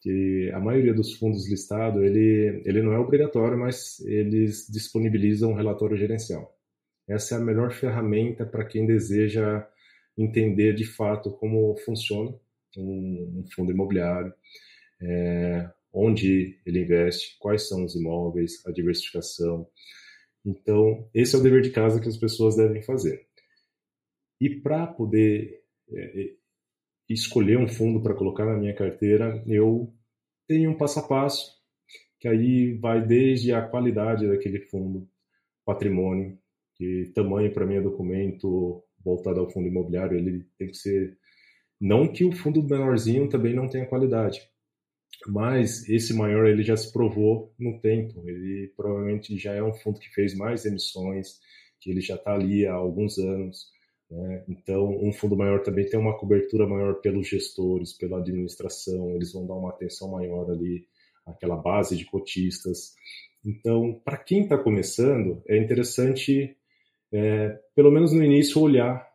Que 0.00 0.50
a 0.54 0.60
maioria 0.60 0.94
dos 0.94 1.14
fundos 1.14 1.50
listados 1.50 2.02
ele, 2.02 2.62
ele 2.64 2.80
não 2.80 2.92
é 2.92 2.98
obrigatório, 2.98 3.58
mas 3.58 4.00
eles 4.06 4.66
disponibilizam 4.70 5.50
um 5.50 5.56
relatório 5.56 5.96
gerencial. 5.96 6.56
Essa 7.10 7.34
é 7.34 7.38
a 7.38 7.40
melhor 7.40 7.72
ferramenta 7.72 8.46
para 8.46 8.64
quem 8.64 8.86
deseja 8.86 9.66
entender 10.16 10.74
de 10.74 10.84
fato 10.84 11.32
como 11.32 11.76
funciona 11.78 12.32
um, 12.78 13.44
fundo 13.52 13.72
imobiliário, 13.72 14.32
é, 15.02 15.68
onde 15.92 16.60
ele 16.64 16.84
investe, 16.84 17.36
quais 17.40 17.68
são 17.68 17.84
os 17.84 17.96
imóveis, 17.96 18.64
a 18.64 18.70
diversificação. 18.70 19.66
Então, 20.46 21.08
esse 21.12 21.34
é 21.34 21.38
o 21.38 21.42
dever 21.42 21.62
de 21.62 21.70
casa 21.70 22.00
que 22.00 22.08
as 22.08 22.16
pessoas 22.16 22.54
devem 22.56 22.80
fazer. 22.80 23.26
E 24.40 24.48
para 24.48 24.86
poder 24.86 25.64
é, 25.92 26.22
é, 26.22 26.34
escolher 27.08 27.58
um 27.58 27.66
fundo 27.66 28.00
para 28.00 28.14
colocar 28.14 28.46
na 28.46 28.56
minha 28.56 28.74
carteira, 28.74 29.42
eu 29.48 29.92
tenho 30.46 30.70
um 30.70 30.76
passo 30.76 31.00
a 31.00 31.02
passo, 31.02 31.58
que 32.20 32.28
aí 32.28 32.74
vai 32.74 33.04
desde 33.04 33.52
a 33.52 33.62
qualidade 33.62 34.28
daquele 34.28 34.60
fundo, 34.60 35.08
patrimônio, 35.64 36.38
que 36.80 37.12
tamanho 37.14 37.52
para 37.52 37.66
mim 37.66 37.74
é 37.74 37.80
documento 37.82 38.82
voltado 39.04 39.38
ao 39.38 39.50
fundo 39.50 39.68
imobiliário, 39.68 40.16
ele 40.16 40.46
tem 40.56 40.68
que 40.68 40.78
ser 40.78 41.18
não 41.78 42.10
que 42.10 42.24
o 42.24 42.32
fundo 42.32 42.62
menorzinho 42.62 43.28
também 43.28 43.54
não 43.54 43.68
tenha 43.68 43.84
qualidade, 43.84 44.40
mas 45.26 45.86
esse 45.90 46.14
maior 46.14 46.46
ele 46.46 46.62
já 46.62 46.74
se 46.78 46.90
provou 46.90 47.52
no 47.58 47.78
tempo. 47.80 48.26
Ele 48.26 48.72
provavelmente 48.74 49.36
já 49.36 49.52
é 49.52 49.62
um 49.62 49.74
fundo 49.74 50.00
que 50.00 50.08
fez 50.08 50.34
mais 50.34 50.64
emissões, 50.64 51.38
que 51.80 51.90
ele 51.90 52.00
já 52.00 52.14
está 52.14 52.34
ali 52.34 52.66
há 52.66 52.72
alguns 52.72 53.18
anos. 53.18 53.66
Né? 54.10 54.44
Então, 54.48 54.88
um 55.02 55.12
fundo 55.12 55.36
maior 55.36 55.62
também 55.62 55.86
tem 55.86 56.00
uma 56.00 56.16
cobertura 56.16 56.66
maior 56.66 56.94
pelos 57.02 57.28
gestores, 57.28 57.92
pela 57.92 58.20
administração. 58.20 59.14
Eles 59.14 59.32
vão 59.34 59.46
dar 59.46 59.54
uma 59.54 59.70
atenção 59.70 60.10
maior 60.10 60.50
ali 60.50 60.86
àquela 61.26 61.56
base 61.56 61.94
de 61.94 62.06
cotistas. 62.06 62.94
Então, 63.44 64.00
para 64.02 64.16
quem 64.16 64.44
está 64.44 64.56
começando, 64.56 65.42
é 65.46 65.58
interessante 65.58 66.56
é, 67.12 67.58
pelo 67.74 67.90
menos 67.90 68.12
no 68.12 68.22
início, 68.22 68.60
olhar 68.60 69.08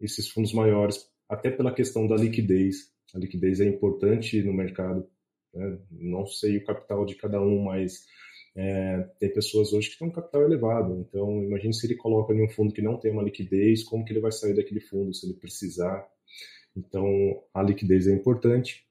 esses 0.00 0.28
fundos 0.28 0.52
maiores, 0.52 1.08
até 1.28 1.50
pela 1.50 1.74
questão 1.74 2.06
da 2.06 2.16
liquidez. 2.16 2.92
A 3.14 3.18
liquidez 3.18 3.60
é 3.60 3.64
importante 3.66 4.42
no 4.42 4.52
mercado. 4.52 5.06
Né? 5.54 5.78
Não 5.90 6.26
sei 6.26 6.58
o 6.58 6.64
capital 6.64 7.04
de 7.04 7.14
cada 7.14 7.40
um, 7.40 7.64
mas 7.64 8.04
é, 8.54 9.02
tem 9.18 9.32
pessoas 9.32 9.72
hoje 9.72 9.90
que 9.90 9.98
têm 9.98 10.08
um 10.08 10.12
capital 10.12 10.42
elevado. 10.42 11.06
Então, 11.06 11.42
imagine 11.42 11.74
se 11.74 11.86
ele 11.86 11.96
coloca 11.96 12.32
em 12.32 12.42
um 12.42 12.48
fundo 12.48 12.72
que 12.72 12.82
não 12.82 12.98
tem 12.98 13.12
uma 13.12 13.22
liquidez, 13.22 13.84
como 13.84 14.04
que 14.04 14.12
ele 14.12 14.20
vai 14.20 14.32
sair 14.32 14.54
daquele 14.54 14.80
fundo 14.80 15.14
se 15.14 15.26
ele 15.26 15.38
precisar. 15.38 16.06
Então, 16.76 17.06
a 17.54 17.62
liquidez 17.62 18.06
é 18.06 18.12
importante. 18.12 18.84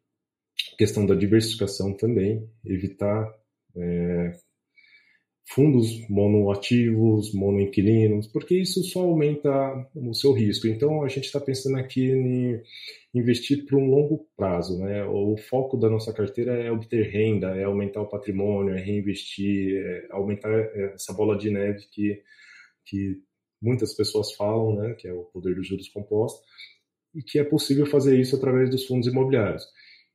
A 0.73 0.77
questão 0.77 1.05
da 1.05 1.15
diversificação 1.15 1.95
também, 1.95 2.49
evitar 2.63 3.31
é, 3.75 4.31
fundos 5.47 6.07
monoativos, 6.09 7.31
monoinquilinos, 7.33 8.27
porque 8.27 8.55
isso 8.55 8.83
só 8.83 9.01
aumenta 9.01 9.49
o 9.95 10.13
seu 10.13 10.33
risco. 10.33 10.67
Então, 10.67 11.03
a 11.03 11.07
gente 11.07 11.25
está 11.25 11.39
pensando 11.39 11.77
aqui 11.77 12.11
em 12.11 12.61
investir 13.13 13.63
para 13.65 13.77
um 13.77 13.87
longo 13.87 14.27
prazo. 14.35 14.79
Né? 14.79 15.05
O 15.05 15.37
foco 15.37 15.77
da 15.77 15.89
nossa 15.89 16.11
carteira 16.11 16.53
é 16.53 16.71
obter 16.71 17.11
renda, 17.11 17.55
é 17.55 17.63
aumentar 17.63 18.01
o 18.01 18.09
patrimônio, 18.09 18.75
é 18.75 18.81
reinvestir, 18.81 19.77
é 19.77 20.07
aumentar 20.09 20.51
essa 20.93 21.13
bola 21.13 21.37
de 21.37 21.51
neve 21.51 21.85
que, 21.91 22.21
que 22.83 23.21
muitas 23.61 23.93
pessoas 23.93 24.33
falam, 24.33 24.75
né? 24.75 24.95
que 24.95 25.07
é 25.07 25.13
o 25.13 25.25
poder 25.25 25.55
dos 25.55 25.67
juros 25.67 25.89
compostos, 25.89 26.43
e 27.13 27.21
que 27.21 27.37
é 27.37 27.43
possível 27.43 27.85
fazer 27.85 28.19
isso 28.19 28.35
através 28.35 28.69
dos 28.69 28.85
fundos 28.85 29.07
imobiliários. 29.07 29.63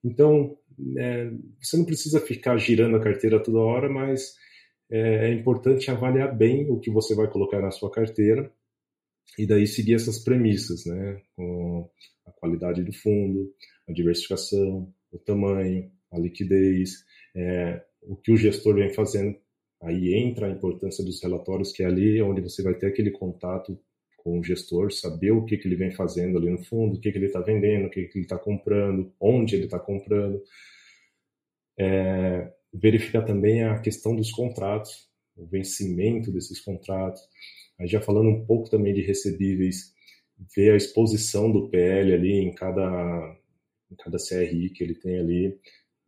Então, 0.05 0.57
é, 0.99 1.31
você 1.61 1.77
não 1.77 1.85
precisa 1.85 2.21
ficar 2.21 2.59
girando 2.59 2.97
a 2.97 3.01
carteira 3.01 3.41
toda 3.41 3.61
hora, 3.61 3.89
mas 3.89 4.35
é, 4.91 5.33
importante 5.33 5.91
avaliar 5.91 6.37
bem 6.37 6.69
o 6.71 6.81
que 6.81 6.91
você 6.91 7.15
vai 7.15 7.29
colocar 7.29 7.61
na 7.61 7.71
sua 7.71 7.91
carteira 7.91 8.53
e 9.39 9.47
daí 9.47 9.67
seguir 9.67 9.95
essas 9.95 10.19
premissas, 10.19 10.85
né? 10.87 11.21
Com 11.37 11.89
a 12.27 12.33
qualidade 12.33 12.83
do 12.83 12.93
fundo, 12.93 13.55
a 13.89 13.93
diversificação, 13.93 14.93
o 15.13 15.19
tamanho, 15.19 15.91
a 16.11 16.19
liquidez, 16.19 17.05
é, 17.35 17.83
o 18.03 18.17
que 18.17 18.33
o 18.33 18.37
gestor 18.37 18.75
vem 18.75 18.93
fazendo. 18.93 19.37
Aí 19.83 20.15
entra 20.15 20.47
a 20.47 20.51
importância 20.51 21.05
dos 21.05 21.23
relatórios, 21.23 21.73
que 21.73 21.83
é 21.83 21.87
ali 21.87 22.21
onde 22.21 22.41
você 22.41 22.63
vai 22.63 22.75
ter 22.75 22.87
aquele 22.87 23.11
contato 23.11 23.79
com 24.19 24.39
o 24.39 24.45
gestor, 24.45 24.93
saber 24.93 25.31
o 25.31 25.45
que, 25.45 25.57
que 25.57 25.67
ele 25.67 25.77
vem 25.77 25.91
fazendo 25.91 26.37
ali 26.37 26.51
no 26.51 26.63
fundo, 26.63 26.97
o 26.97 27.01
que, 27.01 27.11
que 27.11 27.17
ele 27.17 27.27
está 27.27 27.41
vendendo, 27.41 27.87
o 27.87 27.91
que, 27.91 28.05
que 28.05 28.19
ele 28.19 28.25
está 28.25 28.39
comprando, 28.39 29.13
onde 29.19 29.55
ele 29.57 29.65
está 29.65 29.79
comprando. 29.79 30.43
É, 31.79 32.53
verificar 32.73 33.25
também 33.25 33.65
a 33.65 33.79
questão 33.81 34.15
dos 34.15 34.31
contratos, 34.31 35.09
o 35.37 35.47
vencimento 35.47 36.33
desses 36.33 36.61
contratos. 36.61 37.21
Aí 37.79 37.87
já 37.87 38.01
falando 38.01 38.29
um 38.29 38.45
pouco 38.45 38.69
também 38.71 38.95
de 38.95 39.01
recebíveis, 39.01 39.95
ver 40.55 40.73
a 40.73 40.77
exposição 40.77 41.51
do 41.51 41.69
PL 41.69 42.13
ali 42.13 42.41
em 42.41 42.55
cada, 42.55 43.37
em 43.91 43.97
cada 43.97 44.19
CRI 44.19 44.71
que 44.71 44.85
ele 44.85 44.95
tem 44.95 45.19
ali. 45.19 45.59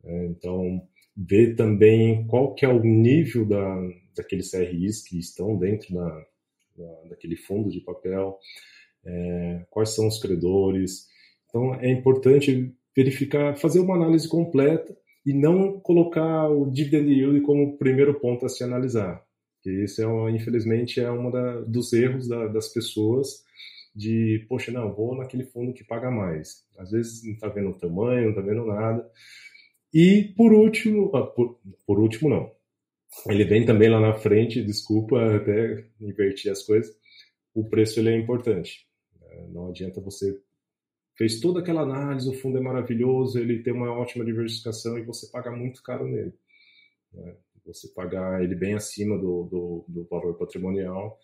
É, 0.05 0.27
então, 0.27 0.87
ver 1.17 1.55
também 1.55 2.27
qual 2.27 2.55
que 2.55 2.65
é 2.65 2.69
o 2.69 2.83
nível 2.83 3.47
da, 3.47 3.81
daqueles 4.17 4.51
CRIs 4.51 5.03
que 5.03 5.19
estão 5.19 5.57
dentro 5.59 5.95
da, 5.95 6.27
da 6.77 7.03
daquele 7.11 7.37
fundo 7.37 7.71
de 7.71 7.81
papel, 7.81 8.39
é, 9.05 9.67
quais 9.71 9.91
são 9.91 10.07
os 10.07 10.21
credores. 10.21 11.07
Então, 11.49 11.75
é 11.77 11.91
importante 11.91 12.75
verificar, 12.97 13.57
fazer 13.57 13.81
uma 13.81 13.97
análise 13.97 14.29
completa 14.29 14.97
e 15.25 15.33
não 15.33 15.79
colocar 15.81 16.49
o 16.49 16.71
dividend 16.71 17.11
yield 17.11 17.41
como 17.43 17.77
primeiro 17.79 18.19
ponto 18.19 18.45
a 18.45 18.49
se 18.49 18.65
analisar. 18.65 19.23
Que 19.63 19.71
isso 19.85 20.03
é, 20.03 20.31
infelizmente, 20.31 21.01
é 21.01 21.11
um 21.11 21.31
dos 21.67 21.93
erros 21.93 22.29
da, 22.29 22.49
das 22.49 22.69
pessoas 22.69 23.45
de, 23.95 24.45
poxa, 24.49 24.73
não, 24.73 24.93
vou 24.93 25.17
naquele 25.17 25.45
fundo 25.45 25.73
que 25.73 25.85
paga 25.85 26.11
mais. 26.11 26.65
Às 26.79 26.91
vezes 26.91 27.25
não 27.25 27.35
está 27.35 27.49
vendo 27.49 27.71
o 27.71 27.79
tamanho, 27.79 28.23
não 28.23 28.31
está 28.31 28.43
vendo 28.43 28.67
nada. 28.67 29.09
E 29.93 30.33
por 30.37 30.53
último, 30.53 31.15
ah, 31.15 31.27
por, 31.27 31.61
por 31.87 32.01
último 32.01 32.29
não, 32.29 32.51
ele 33.29 33.45
vem 33.45 33.65
também 33.65 33.91
lá 33.91 34.01
na 34.01 34.15
frente, 34.15 34.65
desculpa 34.65 35.37
até 35.37 35.85
invertir 36.01 36.51
as 36.51 36.63
coisas, 36.63 36.93
o 37.55 37.69
preço 37.69 38.01
ele 38.01 38.09
é 38.09 38.17
importante. 38.17 38.87
É, 39.21 39.47
não 39.49 39.69
adianta 39.69 40.01
você 40.01 40.39
fez 41.17 41.41
toda 41.41 41.61
aquela 41.61 41.83
análise, 41.83 42.29
o 42.29 42.35
fundo 42.35 42.59
é 42.59 42.61
maravilhoso, 42.61 43.39
ele 43.39 43.63
tem 43.63 43.73
uma 43.73 43.93
ótima 43.93 44.25
diversificação 44.25 44.99
e 44.99 45.03
você 45.03 45.31
paga 45.31 45.51
muito 45.51 45.83
caro 45.83 46.07
nele. 46.07 46.33
Né? 47.13 47.35
Você 47.67 47.89
pagar 47.89 48.43
ele 48.43 48.55
bem 48.55 48.75
acima 48.75 49.17
do, 49.17 49.45
do, 49.45 49.85
do 49.89 50.05
valor 50.11 50.35
patrimonial, 50.35 51.19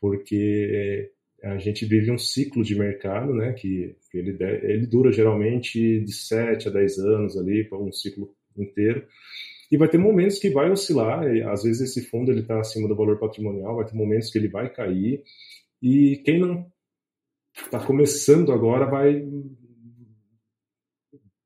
porque 0.00 1.10
a 1.42 1.58
gente 1.58 1.84
vive 1.84 2.10
um 2.10 2.18
ciclo 2.18 2.62
de 2.62 2.78
mercado, 2.78 3.34
né, 3.34 3.52
que, 3.52 3.96
ele, 4.14 4.36
ele 4.40 4.86
dura 4.86 5.10
geralmente 5.10 6.00
de 6.00 6.12
7 6.12 6.68
a 6.68 6.70
10 6.70 6.98
anos 6.98 7.36
ali, 7.36 7.64
para 7.64 7.78
um 7.78 7.90
ciclo 7.90 8.34
inteiro, 8.56 9.06
e 9.70 9.76
vai 9.76 9.88
ter 9.88 9.98
momentos 9.98 10.38
que 10.38 10.50
vai 10.50 10.70
oscilar, 10.70 11.24
às 11.48 11.64
vezes 11.64 11.90
esse 11.90 12.06
fundo 12.08 12.30
ele 12.30 12.40
está 12.40 12.60
acima 12.60 12.86
do 12.86 12.94
valor 12.94 13.18
patrimonial, 13.18 13.76
vai 13.76 13.86
ter 13.86 13.94
momentos 13.94 14.30
que 14.30 14.38
ele 14.38 14.48
vai 14.48 14.72
cair, 14.72 15.24
e 15.82 16.20
quem 16.24 16.38
não 16.38 16.70
está 17.54 17.84
começando 17.84 18.52
agora 18.52 18.86
vai 18.86 19.24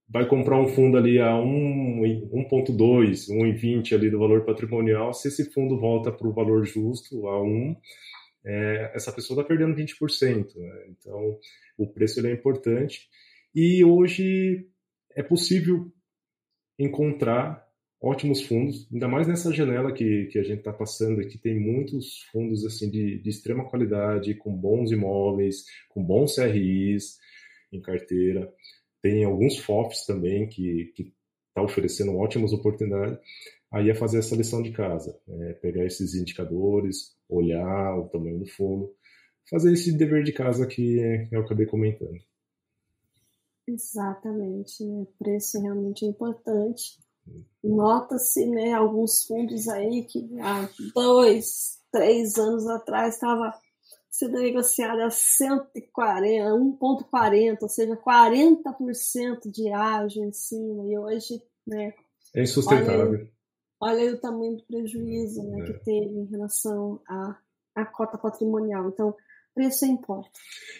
vai 0.09 0.27
comprar 0.27 0.59
um 0.61 0.69
fundo 0.69 0.97
ali 0.97 1.19
a 1.21 1.33
1.2, 1.33 3.29
1,20 3.29 3.93
ali 3.93 4.09
do 4.11 4.19
valor 4.19 4.45
patrimonial, 4.45 5.13
se 5.13 5.29
esse 5.29 5.53
fundo 5.53 5.79
volta 5.79 6.11
para 6.13 6.27
o 6.27 6.33
valor 6.33 6.65
justo, 6.65 7.27
a 7.27 7.43
1, 7.43 7.77
é, 8.45 8.93
essa 8.95 9.13
pessoa 9.13 9.39
está 9.39 9.47
perdendo 9.47 9.77
20%. 9.77 10.55
Né? 10.55 10.87
Então, 10.89 11.39
o 11.77 11.87
preço 11.87 12.21
ele 12.21 12.29
é 12.29 12.33
importante. 12.33 13.09
E 13.55 13.85
hoje 13.85 14.67
é 15.15 15.23
possível 15.23 15.93
encontrar 16.79 17.66
ótimos 18.01 18.43
fundos, 18.43 18.87
ainda 18.93 19.09
mais 19.09 19.27
nessa 19.27 19.53
janela 19.53 19.93
que, 19.93 20.27
que 20.27 20.39
a 20.39 20.43
gente 20.43 20.59
está 20.59 20.73
passando 20.73 21.21
aqui, 21.21 21.39
tem 21.39 21.59
muitos 21.59 22.23
fundos 22.33 22.65
assim 22.65 22.91
de, 22.91 23.19
de 23.21 23.31
extrema 23.31 23.69
qualidade, 23.69 24.35
com 24.35 24.55
bons 24.55 24.91
imóveis, 24.93 25.65
com 25.89 26.03
bons 26.03 26.35
CRIs 26.37 27.19
em 27.73 27.81
carteira. 27.81 28.53
Tem 29.03 29.25
alguns 29.25 29.59
FOFs 29.59 30.05
também 30.05 30.49
que 30.49 30.93
está 31.49 31.63
oferecendo 31.63 32.17
ótimas 32.17 32.53
oportunidades. 32.53 33.19
Aí 33.73 33.91
é 33.91 33.95
fazer 33.95 34.19
essa 34.19 34.37
lição 34.37 34.63
de 34.63 34.73
casa, 34.73 35.19
é 35.29 35.53
pegar 35.55 35.85
esses 35.85 36.15
indicadores, 36.15 37.17
olhar 37.29 37.99
o 37.99 38.09
tamanho 38.09 38.39
do 38.39 38.47
fundo, 38.47 38.95
fazer 39.51 39.73
esse 39.73 39.97
dever 39.97 40.23
de 40.23 40.33
casa 40.33 40.67
que 40.67 41.29
eu 41.31 41.41
acabei 41.41 41.67
comentando. 41.67 42.19
Exatamente, 43.69 44.85
né? 44.85 45.07
preço 45.19 45.61
realmente 45.61 46.05
é 46.05 46.09
importante 46.09 47.06
Nota-se, 47.63 48.47
né, 48.47 48.73
alguns 48.73 49.25
fundos 49.25 49.67
aí 49.69 50.05
que 50.05 50.29
há 50.41 50.69
dois, 50.95 51.79
três 51.91 52.37
anos 52.39 52.67
atrás 52.67 53.15
estava 53.15 53.53
sendo 54.11 54.39
negociado 54.39 55.01
a 55.01 55.11
140, 55.11 56.51
1,40, 56.51 57.59
ou 57.61 57.69
seja, 57.69 57.97
40% 57.97 59.51
de 59.51 59.71
ágio 59.73 60.25
em 60.25 60.33
cima, 60.33 60.87
e 60.87 60.99
hoje, 60.99 61.43
né? 61.67 61.93
É 62.35 62.43
insustentável. 62.43 63.11
Olha, 63.11 63.31
olha 63.81 63.99
aí 63.99 64.13
o 64.15 64.21
tamanho 64.21 64.57
do 64.57 64.63
prejuízo 64.65 65.43
né, 65.43 65.61
é. 65.61 65.65
que 65.65 65.85
teve 65.85 66.15
em 66.15 66.27
relação 66.27 67.01
à, 67.09 67.37
à 67.75 67.85
cota 67.85 68.17
patrimonial. 68.17 68.89
Então, 68.89 69.15
preço 69.57 69.87
importa. 69.87 70.31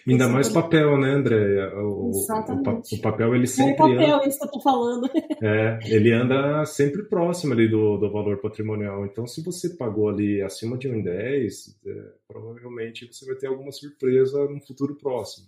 Ainda 0.07 0.25
preço 0.25 0.33
mais 0.33 0.49
papel, 0.49 0.97
né, 0.99 1.09
André? 1.09 1.67
O, 1.75 2.11
Exatamente. 2.11 2.95
O, 2.95 2.99
o, 2.99 3.01
papel, 3.01 3.35
ele 3.35 3.47
sempre. 3.47 3.73
O 3.73 3.77
papel, 3.77 4.15
anda, 4.15 4.27
isso 4.27 4.39
que 4.39 4.45
eu 4.45 4.51
tô 4.51 4.61
falando. 4.61 5.09
É, 5.39 5.77
ele 5.85 6.11
anda 6.11 6.65
sempre 6.65 7.03
próximo 7.03 7.53
ali 7.53 7.69
do, 7.69 7.97
do 7.97 8.11
valor 8.11 8.41
patrimonial. 8.41 9.05
Então, 9.05 9.27
se 9.27 9.43
você 9.43 9.69
pagou 9.69 10.09
ali 10.09 10.41
acima 10.41 10.75
de 10.77 10.89
1,10, 10.89 11.75
é, 11.85 12.13
provavelmente 12.27 13.05
você 13.05 13.23
vai 13.23 13.35
ter 13.35 13.45
alguma 13.45 13.71
surpresa 13.71 14.45
no 14.45 14.59
futuro 14.61 14.95
próximo. 14.95 15.47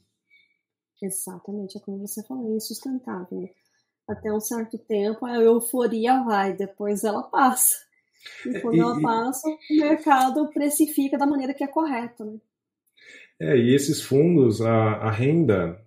Exatamente, 1.02 1.78
é 1.78 1.82
como 1.82 2.06
você 2.06 2.24
falou, 2.24 2.52
é 2.54 2.58
insustentável. 2.58 3.50
Até 4.08 4.32
um 4.32 4.40
certo 4.40 4.78
tempo 4.78 5.26
a 5.26 5.38
euforia 5.38 6.24
vai, 6.24 6.56
depois 6.56 7.04
ela 7.04 7.24
passa. 7.24 7.76
E 8.46 8.60
quando 8.60 8.76
e, 8.76 8.80
ela 8.80 9.02
passa, 9.02 9.48
o 9.48 9.76
mercado 9.76 10.50
precifica 10.50 11.18
da 11.18 11.26
maneira 11.26 11.54
que 11.54 11.64
é 11.64 11.68
correta, 11.68 12.26
né? 12.26 12.38
É, 13.42 13.58
e 13.58 13.74
esses 13.74 14.02
fundos, 14.02 14.62
a, 14.62 14.94
a 14.96 15.12
renda, 15.12 15.80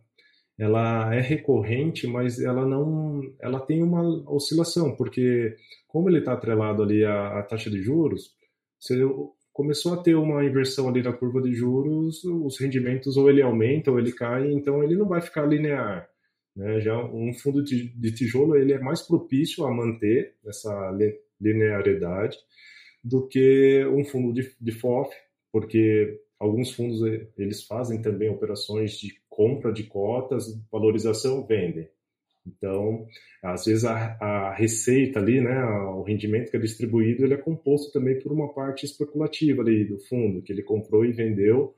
ela 0.59 1.15
é 1.15 1.21
recorrente, 1.21 2.07
mas 2.07 2.41
ela 2.41 2.67
não, 2.67 3.21
ela 3.41 3.61
tem 3.61 3.83
uma 3.83 4.03
oscilação, 4.31 4.95
porque 4.97 5.57
como 5.89 6.09
ele 6.09 6.19
está 6.19 6.33
atrelado 6.33 6.83
ali 6.83 7.05
à, 7.05 7.39
à, 7.39 7.43
taxa 7.43 7.71
de 7.71 7.83
juros, 7.83 8.31
você 8.81 8.99
começou 9.53 9.95
a 9.95 10.03
ter 10.03 10.15
uma 10.15 10.45
inversão 10.45 10.89
ali 10.89 11.03
da 11.03 11.13
curva 11.13 11.43
de 11.43 11.55
juros, 11.55 12.25
os 12.25 12.59
rendimentos 12.59 13.17
ou 13.17 13.29
ele 13.29 13.43
aumenta 13.43 13.91
ou 13.91 13.99
ele 13.99 14.13
cai, 14.13 14.51
então 14.51 14.83
ele 14.83 14.97
não 14.97 15.07
vai 15.07 15.21
ficar 15.21 15.45
linear. 15.45 16.09
Né? 16.57 16.81
Já 16.81 16.99
um 17.05 17.33
fundo 17.35 17.63
de, 17.63 18.13
tijolo 18.13 18.57
ele 18.57 18.73
é 18.73 18.79
mais 18.79 19.03
propício 19.03 19.65
a 19.65 19.75
manter 19.75 20.35
essa 20.47 20.71
linearidade 21.41 22.37
do 23.05 23.27
que 23.27 23.85
um 23.87 24.05
fundo 24.05 24.33
de, 24.33 24.55
de 24.61 24.73
FOF, 24.73 25.11
porque 25.53 26.21
Alguns 26.43 26.73
fundos 26.73 27.01
eles 27.39 27.63
fazem 27.63 28.03
também 28.03 28.29
operações 28.29 28.99
de 28.99 29.15
compra 29.31 29.73
de 29.73 29.85
cotas, 29.85 30.47
valorização, 30.73 31.47
vendem. 31.47 31.89
Então, 32.45 33.07
às 33.45 33.65
vezes 33.65 33.85
a, 33.85 34.17
a, 34.21 34.53
receita 34.53 35.21
ali, 35.21 35.41
né, 35.41 35.65
o 35.65 36.03
rendimento 36.03 36.51
que 36.51 36.57
é 36.57 36.61
distribuído, 36.61 37.25
ele 37.25 37.35
é 37.35 37.37
composto 37.37 37.93
também 37.93 38.19
por 38.19 38.33
uma 38.33 38.53
parte 38.53 38.85
especulativa 38.85 39.63
ali 39.63 39.85
do 39.85 40.01
fundo, 40.01 40.43
que 40.43 40.53
ele 40.53 40.65
comprou 40.65 41.05
e 41.05 41.13
vendeu. 41.13 41.77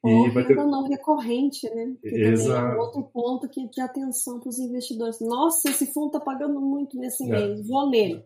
Ou 0.00 0.28
e 0.28 0.30
vai 0.30 0.46
ter... 0.46 0.54
não 0.54 0.88
recorrente, 0.88 1.68
né? 1.74 1.96
Que 2.00 2.08
Exato. 2.08 2.76
é 2.76 2.80
outro 2.80 3.02
ponto 3.12 3.48
que 3.48 3.68
de 3.68 3.80
atenção 3.80 4.38
para 4.38 4.48
os 4.48 4.60
investidores. 4.60 5.18
Nossa, 5.20 5.70
esse 5.70 5.92
fundo 5.92 6.06
está 6.06 6.20
pagando 6.20 6.60
muito 6.60 6.96
nesse 6.96 7.24
é. 7.24 7.26
mês, 7.26 7.66
vou 7.66 7.90
nele. 7.90 8.22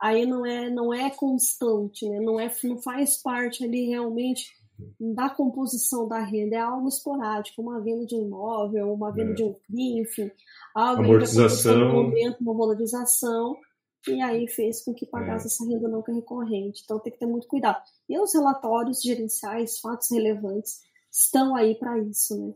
Aí 0.00 0.24
não 0.24 0.46
é, 0.46 0.70
não 0.70 0.94
é 0.94 1.10
constante, 1.10 2.08
né? 2.08 2.20
Não, 2.20 2.38
é, 2.38 2.48
não 2.62 2.80
faz 2.80 3.20
parte 3.20 3.64
ali 3.64 3.86
realmente 3.88 4.61
da 5.00 5.30
composição 5.30 6.06
da 6.08 6.18
renda, 6.18 6.56
é 6.56 6.60
algo 6.60 6.88
esporádico, 6.88 7.62
uma 7.62 7.80
venda 7.80 8.06
de 8.06 8.14
um 8.14 8.22
imóvel, 8.22 8.92
uma 8.92 9.12
venda 9.12 9.32
é. 9.32 9.34
de 9.34 9.44
um 9.44 9.54
CRI, 9.54 10.00
enfim, 10.00 10.30
algo 10.74 11.02
amortização, 11.02 11.92
momento, 11.92 12.40
uma 12.40 12.54
valorização, 12.54 13.56
e 14.08 14.20
aí 14.20 14.48
fez 14.48 14.84
com 14.84 14.92
que 14.92 15.06
pagasse 15.06 15.46
é. 15.46 15.48
essa 15.48 15.64
renda 15.64 15.88
não 15.88 16.02
recorrente. 16.02 16.82
Então 16.84 16.98
tem 16.98 17.12
que 17.12 17.18
ter 17.18 17.26
muito 17.26 17.46
cuidado. 17.46 17.82
E 18.08 18.18
os 18.18 18.34
relatórios 18.34 19.00
gerenciais, 19.00 19.78
fatos 19.78 20.10
relevantes, 20.10 20.80
estão 21.10 21.54
aí 21.54 21.74
para 21.74 21.98
isso, 21.98 22.36
né? 22.38 22.54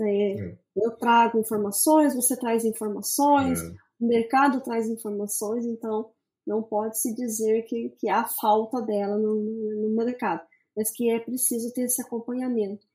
É, 0.00 0.40
é, 0.40 0.58
eu 0.76 0.92
trago 0.92 1.40
informações, 1.40 2.14
você 2.14 2.36
traz 2.36 2.64
informações, 2.64 3.60
é. 3.60 3.74
o 4.00 4.06
mercado 4.06 4.60
traz 4.60 4.88
informações, 4.88 5.66
então 5.66 6.10
não 6.46 6.62
pode 6.62 6.98
se 6.98 7.12
dizer 7.14 7.62
que, 7.62 7.90
que 7.98 8.08
há 8.08 8.24
falta 8.24 8.80
dela 8.80 9.18
no, 9.18 9.34
no 9.34 9.90
mercado 9.90 10.40
mas 10.78 10.92
que 10.92 11.10
é 11.10 11.18
preciso 11.18 11.72
ter 11.74 11.82
esse 11.82 12.00
acompanhamento. 12.00 12.86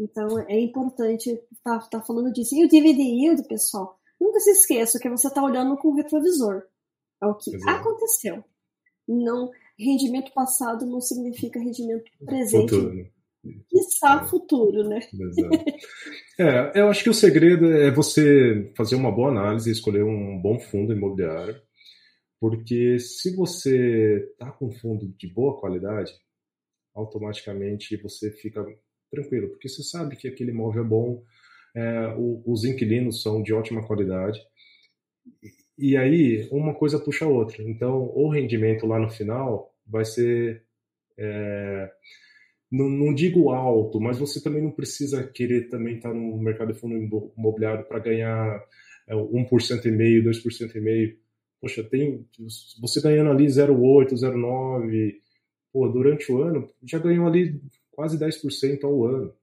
Então 0.00 0.38
é 0.48 0.58
importante 0.58 1.28
estar 1.52 1.78
tá, 1.80 1.86
tá 1.86 2.00
falando 2.00 2.32
disso. 2.32 2.54
E 2.56 2.64
o 2.64 2.68
DVD 2.68 3.02
yield, 3.02 3.46
pessoal, 3.46 4.00
nunca 4.18 4.40
se 4.40 4.50
esqueça 4.50 4.98
que 4.98 5.10
você 5.10 5.28
está 5.28 5.42
olhando 5.44 5.76
com 5.76 5.88
o 5.88 5.94
retrovisor. 5.94 6.62
É 7.22 7.26
o 7.26 7.34
que 7.34 7.54
Exato. 7.54 7.80
aconteceu. 7.80 8.42
Não, 9.06 9.50
rendimento 9.78 10.32
passado 10.32 10.86
não 10.86 11.02
significa 11.02 11.60
rendimento 11.60 12.10
presente. 12.24 12.70
Futuro. 12.70 13.18
Quiçá 13.68 14.22
é. 14.24 14.28
futuro, 14.28 14.88
né? 14.88 15.00
Exato. 15.12 15.64
É, 16.40 16.80
eu 16.80 16.88
acho 16.88 17.02
que 17.02 17.10
o 17.10 17.14
segredo 17.14 17.66
é 17.66 17.90
você 17.90 18.72
fazer 18.76 18.94
uma 18.94 19.10
boa 19.10 19.28
análise, 19.28 19.70
escolher 19.70 20.04
um 20.04 20.40
bom 20.40 20.58
fundo 20.60 20.92
imobiliário, 20.92 21.60
porque 22.40 22.98
se 23.00 23.34
você 23.34 24.28
está 24.30 24.50
com 24.52 24.68
um 24.68 24.72
fundo 24.72 25.08
de 25.18 25.26
boa 25.32 25.58
qualidade, 25.58 26.12
automaticamente 26.98 27.96
você 27.96 28.30
fica 28.30 28.64
tranquilo, 29.10 29.48
porque 29.48 29.68
você 29.68 29.82
sabe 29.82 30.16
que 30.16 30.28
aquele 30.28 30.50
imóvel 30.50 30.84
é 30.84 30.86
bom, 30.86 31.22
é, 31.74 32.14
o, 32.16 32.42
os 32.46 32.64
inquilinos 32.64 33.22
são 33.22 33.42
de 33.42 33.52
ótima 33.54 33.86
qualidade, 33.86 34.40
e, 35.78 35.96
aí 35.96 36.48
uma 36.50 36.74
coisa 36.74 36.98
puxa 36.98 37.24
a 37.24 37.28
outra. 37.28 37.62
Então, 37.62 38.10
o 38.14 38.28
rendimento 38.28 38.86
lá 38.86 38.98
no 38.98 39.08
final 39.08 39.74
vai 39.86 40.04
ser. 40.04 40.64
É, 41.16 41.90
não, 42.70 42.88
não, 42.88 43.14
digo 43.14 43.50
alto, 43.50 44.00
mas 44.00 44.18
você 44.18 44.42
também 44.42 44.62
não 44.62 44.70
precisa 44.70 45.26
querer 45.26 45.68
também 45.68 45.96
estar 45.96 46.12
no 46.12 46.36
mercado 46.38 46.72
de 46.72 46.78
fundo 46.78 47.32
imobiliário 47.36 47.84
para 47.86 47.98
ganhar 47.98 48.62
é, 49.08 49.14
1% 49.14 49.86
e 49.86 49.90
meio, 49.90 50.24
2% 50.24 50.74
e 50.74 50.80
meio. 50.80 51.18
Poxa, 51.60 51.82
tem 51.82 52.26
você 52.80 53.00
ganhando 53.00 53.30
ali 53.30 53.46
0,8, 53.46 54.12
0,9, 54.14 55.14
pô, 55.72 55.88
durante 55.88 56.30
o 56.30 56.42
ano 56.42 56.68
já 56.82 56.98
ganhou 56.98 57.26
ali 57.26 57.60
quase 57.90 58.18
10% 58.18 58.84
ao 58.84 59.04
ano. 59.04 59.34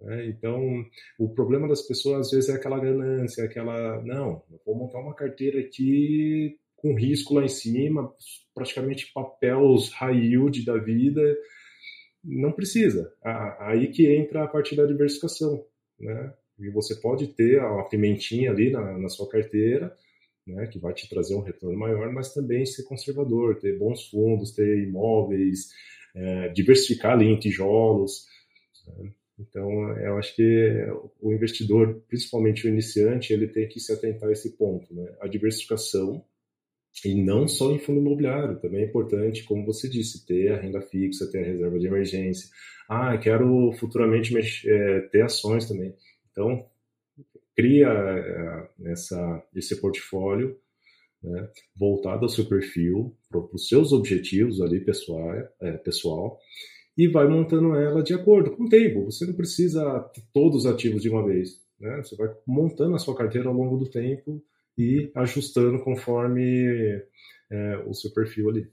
Né? 0.00 0.26
Então, 0.28 0.84
o 1.18 1.28
problema 1.28 1.68
das 1.68 1.82
pessoas 1.82 2.26
às 2.26 2.30
vezes 2.30 2.50
é 2.50 2.54
aquela 2.54 2.78
ganância, 2.78 3.44
aquela, 3.44 4.02
não, 4.02 4.42
eu 4.50 4.60
vou 4.64 4.76
montar 4.76 5.00
uma 5.00 5.14
carteira 5.14 5.60
aqui 5.60 6.56
com 6.76 6.94
risco 6.94 7.34
lá 7.34 7.44
em 7.44 7.48
cima, 7.48 8.12
praticamente 8.54 9.12
papéis 9.12 9.90
high 9.94 10.16
yield 10.16 10.64
da 10.64 10.76
vida, 10.76 11.20
não 12.24 12.52
precisa. 12.52 13.12
Aí 13.60 13.88
que 13.88 14.06
entra 14.06 14.44
a 14.44 14.48
parte 14.48 14.76
da 14.76 14.86
diversificação, 14.86 15.64
né? 15.98 16.32
E 16.58 16.68
você 16.70 16.96
pode 16.96 17.28
ter 17.28 17.62
uma 17.62 17.88
pimentinha 17.88 18.50
ali 18.50 18.70
na, 18.70 18.98
na 18.98 19.08
sua 19.08 19.28
carteira, 19.28 19.96
né, 20.48 20.66
que 20.66 20.78
vai 20.78 20.92
te 20.94 21.08
trazer 21.08 21.34
um 21.34 21.42
retorno 21.42 21.78
maior, 21.78 22.12
mas 22.12 22.32
também 22.32 22.64
ser 22.64 22.84
conservador, 22.84 23.58
ter 23.58 23.78
bons 23.78 24.08
fundos, 24.08 24.52
ter 24.52 24.82
imóveis, 24.82 25.68
é, 26.14 26.48
diversificar 26.48 27.12
ali 27.12 27.26
em 27.26 27.38
tijolos. 27.38 28.26
Né? 28.86 29.12
Então, 29.38 29.96
eu 29.98 30.18
acho 30.18 30.34
que 30.34 30.74
o 31.20 31.32
investidor, 31.32 32.02
principalmente 32.08 32.66
o 32.66 32.68
iniciante, 32.68 33.32
ele 33.32 33.46
tem 33.46 33.68
que 33.68 33.78
se 33.78 33.92
atentar 33.92 34.28
a 34.28 34.32
esse 34.32 34.56
ponto, 34.56 34.92
né? 34.92 35.14
A 35.20 35.28
diversificação 35.28 36.24
e 37.04 37.14
não 37.14 37.46
só 37.46 37.70
em 37.70 37.78
fundo 37.78 38.00
imobiliário, 38.00 38.58
também 38.58 38.82
é 38.82 38.86
importante, 38.86 39.44
como 39.44 39.64
você 39.64 39.88
disse, 39.88 40.26
ter 40.26 40.52
a 40.52 40.60
renda 40.60 40.80
fixa, 40.80 41.30
ter 41.30 41.38
a 41.38 41.46
reserva 41.46 41.78
de 41.78 41.86
emergência. 41.86 42.50
Ah, 42.88 43.16
quero 43.16 43.70
futuramente 43.78 44.34
mexer, 44.34 44.68
é, 44.68 45.00
ter 45.02 45.22
ações 45.22 45.68
também. 45.68 45.94
Então, 46.32 46.66
cria 47.58 47.88
é, 47.88 48.92
essa, 48.92 49.42
esse 49.52 49.80
portfólio 49.80 50.56
né, 51.20 51.50
voltado 51.76 52.24
ao 52.24 52.28
seu 52.28 52.44
perfil, 52.44 53.16
para 53.28 53.40
os 53.52 53.66
seus 53.66 53.92
objetivos 53.92 54.60
ali 54.60 54.78
pessoal, 54.84 55.32
é, 55.60 55.72
pessoal, 55.78 56.38
e 56.96 57.08
vai 57.08 57.26
montando 57.26 57.74
ela 57.74 58.00
de 58.00 58.14
acordo 58.14 58.52
com 58.52 58.62
o 58.62 58.68
tempo. 58.68 59.06
Você 59.06 59.26
não 59.26 59.34
precisa 59.34 59.98
ter 60.14 60.22
todos 60.32 60.58
os 60.64 60.66
ativos 60.66 61.02
de 61.02 61.10
uma 61.10 61.26
vez. 61.26 61.60
Né? 61.80 61.96
Você 61.96 62.14
vai 62.14 62.32
montando 62.46 62.94
a 62.94 62.98
sua 63.00 63.16
carteira 63.16 63.48
ao 63.48 63.54
longo 63.54 63.76
do 63.76 63.90
tempo 63.90 64.40
e 64.76 65.10
ajustando 65.16 65.82
conforme 65.82 67.02
é, 67.50 67.76
o 67.88 67.92
seu 67.92 68.12
perfil 68.12 68.50
ali. 68.50 68.70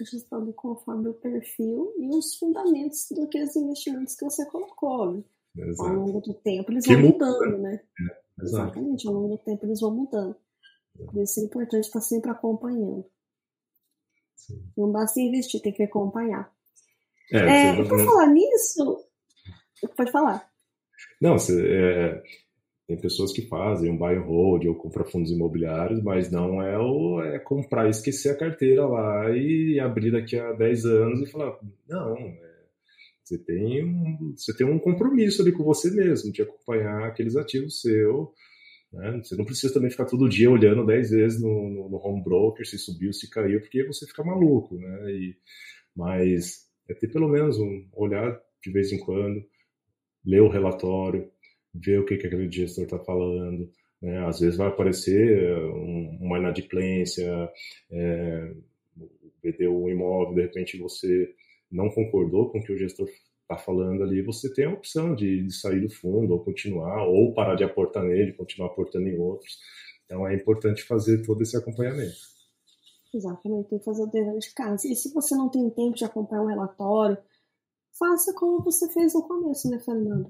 Ajustando 0.00 0.52
conforme 0.52 1.08
o 1.08 1.14
perfil 1.14 1.92
e 1.98 2.16
os 2.16 2.36
fundamentos 2.36 3.08
daqueles 3.10 3.56
investimentos 3.56 4.14
que 4.14 4.24
você 4.24 4.46
colocou. 4.46 5.24
Né? 5.56 5.68
Exato. 5.68 5.90
Ao 5.90 5.96
longo 5.96 6.20
do 6.20 6.34
tempo 6.34 6.70
eles 6.70 6.84
que 6.84 6.94
vão 6.94 7.10
mudando, 7.10 7.58
né? 7.58 7.80
É, 8.00 8.42
Exatamente, 8.42 9.06
ao 9.08 9.14
longo 9.14 9.28
do 9.36 9.38
tempo 9.38 9.64
eles 9.66 9.80
vão 9.80 9.94
mudando. 9.94 10.36
Por 10.96 11.22
isso 11.22 11.40
é 11.40 11.44
importante 11.44 11.84
estar 11.84 12.00
sempre 12.00 12.30
acompanhando. 12.30 13.04
Sim. 14.34 14.62
Não 14.76 14.92
basta 14.92 15.20
investir, 15.20 15.60
tem 15.60 15.72
que 15.72 15.82
acompanhar. 15.82 16.52
É, 17.32 17.38
é, 17.38 17.80
e 17.80 17.88
por 17.88 17.98
falar 17.98 18.28
nisso, 18.28 19.04
pode 19.96 20.12
falar. 20.12 20.48
Não, 21.20 21.38
você, 21.38 21.60
é, 21.66 22.22
tem 22.86 22.96
pessoas 22.96 23.32
que 23.32 23.42
fazem 23.48 23.90
um 23.90 23.98
buy 23.98 24.14
and 24.14 24.22
hold 24.22 24.64
ou 24.66 24.74
compra 24.74 25.04
fundos 25.04 25.32
imobiliários, 25.32 26.02
mas 26.02 26.30
não 26.30 26.62
é 26.62 26.78
o 26.78 27.20
é 27.20 27.38
comprar 27.38 27.86
e 27.86 27.90
esquecer 27.90 28.30
a 28.30 28.38
carteira 28.38 28.86
lá 28.86 29.30
e 29.30 29.80
abrir 29.80 30.12
daqui 30.12 30.38
a 30.38 30.52
10 30.52 30.84
anos 30.86 31.20
e 31.20 31.30
falar, 31.30 31.58
não, 31.88 32.16
é, 32.16 32.55
você 33.26 33.38
tem 33.38 33.84
um, 33.84 34.34
você 34.36 34.56
tem 34.56 34.64
um 34.64 34.78
compromisso 34.78 35.42
ali 35.42 35.50
com 35.50 35.64
você 35.64 35.90
mesmo, 35.90 36.32
de 36.32 36.42
acompanhar 36.42 37.08
aqueles 37.08 37.34
ativos 37.34 37.80
seu. 37.80 38.32
Né? 38.92 39.20
Você 39.20 39.34
não 39.34 39.44
precisa 39.44 39.74
também 39.74 39.90
ficar 39.90 40.04
todo 40.04 40.28
dia 40.28 40.48
olhando 40.48 40.86
10 40.86 41.10
vezes 41.10 41.42
no, 41.42 41.68
no, 41.68 41.88
no, 41.88 41.96
home 41.96 42.22
broker 42.22 42.64
se 42.64 42.78
subiu, 42.78 43.12
se 43.12 43.28
caiu, 43.28 43.60
porque 43.60 43.84
você 43.84 44.06
fica 44.06 44.22
maluco. 44.22 44.76
Né? 44.78 45.10
E, 45.10 45.36
mas 45.96 46.68
é 46.88 46.94
ter 46.94 47.08
pelo 47.08 47.28
menos 47.28 47.58
um 47.58 47.88
olhar 47.94 48.40
de 48.62 48.70
vez 48.70 48.92
em 48.92 48.98
quando, 49.00 49.44
ler 50.24 50.42
o 50.42 50.48
relatório, 50.48 51.28
ver 51.74 51.98
o 51.98 52.04
que, 52.04 52.18
que 52.18 52.28
aquele 52.28 52.50
gestor 52.50 52.84
está 52.84 53.00
falando. 53.00 53.68
Né? 54.00 54.24
Às 54.24 54.38
vezes 54.38 54.56
vai 54.56 54.68
aparecer 54.68 55.52
um, 55.74 56.18
uma 56.20 56.38
inadimplência, 56.38 57.50
é, 57.90 58.54
vendeu 59.42 59.76
um 59.76 59.88
imóvel, 59.88 60.36
de 60.36 60.42
repente 60.42 60.78
você 60.78 61.34
não 61.70 61.90
concordou 61.90 62.50
com 62.50 62.58
o 62.58 62.62
que 62.62 62.72
o 62.72 62.78
gestor 62.78 63.08
está 63.42 63.56
falando 63.56 64.02
ali, 64.02 64.22
você 64.22 64.52
tem 64.52 64.66
a 64.66 64.72
opção 64.72 65.14
de, 65.14 65.44
de, 65.44 65.54
sair 65.54 65.80
do 65.80 65.88
fundo 65.88 66.32
ou 66.32 66.44
continuar, 66.44 67.06
ou 67.06 67.32
parar 67.32 67.54
de 67.54 67.64
aportar 67.64 68.02
nele, 68.02 68.32
continuar 68.32 68.68
aportando 68.68 69.06
em 69.06 69.18
outros. 69.18 69.58
Então 70.04 70.26
é 70.26 70.34
importante 70.34 70.82
fazer 70.82 71.24
todo 71.24 71.42
esse 71.42 71.56
acompanhamento. 71.56 72.16
Exatamente, 73.14 73.70
tem 73.70 73.78
que 73.78 73.84
fazer 73.84 74.02
o 74.02 74.10
dever 74.10 74.38
de 74.38 74.52
casa. 74.52 74.86
E 74.88 74.94
se 74.94 75.12
você 75.12 75.34
não 75.34 75.48
tem 75.48 75.70
tempo 75.70 75.94
de 75.94 76.04
acompanhar 76.04 76.42
um 76.42 76.48
relatório, 76.48 77.16
faça 77.98 78.34
como 78.34 78.62
você 78.62 78.92
fez 78.92 79.14
no 79.14 79.22
começo, 79.22 79.70
né, 79.70 79.78
Fernando? 79.78 80.28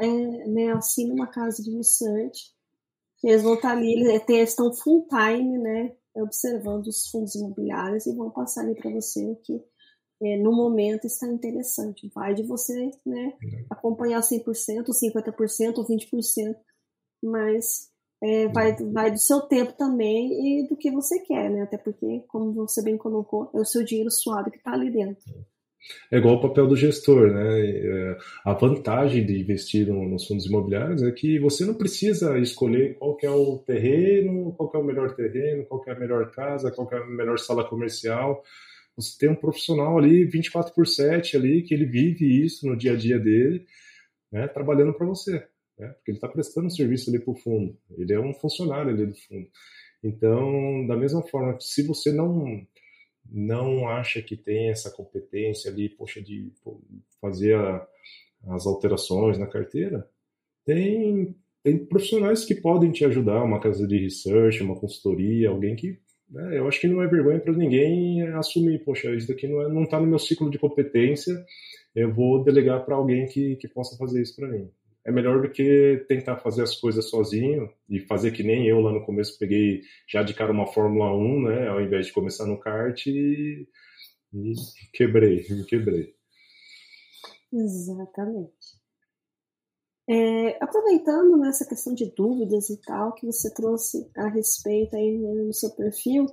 É, 0.00 0.48
né, 0.48 0.72
assine 0.72 1.12
uma 1.12 1.28
casa 1.28 1.62
de 1.62 1.76
research, 1.76 2.52
que 3.18 3.28
eles 3.28 3.42
vão 3.42 3.54
estar 3.54 3.72
ali, 3.72 3.92
eles 3.92 4.50
estão 4.50 4.72
full 4.72 5.06
time, 5.08 5.58
né, 5.58 5.94
observando 6.16 6.86
os 6.86 7.08
fundos 7.08 7.36
imobiliários 7.36 8.06
e 8.06 8.16
vão 8.16 8.30
passar 8.30 8.62
ali 8.62 8.74
para 8.74 8.90
você 8.90 9.24
o 9.24 9.36
que 9.36 9.62
é, 10.22 10.36
no 10.36 10.52
momento 10.52 11.06
está 11.06 11.26
interessante. 11.26 12.10
Vai 12.14 12.34
de 12.34 12.42
você 12.42 12.90
né, 13.06 13.32
acompanhar 13.70 14.20
100%, 14.20 14.86
50%, 14.88 15.86
20%, 15.86 16.54
mas 17.22 17.90
é, 18.22 18.48
vai, 18.48 18.76
vai 18.92 19.10
do 19.10 19.18
seu 19.18 19.40
tempo 19.40 19.72
também 19.72 20.62
e 20.62 20.68
do 20.68 20.76
que 20.76 20.90
você 20.90 21.20
quer, 21.20 21.50
né? 21.50 21.62
Até 21.62 21.78
porque, 21.78 22.24
como 22.28 22.52
você 22.52 22.82
bem 22.82 22.98
colocou, 22.98 23.50
é 23.54 23.58
o 23.60 23.64
seu 23.64 23.82
dinheiro 23.82 24.10
suado 24.10 24.50
que 24.50 24.58
está 24.58 24.72
ali 24.72 24.90
dentro. 24.90 25.22
É 26.12 26.18
igual 26.18 26.34
o 26.34 26.40
papel 26.42 26.66
do 26.66 26.76
gestor, 26.76 27.32
né? 27.32 27.60
É, 27.60 28.18
a 28.44 28.52
vantagem 28.52 29.24
de 29.24 29.40
investir 29.40 29.88
nos 29.88 30.26
fundos 30.26 30.44
imobiliários 30.44 31.02
é 31.02 31.10
que 31.10 31.38
você 31.38 31.64
não 31.64 31.72
precisa 31.74 32.38
escolher 32.38 32.98
qual 32.98 33.16
é 33.22 33.30
o 33.30 33.56
terreno, 33.58 34.52
qual 34.52 34.70
é 34.74 34.78
o 34.78 34.84
melhor 34.84 35.14
terreno, 35.14 35.64
qual 35.64 35.82
é 35.86 35.92
a 35.92 35.98
melhor 35.98 36.30
casa, 36.30 36.70
qual 36.70 36.86
é 36.92 36.98
a 36.98 37.06
melhor 37.06 37.38
sala 37.38 37.64
comercial. 37.64 38.42
Você 39.00 39.18
tem 39.18 39.30
um 39.30 39.34
profissional 39.34 39.98
ali 39.98 40.24
24 40.24 40.74
por 40.74 40.86
7 40.86 41.36
ali 41.36 41.62
que 41.62 41.74
ele 41.74 41.86
vive 41.86 42.44
isso 42.44 42.66
no 42.66 42.76
dia 42.76 42.92
a 42.92 42.96
dia 42.96 43.18
dele, 43.18 43.66
né, 44.30 44.46
trabalhando 44.48 44.94
para 44.94 45.06
você, 45.06 45.32
né? 45.78 45.88
Porque 45.88 46.10
ele 46.10 46.18
está 46.18 46.28
prestando 46.28 46.66
um 46.66 46.70
serviço 46.70 47.10
ali 47.10 47.18
para 47.18 47.32
o 47.32 47.36
fundo. 47.36 47.76
Ele 47.96 48.12
é 48.12 48.20
um 48.20 48.34
funcionário 48.34 48.92
ali 48.92 49.06
do 49.06 49.14
fundo. 49.14 49.48
Então, 50.02 50.86
da 50.86 50.96
mesma 50.96 51.22
forma, 51.22 51.58
se 51.60 51.82
você 51.82 52.12
não 52.12 52.66
não 53.32 53.88
acha 53.88 54.20
que 54.20 54.36
tem 54.36 54.70
essa 54.70 54.90
competência 54.90 55.70
ali, 55.70 55.88
poxa, 55.88 56.20
de 56.20 56.52
fazer 57.20 57.54
a, 57.54 57.86
as 58.48 58.66
alterações 58.66 59.38
na 59.38 59.46
carteira, 59.46 60.08
tem, 60.64 61.36
tem 61.62 61.84
profissionais 61.84 62.44
que 62.44 62.54
podem 62.54 62.90
te 62.90 63.04
ajudar, 63.04 63.44
uma 63.44 63.60
casa 63.60 63.86
de 63.86 63.98
research, 63.98 64.62
uma 64.62 64.74
consultoria, 64.74 65.50
alguém 65.50 65.76
que 65.76 66.00
né, 66.30 66.58
eu 66.58 66.68
acho 66.68 66.80
que 66.80 66.88
não 66.88 67.02
é 67.02 67.08
vergonha 67.08 67.40
para 67.40 67.52
ninguém 67.52 68.22
assumir, 68.34 68.78
poxa, 68.84 69.14
isso 69.14 69.28
daqui 69.28 69.48
não 69.48 69.62
está 69.62 69.74
não 69.74 69.86
tá 69.86 70.00
no 70.00 70.06
meu 70.06 70.18
ciclo 70.18 70.50
de 70.50 70.58
competência, 70.58 71.44
eu 71.94 72.12
vou 72.12 72.44
delegar 72.44 72.84
para 72.84 72.94
alguém 72.94 73.26
que, 73.26 73.56
que 73.56 73.68
possa 73.68 73.96
fazer 73.96 74.22
isso 74.22 74.36
para 74.36 74.48
mim 74.48 74.70
é 75.04 75.10
melhor 75.10 75.40
do 75.40 75.50
que 75.50 76.04
tentar 76.08 76.36
fazer 76.36 76.62
as 76.62 76.76
coisas 76.76 77.08
sozinho 77.08 77.72
e 77.88 78.00
fazer 78.00 78.32
que 78.32 78.42
nem 78.42 78.66
eu 78.66 78.80
lá 78.80 78.92
no 78.92 79.04
começo 79.04 79.38
peguei 79.38 79.82
já 80.06 80.22
de 80.22 80.34
cara 80.34 80.52
uma 80.52 80.66
Fórmula 80.66 81.14
1, 81.14 81.42
né, 81.42 81.68
ao 81.68 81.80
invés 81.80 82.06
de 82.06 82.12
começar 82.12 82.46
no 82.46 82.58
kart 82.60 83.06
e, 83.06 83.66
e 84.32 84.52
quebrei, 84.92 85.46
me 85.48 85.64
quebrei. 85.64 86.14
Exatamente. 87.52 88.79
É, 90.12 90.58
aproveitando 90.60 91.36
nessa 91.36 91.64
questão 91.64 91.94
de 91.94 92.06
dúvidas 92.06 92.68
e 92.68 92.76
tal 92.78 93.12
que 93.12 93.24
você 93.24 93.48
trouxe 93.54 94.10
a 94.16 94.26
respeito 94.26 94.96
aí 94.96 95.16
no 95.16 95.52
seu 95.54 95.70
perfil, 95.70 96.26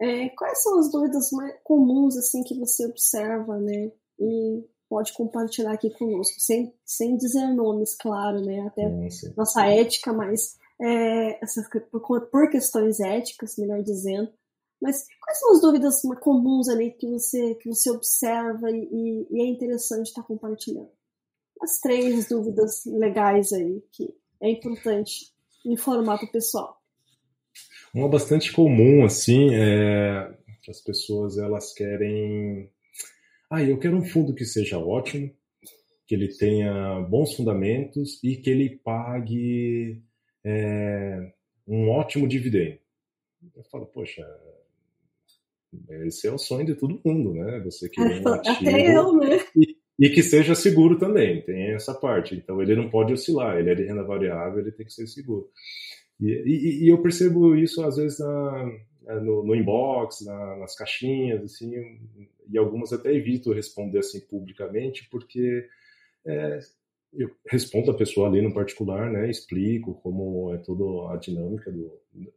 é, 0.00 0.28
quais 0.28 0.62
são 0.62 0.78
as 0.78 0.92
dúvidas 0.92 1.32
mais 1.32 1.56
comuns 1.64 2.16
assim 2.16 2.44
que 2.44 2.56
você 2.56 2.86
observa, 2.86 3.58
né? 3.58 3.90
E 4.16 4.64
pode 4.88 5.12
compartilhar 5.12 5.72
aqui 5.72 5.90
conosco, 5.90 6.38
sem, 6.38 6.72
sem 6.86 7.16
dizer 7.16 7.48
nomes, 7.48 7.96
claro, 7.96 8.44
né? 8.44 8.60
Até 8.60 8.88
nossa 9.36 9.66
ética, 9.66 10.12
mas 10.12 10.56
é, 10.80 11.40
por, 11.90 12.28
por 12.28 12.48
questões 12.48 13.00
éticas, 13.00 13.56
melhor 13.58 13.82
dizendo. 13.82 14.32
Mas 14.80 15.04
quais 15.20 15.40
são 15.40 15.52
as 15.52 15.60
dúvidas 15.60 16.00
comuns 16.20 16.68
ali 16.68 16.92
que 16.92 17.08
você, 17.08 17.56
que 17.56 17.68
você 17.68 17.90
observa 17.90 18.70
e, 18.70 19.26
e 19.28 19.42
é 19.42 19.46
interessante 19.46 20.06
estar 20.06 20.22
compartilhando? 20.22 20.99
As 21.62 21.78
três 21.80 22.28
dúvidas 22.28 22.84
legais 22.86 23.52
aí 23.52 23.82
que 23.92 24.14
é 24.40 24.50
importante 24.50 25.32
informar 25.64 26.18
para 26.18 26.28
o 26.28 26.32
pessoal. 26.32 26.80
Uma 27.94 28.08
bastante 28.08 28.52
comum, 28.52 29.04
assim, 29.04 29.54
é 29.54 30.34
que 30.62 30.70
as 30.70 30.80
pessoas 30.80 31.38
elas 31.38 31.72
querem 31.72 32.70
ah, 33.50 33.64
eu 33.64 33.78
quero 33.78 33.96
um 33.96 34.04
fundo 34.04 34.32
que 34.32 34.44
seja 34.44 34.78
ótimo, 34.78 35.28
que 36.06 36.14
ele 36.14 36.28
tenha 36.28 37.00
bons 37.00 37.34
fundamentos 37.34 38.22
e 38.22 38.36
que 38.36 38.48
ele 38.48 38.80
pague 38.84 40.00
é, 40.44 41.32
um 41.66 41.90
ótimo 41.90 42.28
dividendo. 42.28 42.78
Eu 43.56 43.64
falo, 43.64 43.86
poxa, 43.86 44.24
esse 46.06 46.28
é 46.28 46.32
o 46.32 46.38
sonho 46.38 46.64
de 46.64 46.76
todo 46.76 47.00
mundo, 47.04 47.34
né? 47.34 47.58
Você 47.64 47.88
querer 47.88 48.20
um 48.20 48.28
ativo 48.34 48.68
Até 48.68 48.96
eu, 48.96 49.16
né? 49.16 49.44
E, 49.56 49.76
e, 50.00 50.08
que 50.08 50.22
seja 50.22 50.54
seguro 50.54 50.98
também, 50.98 51.42
tem 51.42 51.74
essa 51.74 51.92
parte. 51.92 52.34
Então 52.34 52.60
ele 52.62 52.74
não 52.74 52.88
pode 52.88 53.12
oscilar, 53.12 53.58
ele 53.58 53.70
é 53.70 53.74
de 53.74 53.84
renda 53.84 54.02
variável, 54.02 54.60
ele 54.60 54.72
tem 54.72 54.86
que 54.86 54.92
ser 54.92 55.06
seguro. 55.06 55.48
E, 56.18 56.26
e, 56.26 56.84
e 56.84 56.88
eu 56.88 57.02
percebo 57.02 57.54
isso 57.54 57.82
às 57.84 57.96
vezes 57.96 58.18
na, 58.18 58.72
no, 59.22 59.44
no 59.44 59.54
inbox, 59.54 60.24
na, 60.24 60.56
nas 60.56 60.74
caixinhas, 60.74 61.44
assim, 61.44 61.72
e 62.48 62.58
algumas 62.58 62.92
até 62.92 63.14
evito 63.14 63.52
responder 63.52 63.98
assim 63.98 64.20
publicamente, 64.20 65.06
porque 65.10 65.66
é, 66.26 66.58
eu 67.12 67.30
respondo 67.48 67.90
a 67.90 67.96
pessoa 67.96 68.28
ali 68.28 68.40
no 68.40 68.54
particular, 68.54 69.10
né, 69.10 69.30
explico 69.30 69.94
como 70.02 70.54
é 70.54 70.58
toda 70.58 71.12
a 71.12 71.16
dinâmica 71.16 71.70
do, 71.70 71.92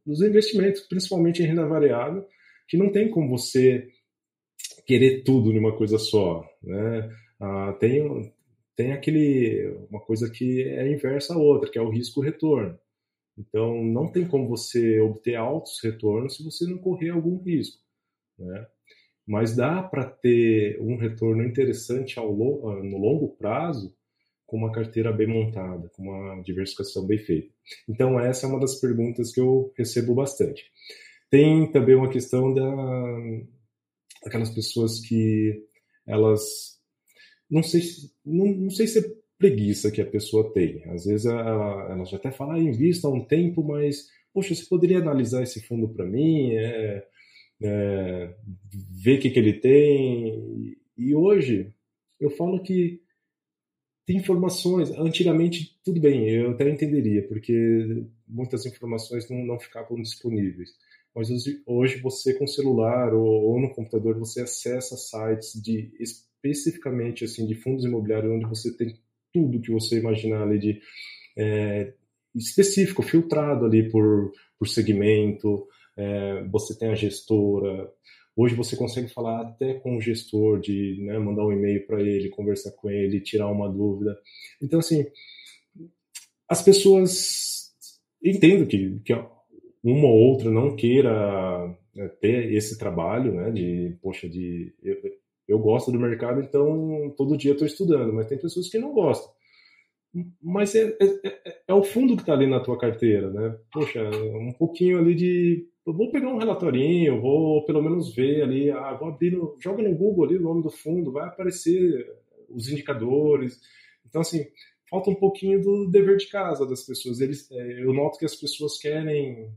dos 0.05 0.21
investimentos, 0.21 0.81
principalmente 0.81 1.41
em 1.41 1.45
renda 1.45 1.65
variável, 1.65 2.25
que 2.67 2.77
não 2.77 2.91
tem 2.91 3.09
como 3.09 3.37
você 3.37 3.87
querer 4.85 5.23
tudo 5.23 5.53
numa 5.53 5.75
coisa 5.75 5.97
só, 5.97 6.45
né? 6.61 7.09
Ah, 7.43 7.73
tem 7.73 8.33
tem 8.75 8.93
aquele 8.93 9.67
uma 9.91 9.99
coisa 9.99 10.29
que 10.31 10.63
é 10.63 10.89
inversa 10.91 11.33
à 11.35 11.37
outra, 11.37 11.69
que 11.69 11.77
é 11.77 11.81
o 11.81 11.89
risco 11.89 12.21
retorno. 12.21 12.79
Então 13.37 13.83
não 13.83 14.07
tem 14.11 14.27
como 14.27 14.47
você 14.47 14.99
obter 15.01 15.35
altos 15.35 15.79
retornos 15.83 16.37
se 16.37 16.43
você 16.43 16.65
não 16.65 16.77
correr 16.77 17.09
algum 17.09 17.37
risco, 17.43 17.81
né? 18.39 18.67
mas 19.27 19.55
dá 19.55 19.83
para 19.83 20.05
ter 20.05 20.79
um 20.81 20.97
retorno 20.97 21.43
interessante 21.43 22.17
ao, 22.19 22.31
ah, 22.69 22.83
no 22.83 22.97
longo 22.97 23.29
prazo 23.35 23.95
com 24.45 24.57
uma 24.57 24.71
carteira 24.71 25.11
bem 25.11 25.27
montada, 25.27 25.89
com 25.89 26.03
uma 26.03 26.41
diversificação 26.43 27.05
bem 27.07 27.17
feita. 27.17 27.53
Então, 27.89 28.19
essa 28.19 28.45
é 28.45 28.49
uma 28.49 28.59
das 28.59 28.75
perguntas 28.75 29.33
que 29.33 29.41
eu 29.41 29.73
recebo 29.77 30.13
bastante. 30.13 30.71
Tem 31.29 31.71
também 31.71 31.95
uma 31.95 32.09
questão 32.09 32.53
da 32.53 32.63
aquelas 34.25 34.51
pessoas 34.51 34.99
que 34.99 35.65
elas 36.05 36.79
não 37.53 37.63
sei 37.63 37.81
não, 38.25 38.47
não 38.47 38.69
sei 38.69 38.87
se 38.87 38.99
é 38.99 39.03
preguiça 39.37 39.91
que 39.91 40.01
a 40.01 40.05
pessoa 40.05 40.51
tem. 40.53 40.83
Às 40.89 41.05
vezes 41.05 41.25
ela, 41.25 41.91
ela 41.91 42.05
já 42.05 42.17
até 42.17 42.31
fala, 42.31 42.55
ah, 42.55 42.59
invista 42.59 43.07
há 43.07 43.11
um 43.11 43.23
tempo, 43.23 43.63
mas 43.63 44.07
poxa, 44.33 44.55
você 44.55 44.65
poderia 44.65 44.99
analisar 44.99 45.43
esse 45.43 45.61
fundo 45.61 45.87
para 45.89 46.05
mim? 46.05 46.51
É, 46.53 47.05
é, 47.61 48.35
ver 49.03 49.19
o 49.19 49.21
que, 49.21 49.29
que 49.29 49.39
ele 49.39 49.53
tem. 49.53 50.75
E 50.97 51.13
hoje 51.13 51.73
eu 52.19 52.29
falo 52.31 52.61
que 52.63 53.01
tem 54.05 54.17
informações. 54.17 54.91
Antigamente, 54.91 55.79
tudo 55.83 55.99
bem, 56.01 56.29
eu 56.29 56.51
até 56.51 56.69
entenderia, 56.69 57.27
porque 57.27 58.05
muitas 58.27 58.65
informações 58.65 59.29
não, 59.29 59.45
não 59.45 59.59
ficavam 59.59 60.01
disponíveis. 60.01 60.71
Mas 61.15 61.29
hoje 61.67 62.01
você 62.01 62.33
com 62.33 62.47
celular 62.47 63.13
ou, 63.13 63.27
ou, 63.27 63.61
no 63.61 63.73
computador 63.73 64.17
você 64.17 64.41
acessa 64.41 64.97
sites 64.97 65.61
de 65.61 65.91
especificamente 66.43 67.23
assim 67.23 67.47
de 67.47 67.55
fundos 67.55 67.85
imobiliários 67.85 68.31
onde 68.31 68.45
você 68.45 68.75
tem 68.75 68.99
tudo 69.31 69.61
que 69.61 69.71
você 69.71 69.97
imaginar 69.97 70.43
ali 70.43 70.59
de 70.59 70.81
é, 71.37 71.93
específico, 72.35 73.01
filtrado 73.01 73.65
ali 73.65 73.89
por, 73.89 74.31
por 74.59 74.67
segmento, 74.67 75.67
é, 75.97 76.43
você 76.51 76.77
tem 76.77 76.89
a 76.89 76.95
gestora. 76.95 77.89
Hoje 78.35 78.55
você 78.55 78.75
consegue 78.75 79.07
falar 79.09 79.41
até 79.41 79.75
com 79.75 79.97
o 79.97 80.01
gestor, 80.01 80.59
de 80.59 80.97
né, 81.01 81.17
mandar 81.19 81.45
um 81.45 81.51
e-mail 81.51 81.85
para 81.85 82.01
ele, 82.01 82.29
conversar 82.29 82.71
com 82.71 82.89
ele, 82.89 83.21
tirar 83.21 83.47
uma 83.47 83.71
dúvida. 83.71 84.17
Então, 84.61 84.79
assim, 84.79 85.05
as 86.49 86.61
pessoas 86.61 87.71
entendo 88.23 88.65
que, 88.65 88.99
que 89.05 89.13
uma 89.83 90.07
ou 90.07 90.31
outra 90.31 90.49
não 90.49 90.75
queira 90.75 91.75
né, 91.95 92.07
ter 92.19 92.53
esse 92.53 92.77
trabalho, 92.77 93.33
né, 93.33 93.51
de, 93.51 93.97
poxa, 94.01 94.27
de 94.27 94.73
eu 95.47 95.59
gosto 95.59 95.91
do 95.91 95.99
mercado, 95.99 96.41
então 96.41 97.13
todo 97.17 97.37
dia 97.37 97.53
estou 97.53 97.67
estudando, 97.67 98.13
mas 98.13 98.27
tem 98.27 98.37
pessoas 98.37 98.69
que 98.69 98.79
não 98.79 98.93
gostam 98.93 99.31
mas 100.41 100.75
é, 100.75 100.95
é, 101.01 101.05
é, 101.23 101.61
é, 101.67 101.73
o 101.73 101.83
fundo 101.83 102.15
que 102.15 102.21
está 102.21 102.33
ali 102.33 102.47
na 102.47 102.59
tua 102.59 102.77
carteira, 102.77 103.31
né? 103.31 103.57
Poxa, 103.71 103.99
um 104.09 104.51
pouquinho 104.51 104.99
ali 104.99 105.15
de 105.15 105.67
eu 105.85 105.93
vou 105.93 106.11
pegar 106.11 106.29
um 106.29 106.37
relatorinho, 106.37 107.19
vou 107.19 107.65
pelo 107.65 107.81
menos 107.81 108.13
ver 108.15 108.43
ali, 108.43 108.69
ah, 108.69 108.93
vou 108.93 109.09
abrir, 109.09 109.31
no, 109.31 109.57
joga 109.59 109.81
no 109.81 109.95
Google 109.95 110.25
ali 110.25 110.37
o 110.37 110.41
nome 110.41 110.61
do 110.61 110.69
fundo, 110.69 111.11
vai 111.11 111.27
aparecer 111.27 112.07
os 112.47 112.69
indicadores. 112.69 113.59
Então, 114.07 114.21
assim, 114.21 114.45
falta 114.87 115.09
um 115.09 115.15
pouquinho 115.15 115.61
do 115.61 115.89
dever 115.89 116.17
de 116.17 116.27
casa 116.27 116.65
das 116.65 116.83
pessoas. 116.83 117.19
Eles, 117.19 117.49
é, 117.51 117.83
eu 117.83 117.91
noto 117.91 118.19
que 118.19 118.25
as 118.25 118.35
pessoas 118.35 118.77
querem 118.77 119.51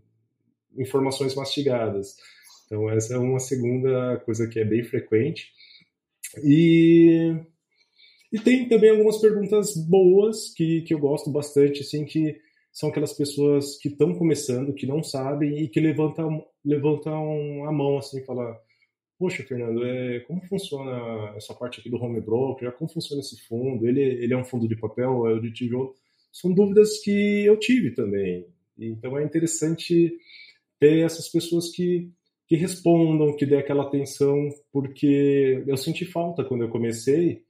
informações 0.77 1.35
mastigadas. 1.35 2.17
Então, 2.65 2.89
essa 2.91 3.15
é 3.15 3.19
uma 3.19 3.39
segunda 3.39 4.17
coisa 4.25 4.49
que 4.49 4.59
é 4.59 4.65
bem 4.65 4.83
frequente. 4.83 5.53
E, 6.43 7.35
e 8.33 8.39
tem 8.39 8.69
também 8.69 8.91
algumas 8.91 9.19
perguntas 9.19 9.77
boas 9.77 10.53
que, 10.55 10.83
que 10.83 10.95
eu 10.95 10.99
gosto 10.99 11.31
bastante, 11.31 11.81
assim, 11.81 12.05
que 12.05 12.37
são 12.73 12.91
aquelas 12.91 13.13
pessoas 13.13 13.79
que 13.79 13.89
estão 13.89 14.15
começando, 14.15 14.75
que 14.75 14.87
não 14.87 15.03
sabem 15.03 15.59
e 15.59 15.69
que 15.69 15.81
levantam, 15.81 16.45
levantam 16.65 17.65
a 17.67 17.73
mão 17.73 17.99
assim, 17.99 18.23
falar 18.25 18.59
poxa, 19.19 19.43
Fernando, 19.43 19.85
é, 19.85 20.21
como 20.21 20.43
funciona 20.47 21.35
essa 21.37 21.55
parte 21.55 21.81
aqui 21.81 21.89
do 21.89 21.97
home 21.97 22.21
broker? 22.21 22.73
Como 22.73 22.91
funciona 22.91 23.21
esse 23.21 23.41
fundo? 23.47 23.87
Ele, 23.87 24.03
ele 24.03 24.35
é 24.35 24.37
um 24.37 24.45
fundo 24.45 24.69
de 24.69 24.77
papel, 24.77 25.27
é 25.29 25.41
de 25.41 25.53
tijolo? 25.53 25.95
São 26.33 26.53
dúvidas 26.53 27.01
que 27.01 27.45
eu 27.45 27.59
tive 27.59 27.93
também. 27.93 28.47
Então 28.79 29.17
é 29.19 29.25
interessante 29.25 30.19
ter 30.79 30.99
essas 31.05 31.29
pessoas 31.29 31.71
que 31.71 32.11
que 32.47 32.57
respondam, 32.57 33.37
que 33.37 33.45
dê 33.45 33.57
aquela 33.57 33.83
atenção, 33.85 34.49
porque 34.73 35.65
eu 35.67 35.77
senti 35.77 36.05
falta 36.05 36.45
quando 36.45 36.63
eu 36.63 36.69
comecei 36.69 37.45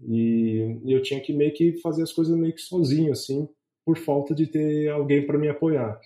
e 0.00 0.78
eu 0.86 1.02
tinha 1.02 1.20
que 1.20 1.32
meio 1.32 1.52
que 1.52 1.74
fazer 1.80 2.02
as 2.02 2.12
coisas 2.12 2.36
meio 2.36 2.54
que 2.54 2.60
sozinho, 2.60 3.12
assim, 3.12 3.48
por 3.84 3.98
falta 3.98 4.34
de 4.34 4.46
ter 4.46 4.88
alguém 4.88 5.24
para 5.26 5.38
me 5.38 5.48
apoiar. 5.48 6.00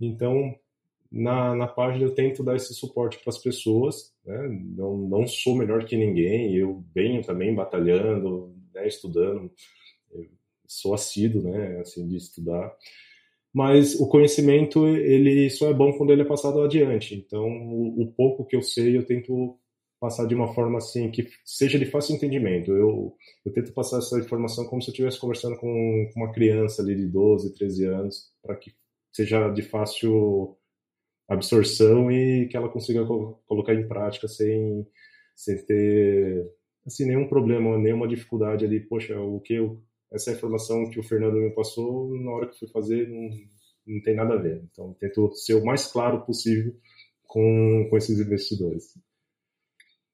Então, 0.00 0.54
na, 1.10 1.54
na 1.54 1.66
página 1.66 2.04
eu 2.04 2.14
tento 2.14 2.42
dar 2.42 2.56
esse 2.56 2.74
suporte 2.74 3.18
para 3.18 3.30
as 3.30 3.38
pessoas, 3.38 4.12
né? 4.24 4.48
não, 4.76 4.96
não 4.96 5.26
sou 5.26 5.54
melhor 5.56 5.84
que 5.84 5.96
ninguém, 5.96 6.54
eu 6.54 6.84
venho 6.94 7.22
também 7.22 7.54
batalhando, 7.54 8.54
né, 8.74 8.86
estudando, 8.86 9.50
sou 10.66 10.94
assíduo, 10.94 11.42
né, 11.42 11.80
assim, 11.80 12.06
de 12.06 12.16
estudar, 12.16 12.74
mas 13.54 13.94
o 13.98 14.08
conhecimento 14.08 14.86
ele 14.86 15.48
só 15.50 15.70
é 15.70 15.74
bom 15.74 15.92
quando 15.96 16.12
ele 16.12 16.22
é 16.22 16.24
passado 16.24 16.60
adiante. 16.60 17.14
Então, 17.14 17.46
o, 17.46 18.02
o, 18.02 18.12
pouco 18.12 18.44
que 18.44 18.56
eu 18.56 18.62
sei, 18.62 18.96
eu 18.96 19.06
tento 19.06 19.58
passar 20.00 20.26
de 20.26 20.34
uma 20.34 20.54
forma 20.54 20.78
assim 20.78 21.10
que 21.10 21.28
seja 21.44 21.78
de 21.78 21.86
fácil 21.86 22.14
entendimento. 22.14 22.70
Eu, 22.72 23.16
eu 23.44 23.52
tento 23.52 23.72
passar 23.72 23.98
essa 23.98 24.18
informação 24.18 24.66
como 24.66 24.80
se 24.82 24.88
eu 24.90 24.92
estivesse 24.92 25.18
conversando 25.18 25.56
com, 25.56 26.10
uma 26.16 26.32
criança 26.32 26.82
ali 26.82 26.94
de 26.94 27.06
12, 27.06 27.54
13 27.54 27.84
anos, 27.86 28.32
para 28.42 28.56
que 28.56 28.72
seja 29.12 29.48
de 29.50 29.62
fácil 29.62 30.56
absorção 31.28 32.10
e 32.10 32.48
que 32.48 32.56
ela 32.56 32.68
consiga 32.68 33.04
co 33.04 33.42
colocar 33.46 33.74
em 33.74 33.86
prática 33.86 34.28
sem, 34.28 34.86
sem 35.36 35.56
ter 35.66 36.46
assim 36.86 37.04
nenhum 37.06 37.28
problema, 37.28 37.78
nenhuma 37.78 38.08
dificuldade 38.08 38.64
ali. 38.64 38.80
Poxa, 38.80 39.18
o 39.20 39.40
que 39.40 39.54
eu 39.54 39.82
essa 40.10 40.32
informação 40.32 40.88
que 40.90 40.98
o 40.98 41.02
Fernando 41.02 41.36
me 41.36 41.50
passou, 41.50 42.14
na 42.18 42.30
hora 42.30 42.48
que 42.48 42.58
fui 42.58 42.68
fazer, 42.68 43.08
não, 43.08 43.28
não 43.86 44.02
tem 44.02 44.14
nada 44.14 44.34
a 44.34 44.38
ver. 44.38 44.64
Então, 44.70 44.94
tento 44.98 45.32
ser 45.34 45.54
o 45.54 45.64
mais 45.64 45.86
claro 45.86 46.24
possível 46.24 46.74
com, 47.26 47.86
com 47.90 47.96
esses 47.96 48.18
investidores. 48.18 48.94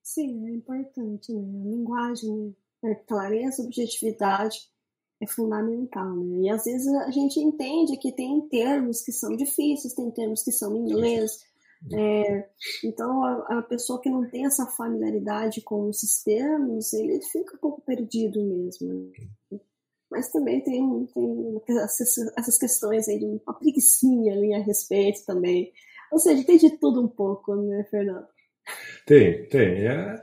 Sim, 0.02 0.48
é 0.48 0.50
importante. 0.50 1.32
Né? 1.32 1.40
A 1.40 1.64
linguagem, 1.64 2.54
a 2.82 2.88
né? 2.88 2.94
clareza, 3.06 3.62
objetividade 3.62 4.68
é 5.22 5.26
fundamental. 5.26 6.14
Né? 6.16 6.46
E 6.46 6.50
às 6.50 6.64
vezes 6.64 6.86
a 6.88 7.10
gente 7.10 7.40
entende 7.40 7.96
que 7.96 8.12
tem 8.12 8.46
termos 8.48 9.00
que 9.02 9.12
são 9.12 9.34
difíceis, 9.36 9.94
tem 9.94 10.10
termos 10.10 10.42
que 10.42 10.52
são 10.52 10.74
em 10.76 10.80
inglês. 10.80 11.38
É, 11.92 12.48
então, 12.82 13.22
a, 13.22 13.58
a, 13.58 13.62
pessoa 13.62 14.00
que 14.00 14.08
não 14.08 14.28
tem 14.30 14.46
essa 14.46 14.66
familiaridade 14.66 15.60
com 15.60 15.88
os 15.88 16.22
termos, 16.22 16.94
ele 16.94 17.20
fica 17.22 17.56
um 17.56 17.58
pouco 17.58 17.82
perdido 17.82 18.42
mesmo. 18.42 19.12
Né? 19.50 19.60
Mas 20.14 20.30
também 20.30 20.60
tem, 20.60 21.06
tem 21.12 21.78
essas, 21.80 22.56
questões 22.56 23.08
aí 23.08 23.18
de 23.18 23.24
uma 23.24 23.58
preguiçinha 23.58 24.32
ali 24.32 24.54
a 24.54 24.60
respeito 24.60 25.24
também. 25.26 25.72
Ou 26.12 26.20
seja, 26.20 26.44
tem 26.44 26.56
de 26.56 26.78
tudo 26.78 27.02
um 27.02 27.08
pouco, 27.08 27.56
né, 27.56 27.84
Fernando? 27.90 28.26
Tem, 29.06 29.48
tem. 29.48 29.86
É, 29.86 30.22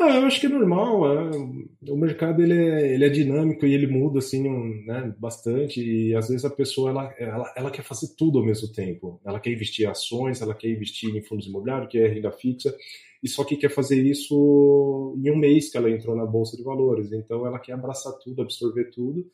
ah, 0.00 0.16
eu 0.16 0.26
acho 0.26 0.40
que 0.40 0.46
é 0.46 0.48
normal. 0.48 1.06
É, 1.06 1.90
o 1.90 1.96
mercado 1.96 2.42
ele 2.42 2.54
é, 2.54 2.94
ele 2.94 3.04
é 3.04 3.08
dinâmico 3.08 3.66
e 3.66 3.74
ele 3.74 3.86
muda 3.86 4.18
assim, 4.18 4.48
um, 4.48 4.84
né, 4.86 5.14
bastante. 5.18 5.80
E 5.80 6.14
às 6.14 6.28
vezes 6.28 6.44
a 6.44 6.50
pessoa 6.50 6.90
ela, 6.90 7.14
ela, 7.18 7.52
ela, 7.56 7.70
quer 7.70 7.82
fazer 7.82 8.14
tudo 8.16 8.38
ao 8.38 8.44
mesmo 8.44 8.72
tempo. 8.72 9.20
Ela 9.24 9.38
quer 9.38 9.50
investir 9.52 9.86
em 9.86 9.90
ações, 9.90 10.40
ela 10.40 10.54
quer 10.54 10.70
investir 10.70 11.14
em 11.14 11.22
fundos 11.22 11.46
imobiliários, 11.46 11.90
quer 11.90 12.12
renda 12.12 12.32
fixa 12.32 12.74
e 13.22 13.28
só 13.28 13.44
que 13.44 13.56
quer 13.56 13.70
fazer 13.70 14.02
isso 14.02 15.14
em 15.22 15.30
um 15.30 15.36
mês 15.36 15.70
que 15.70 15.76
ela 15.76 15.90
entrou 15.90 16.16
na 16.16 16.24
bolsa 16.24 16.56
de 16.56 16.62
valores. 16.62 17.12
Então 17.12 17.46
ela 17.46 17.58
quer 17.58 17.72
abraçar 17.72 18.12
tudo, 18.14 18.42
absorver 18.42 18.90
tudo 18.90 19.26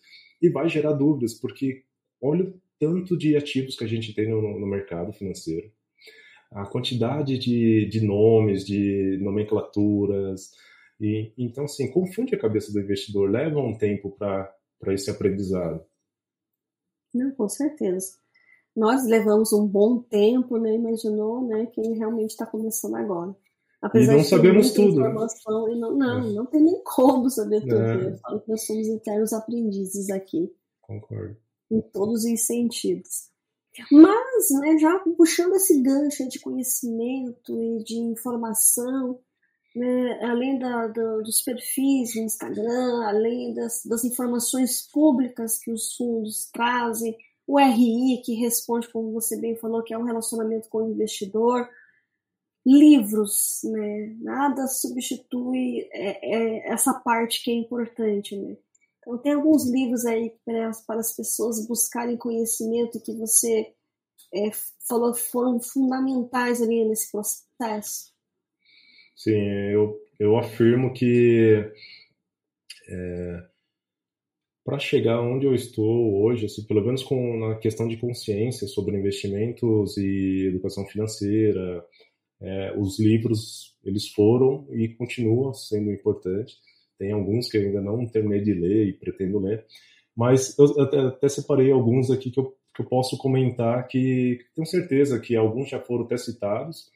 e 0.42 0.48
vai 0.50 0.68
gerar 0.68 0.92
dúvidas, 0.92 1.34
porque 1.34 1.84
olha 2.20 2.44
o 2.44 2.60
tanto 2.78 3.16
de 3.16 3.36
ativos 3.36 3.76
que 3.76 3.84
a 3.84 3.88
gente 3.88 4.12
tem 4.12 4.28
no, 4.28 4.58
no 4.58 4.66
mercado 4.66 5.12
financeiro, 5.12 5.70
a 6.52 6.66
quantidade 6.66 7.38
de, 7.38 7.88
de 7.88 8.00
nomes, 8.00 8.64
de 8.64 9.18
nomenclaturas. 9.20 10.52
E, 11.00 11.32
então, 11.36 11.64
assim, 11.64 11.90
confunde 11.90 12.34
a 12.34 12.40
cabeça 12.40 12.72
do 12.72 12.80
investidor, 12.80 13.30
leva 13.30 13.58
um 13.58 13.76
tempo 13.76 14.10
para 14.10 14.54
esse 14.88 15.10
aprendizado. 15.10 15.84
Não, 17.12 17.30
com 17.32 17.48
certeza. 17.48 18.18
Nós 18.74 19.06
levamos 19.06 19.52
um 19.52 19.66
bom 19.66 19.98
tempo, 20.00 20.58
né? 20.58 20.74
Imaginou, 20.74 21.46
né? 21.46 21.66
Quem 21.66 21.94
realmente 21.94 22.30
está 22.30 22.44
começando 22.44 22.96
agora. 22.96 23.34
Apesar 23.80 24.14
e 24.14 24.16
não 24.16 24.24
sabemos 24.24 24.72
tudo. 24.72 25.00
Né? 25.00 25.08
E 25.08 25.78
não, 25.78 25.96
não, 25.96 26.18
é. 26.18 26.32
não 26.32 26.46
tem 26.46 26.62
nem 26.62 26.82
como 26.84 27.30
saber 27.30 27.60
tudo. 27.60 27.74
É. 27.76 28.06
Eu 28.06 28.18
falo 28.18 28.40
que 28.40 28.50
nós 28.50 28.66
somos 28.66 28.88
eternos 28.88 29.32
aprendizes 29.32 30.10
aqui. 30.10 30.52
Concordo. 30.82 31.36
Em 31.70 31.80
todos 31.80 32.24
os 32.24 32.46
sentidos. 32.46 33.30
Mas, 33.90 34.50
né, 34.60 34.78
já 34.78 34.98
puxando 35.16 35.54
esse 35.54 35.80
gancho 35.82 36.28
de 36.28 36.40
conhecimento 36.40 37.62
e 37.62 37.82
de 37.84 37.96
informação, 37.96 39.18
né, 39.74 40.20
além 40.22 40.58
da, 40.58 40.86
da, 40.86 41.16
dos 41.18 41.42
perfis 41.42 42.14
no 42.14 42.22
Instagram, 42.22 43.04
além 43.06 43.54
das, 43.54 43.84
das 43.84 44.04
informações 44.04 44.90
públicas 44.90 45.58
que 45.58 45.70
os 45.70 45.94
fundos 45.94 46.48
trazem, 46.52 47.16
o 47.46 47.58
RI, 47.58 48.22
que 48.24 48.34
responde, 48.34 48.88
como 48.88 49.12
você 49.12 49.40
bem 49.40 49.56
falou, 49.56 49.82
que 49.82 49.94
é 49.94 49.98
um 49.98 50.04
relacionamento 50.04 50.68
com 50.68 50.78
o 50.78 50.90
investidor, 50.90 51.68
livros, 52.66 53.60
né? 53.62 54.16
Nada 54.18 54.66
substitui 54.66 55.88
é, 55.92 56.34
é, 56.34 56.72
essa 56.72 56.92
parte 56.92 57.44
que 57.44 57.50
é 57.50 57.54
importante, 57.54 58.36
né? 58.36 58.56
Então 59.06 59.18
tem 59.18 59.34
alguns 59.34 59.70
livros 59.70 60.04
aí 60.04 60.32
para, 60.44 60.72
para 60.84 61.00
as 61.00 61.14
pessoas 61.14 61.64
buscarem 61.64 62.16
conhecimento 62.16 63.00
que 63.00 63.12
você 63.12 63.72
é, 64.34 64.50
falou 64.88 65.14
foram 65.14 65.60
fundamentais 65.60 66.60
ali 66.60 66.84
nesse 66.84 67.12
processo. 67.12 68.12
Sim, 69.14 69.38
eu, 69.72 69.96
eu 70.18 70.36
afirmo 70.36 70.92
que 70.92 71.72
é, 72.88 73.46
para 74.64 74.80
chegar 74.80 75.20
onde 75.20 75.46
eu 75.46 75.54
estou 75.54 76.22
hoje, 76.24 76.46
assim, 76.46 76.64
pelo 76.64 76.84
menos 76.84 77.04
com 77.04 77.38
na 77.38 77.54
questão 77.54 77.86
de 77.86 77.96
consciência 77.96 78.66
sobre 78.66 78.96
investimentos 78.96 79.96
e 79.96 80.48
educação 80.48 80.84
financeira, 80.84 81.86
é, 82.40 82.76
os 82.76 82.98
livros 82.98 83.76
eles 83.84 84.08
foram 84.08 84.66
e 84.72 84.88
continuam 84.88 85.54
sendo 85.54 85.92
importantes. 85.92 86.58
Tem 86.98 87.12
alguns 87.12 87.48
que 87.48 87.56
eu 87.56 87.62
ainda 87.62 87.80
não 87.80 88.06
terminei 88.06 88.40
de 88.40 88.54
ler 88.54 88.88
e 88.88 88.92
pretendo 88.92 89.38
ler, 89.38 89.64
mas 90.16 90.56
eu 90.58 90.80
até, 90.80 90.98
até 90.98 91.28
separei 91.28 91.70
alguns 91.70 92.10
aqui 92.10 92.30
que 92.30 92.40
eu, 92.40 92.56
que 92.74 92.82
eu 92.82 92.86
posso 92.86 93.18
comentar 93.18 93.86
que 93.86 94.38
tenho 94.54 94.66
certeza 94.66 95.20
que 95.20 95.36
alguns 95.36 95.68
já 95.68 95.78
foram 95.80 96.04
até 96.04 96.16
citados, 96.16 96.90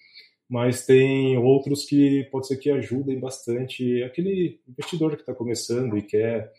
mas 0.49 0.85
tem 0.85 1.37
outros 1.37 1.85
que 1.85 2.25
pode 2.33 2.47
ser 2.47 2.57
que 2.57 2.71
ajudem 2.71 3.21
bastante 3.21 4.03
aquele 4.03 4.61
investidor 4.69 5.15
que 5.15 5.23
está 5.23 5.35
começando 5.35 5.97
e 5.97 6.03
quer 6.03 6.53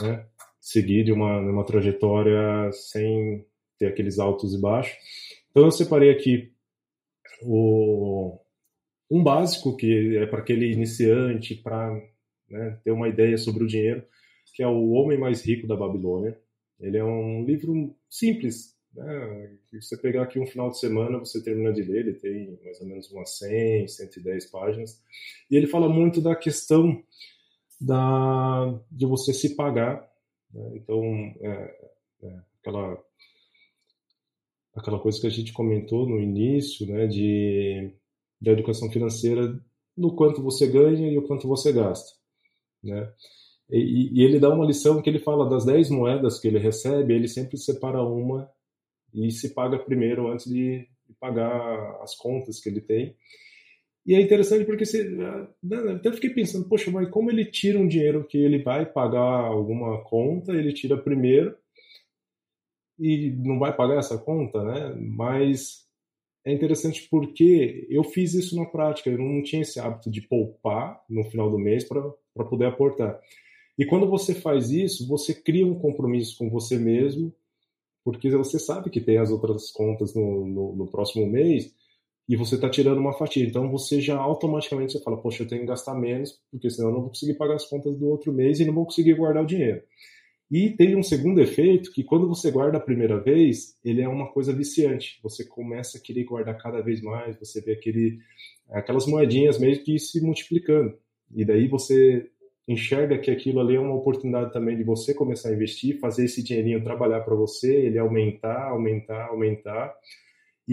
né, 0.00 0.26
seguir 0.60 1.04
de 1.04 1.12
uma, 1.12 1.38
uma 1.38 1.64
trajetória 1.64 2.70
sem 2.72 3.46
ter 3.78 3.86
aqueles 3.86 4.18
altos 4.18 4.52
e 4.52 4.60
baixos. 4.60 4.94
Então 5.50 5.64
eu 5.64 5.70
separei 5.70 6.10
aqui 6.10 6.52
o, 7.42 8.38
um 9.10 9.22
básico 9.22 9.76
que 9.76 10.16
é 10.18 10.26
para 10.26 10.40
aquele 10.40 10.70
iniciante, 10.70 11.54
para 11.54 11.98
né, 12.50 12.78
ter 12.82 12.90
uma 12.90 13.08
ideia 13.08 13.36
sobre 13.38 13.64
o 13.64 13.66
dinheiro, 13.66 14.02
que 14.54 14.62
é 14.62 14.66
O 14.66 14.90
Homem 14.90 15.18
Mais 15.18 15.42
Rico 15.42 15.66
da 15.66 15.76
Babilônia. 15.76 16.38
Ele 16.78 16.96
é 16.96 17.04
um 17.04 17.44
livro 17.44 17.94
simples, 18.08 18.74
né, 18.94 19.56
que 19.68 19.80
você 19.80 19.96
pegar 19.96 20.22
aqui 20.22 20.38
um 20.38 20.46
final 20.46 20.70
de 20.70 20.78
semana, 20.78 21.18
você 21.18 21.42
termina 21.42 21.72
de 21.72 21.82
ler, 21.82 22.06
ele 22.06 22.14
tem 22.14 22.58
mais 22.64 22.80
ou 22.80 22.86
menos 22.86 23.10
umas 23.10 23.38
100, 23.38 23.88
110 23.88 24.46
páginas, 24.50 25.00
e 25.50 25.56
ele 25.56 25.66
fala 25.66 25.88
muito 25.88 26.20
da 26.20 26.34
questão 26.34 27.02
da, 27.80 28.80
de 28.90 29.06
você 29.06 29.32
se 29.32 29.54
pagar. 29.54 30.08
Né? 30.52 30.72
Então, 30.74 31.02
é, 31.40 31.90
é, 32.22 32.40
aquela 32.60 33.02
aquela 34.74 35.00
coisa 35.00 35.20
que 35.20 35.26
a 35.26 35.30
gente 35.30 35.52
comentou 35.52 36.08
no 36.08 36.20
início, 36.20 36.86
né, 36.86 37.06
de 37.06 37.92
da 38.40 38.52
educação 38.52 38.90
financeira, 38.90 39.60
no 39.96 40.14
quanto 40.14 40.42
você 40.42 40.66
ganha 40.66 41.12
e 41.12 41.18
o 41.18 41.26
quanto 41.26 41.46
você 41.46 41.72
gasta, 41.72 42.12
né? 42.82 43.12
E, 43.70 44.20
e, 44.20 44.24
ele 44.24 44.40
dá 44.40 44.52
uma 44.52 44.66
lição 44.66 45.00
que 45.00 45.08
ele 45.08 45.20
fala 45.20 45.48
das 45.48 45.64
10 45.64 45.90
moedas 45.90 46.40
que 46.40 46.48
ele 46.48 46.58
recebe, 46.58 47.14
ele 47.14 47.28
sempre 47.28 47.56
separa 47.56 48.02
uma 48.02 48.50
e 49.14 49.30
se 49.30 49.54
paga 49.54 49.78
primeiro 49.78 50.28
antes 50.28 50.46
de, 50.46 50.88
de 51.06 51.14
pagar 51.20 52.00
as 52.02 52.16
contas 52.16 52.60
que 52.60 52.68
ele 52.68 52.80
tem. 52.80 53.16
E 54.06 54.14
é 54.14 54.20
interessante 54.20 54.64
porque 54.64 54.84
você, 54.84 55.08
né, 55.08 55.46
até 55.94 56.10
fiquei 56.12 56.30
pensando, 56.30 56.68
poxa, 56.68 56.90
mas 56.90 57.08
como 57.10 57.30
ele 57.30 57.44
tira 57.44 57.78
um 57.78 57.86
dinheiro 57.86 58.26
que 58.26 58.38
ele 58.38 58.62
vai 58.62 58.84
pagar 58.86 59.44
alguma 59.46 60.02
conta, 60.04 60.52
ele 60.52 60.72
tira 60.72 60.96
primeiro 60.96 61.56
e 62.98 63.30
não 63.30 63.58
vai 63.58 63.74
pagar 63.74 63.98
essa 63.98 64.18
conta, 64.18 64.62
né? 64.64 64.94
Mas 65.16 65.86
é 66.44 66.52
interessante 66.52 67.06
porque 67.10 67.86
eu 67.90 68.02
fiz 68.02 68.34
isso 68.34 68.56
na 68.56 68.66
prática, 68.66 69.10
eu 69.10 69.18
não 69.18 69.42
tinha 69.42 69.62
esse 69.62 69.78
hábito 69.78 70.10
de 70.10 70.22
poupar 70.22 71.02
no 71.08 71.24
final 71.24 71.50
do 71.50 71.58
mês 71.58 71.84
para 71.86 72.02
poder 72.44 72.66
aportar. 72.66 73.20
E 73.78 73.84
quando 73.86 74.08
você 74.08 74.34
faz 74.34 74.70
isso, 74.70 75.08
você 75.08 75.34
cria 75.34 75.66
um 75.66 75.78
compromisso 75.78 76.36
com 76.36 76.50
você 76.50 76.78
mesmo, 76.78 77.32
porque 78.04 78.30
você 78.30 78.58
sabe 78.58 78.90
que 78.90 79.00
tem 79.00 79.18
as 79.18 79.30
outras 79.30 79.70
contas 79.70 80.14
no, 80.14 80.46
no, 80.46 80.76
no 80.76 80.86
próximo 80.86 81.26
mês, 81.26 81.72
e 82.30 82.36
você 82.36 82.54
está 82.54 82.70
tirando 82.70 82.98
uma 82.98 83.12
fatia. 83.12 83.44
Então 83.44 83.68
você 83.70 84.00
já 84.00 84.16
automaticamente 84.16 84.92
você 84.92 85.02
fala, 85.02 85.20
poxa, 85.20 85.42
eu 85.42 85.48
tenho 85.48 85.62
que 85.62 85.66
gastar 85.66 85.96
menos, 85.96 86.40
porque 86.48 86.70
senão 86.70 86.90
eu 86.90 86.94
não 86.94 87.00
vou 87.00 87.08
conseguir 87.08 87.34
pagar 87.34 87.56
as 87.56 87.66
contas 87.66 87.96
do 87.96 88.08
outro 88.08 88.32
mês 88.32 88.60
e 88.60 88.64
não 88.64 88.72
vou 88.72 88.84
conseguir 88.84 89.14
guardar 89.14 89.42
o 89.42 89.46
dinheiro. 89.46 89.82
E 90.48 90.70
tem 90.70 90.94
um 90.94 91.02
segundo 91.02 91.40
efeito 91.40 91.92
que 91.92 92.04
quando 92.04 92.28
você 92.28 92.50
guarda 92.50 92.78
a 92.78 92.80
primeira 92.80 93.20
vez, 93.20 93.76
ele 93.84 94.00
é 94.00 94.08
uma 94.08 94.30
coisa 94.32 94.52
viciante. 94.52 95.18
Você 95.24 95.44
começa 95.44 95.98
a 95.98 96.00
querer 96.00 96.22
guardar 96.22 96.56
cada 96.56 96.80
vez 96.80 97.00
mais, 97.00 97.36
você 97.36 97.60
vê 97.60 97.72
aquele, 97.72 98.18
aquelas 98.70 99.06
moedinhas 99.06 99.58
meio 99.58 99.82
que 99.82 99.98
se 99.98 100.20
multiplicando. 100.20 100.96
E 101.34 101.44
daí 101.44 101.68
você 101.68 102.30
enxerga 102.66 103.18
que 103.18 103.30
aquilo 103.30 103.60
ali 103.60 103.76
é 103.76 103.80
uma 103.80 103.94
oportunidade 103.94 104.52
também 104.52 104.76
de 104.76 104.84
você 104.84 105.12
começar 105.12 105.48
a 105.48 105.52
investir, 105.52 105.98
fazer 105.98 106.24
esse 106.24 106.42
dinheirinho 106.42 106.84
trabalhar 106.84 107.20
para 107.20 107.34
você, 107.34 107.74
ele 107.74 107.98
aumentar, 107.98 108.68
aumentar, 108.68 109.26
aumentar 109.26 109.94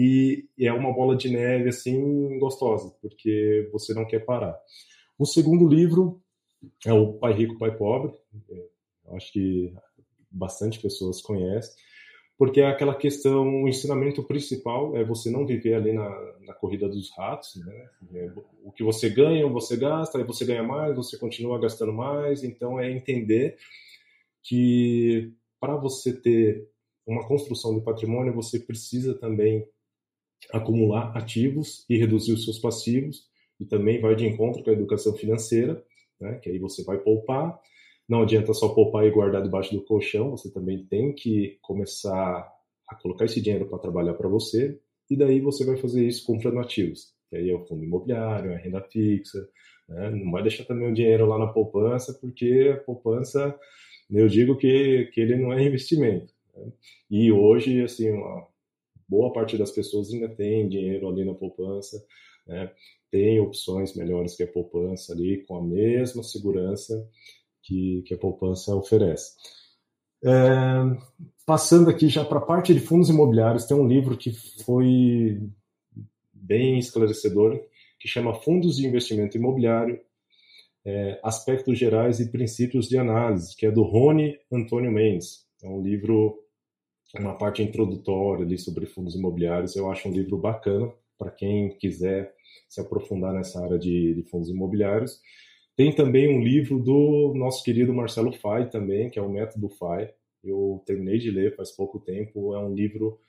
e 0.00 0.46
é 0.60 0.72
uma 0.72 0.92
bola 0.92 1.16
de 1.16 1.28
neve 1.28 1.70
assim 1.70 2.38
gostosa, 2.38 2.94
porque 3.02 3.68
você 3.72 3.92
não 3.92 4.06
quer 4.06 4.24
parar. 4.24 4.56
O 5.18 5.26
segundo 5.26 5.66
livro 5.66 6.22
é 6.86 6.92
o 6.92 7.14
Pai 7.14 7.32
Rico, 7.32 7.58
Pai 7.58 7.76
Pobre. 7.76 8.12
Eu 8.48 9.16
acho 9.16 9.32
que 9.32 9.74
bastante 10.30 10.80
pessoas 10.80 11.20
conhecem, 11.20 11.74
porque 12.38 12.60
é 12.60 12.66
aquela 12.66 12.94
questão, 12.94 13.64
o 13.64 13.68
ensinamento 13.68 14.22
principal 14.22 14.96
é 14.96 15.02
você 15.04 15.28
não 15.28 15.44
viver 15.44 15.74
ali 15.74 15.92
na, 15.92 16.08
na 16.46 16.54
corrida 16.54 16.88
dos 16.88 17.10
ratos, 17.16 17.56
né? 17.56 17.88
É, 18.14 18.30
o 18.62 18.70
que 18.70 18.84
você 18.84 19.10
ganha, 19.10 19.44
você 19.48 19.76
gasta, 19.76 20.18
aí 20.18 20.24
você 20.24 20.44
ganha 20.44 20.62
mais, 20.62 20.94
você 20.94 21.18
continua 21.18 21.58
gastando 21.58 21.92
mais, 21.92 22.44
então 22.44 22.78
é 22.78 22.90
entender 22.92 23.58
que 24.40 25.32
para 25.60 25.76
você 25.76 26.12
ter 26.12 26.68
uma 27.04 27.26
construção 27.26 27.74
de 27.76 27.84
patrimônio, 27.84 28.32
você 28.32 28.60
precisa 28.60 29.14
também 29.14 29.66
acumular 30.52 31.16
ativos 31.16 31.84
e 31.90 31.98
reduzir 31.98 32.32
os 32.32 32.44
seus 32.44 32.60
passivos, 32.60 33.26
e 33.58 33.64
também 33.64 34.00
vai 34.00 34.14
de 34.14 34.24
encontro 34.24 34.62
com 34.62 34.70
a 34.70 34.74
educação 34.74 35.12
financeira, 35.14 35.84
né, 36.20 36.36
que 36.36 36.48
aí 36.48 36.58
você 36.60 36.84
vai 36.84 36.98
poupar. 36.98 37.58
Não 38.08 38.22
adianta 38.22 38.54
só 38.54 38.70
poupar 38.70 39.04
e 39.04 39.10
guardar 39.10 39.42
debaixo 39.42 39.74
do 39.74 39.84
colchão, 39.84 40.30
você 40.30 40.50
também 40.50 40.84
tem 40.86 41.12
que 41.12 41.58
começar 41.60 42.50
a 42.88 42.94
colocar 42.96 43.26
esse 43.26 43.40
dinheiro 43.40 43.66
para 43.66 43.78
trabalhar 43.78 44.14
para 44.14 44.28
você, 44.28 44.80
e 45.10 45.16
daí 45.16 45.40
você 45.40 45.64
vai 45.64 45.76
fazer 45.76 46.06
isso 46.06 46.24
comprando 46.24 46.58
ativos, 46.58 47.12
que 47.28 47.36
aí 47.36 47.50
é 47.50 47.54
o 47.54 47.66
fundo 47.66 47.84
imobiliário, 47.84 48.50
é 48.50 48.54
a 48.54 48.58
renda 48.58 48.80
fixa, 48.80 49.46
né? 49.86 50.10
não 50.10 50.30
vai 50.30 50.42
deixar 50.42 50.64
também 50.64 50.90
o 50.90 50.94
dinheiro 50.94 51.26
lá 51.26 51.38
na 51.38 51.48
poupança, 51.48 52.14
porque 52.14 52.74
a 52.74 52.82
poupança, 52.82 53.58
eu 54.10 54.26
digo 54.26 54.56
que, 54.56 55.10
que 55.12 55.20
ele 55.20 55.36
não 55.36 55.52
é 55.52 55.62
investimento. 55.62 56.32
Né? 56.56 56.72
E 57.10 57.30
hoje, 57.30 57.82
assim, 57.82 58.10
uma, 58.10 58.46
boa 59.06 59.32
parte 59.32 59.58
das 59.58 59.70
pessoas 59.70 60.12
ainda 60.12 60.28
tem 60.28 60.68
dinheiro 60.68 61.08
ali 61.08 61.24
na 61.26 61.34
poupança, 61.34 62.02
né? 62.46 62.70
tem 63.10 63.38
opções 63.40 63.94
melhores 63.94 64.34
que 64.34 64.42
a 64.42 64.48
poupança 64.48 65.12
ali, 65.12 65.44
com 65.44 65.56
a 65.56 65.62
mesma 65.62 66.22
segurança 66.22 67.06
que, 67.68 68.02
que 68.06 68.14
a 68.14 68.18
poupança 68.18 68.74
oferece. 68.74 69.32
É, 70.24 70.30
passando 71.44 71.90
aqui 71.90 72.08
já 72.08 72.24
para 72.24 72.38
a 72.38 72.44
parte 72.44 72.72
de 72.72 72.80
fundos 72.80 73.10
imobiliários, 73.10 73.66
tem 73.66 73.76
um 73.76 73.86
livro 73.86 74.16
que 74.16 74.32
foi 74.64 75.38
bem 76.32 76.78
esclarecedor, 76.78 77.60
que 78.00 78.08
chama 78.08 78.34
Fundos 78.34 78.76
de 78.76 78.86
Investimento 78.86 79.36
Imobiliário, 79.36 80.00
é, 80.84 81.20
Aspectos 81.22 81.78
Gerais 81.78 82.18
e 82.20 82.30
Princípios 82.30 82.88
de 82.88 82.96
Análise, 82.96 83.54
que 83.54 83.66
é 83.66 83.70
do 83.70 83.82
Rony 83.82 84.38
Antônio 84.50 84.90
Mendes. 84.90 85.46
É 85.62 85.68
um 85.68 85.82
livro 85.82 86.42
uma 87.16 87.36
parte 87.36 87.62
introdutória 87.62 88.44
ali 88.44 88.58
sobre 88.58 88.86
fundos 88.86 89.14
imobiliários. 89.14 89.76
Eu 89.76 89.90
acho 89.90 90.08
um 90.08 90.12
livro 90.12 90.36
bacana 90.36 90.92
para 91.18 91.30
quem 91.30 91.70
quiser 91.78 92.34
se 92.68 92.80
aprofundar 92.80 93.32
nessa 93.32 93.62
área 93.62 93.78
de, 93.78 94.14
de, 94.14 94.22
fundos 94.24 94.50
imobiliários. 94.50 95.20
Tem 95.78 95.94
também 95.94 96.28
um 96.28 96.42
livro 96.42 96.80
do 96.80 97.32
nosso 97.36 97.62
querido 97.62 97.94
Marcelo 97.94 98.32
Fai 98.32 98.68
também, 98.68 99.08
que 99.08 99.16
é 99.16 99.22
o 99.22 99.30
Método 99.30 99.68
Fai. 99.68 100.12
Eu 100.42 100.82
terminei 100.84 101.18
de 101.18 101.30
ler 101.30 101.54
faz 101.54 101.70
pouco 101.70 102.00
tempo. 102.00 102.52
É 102.52 102.58
um 102.58 102.74
livro 102.74 103.20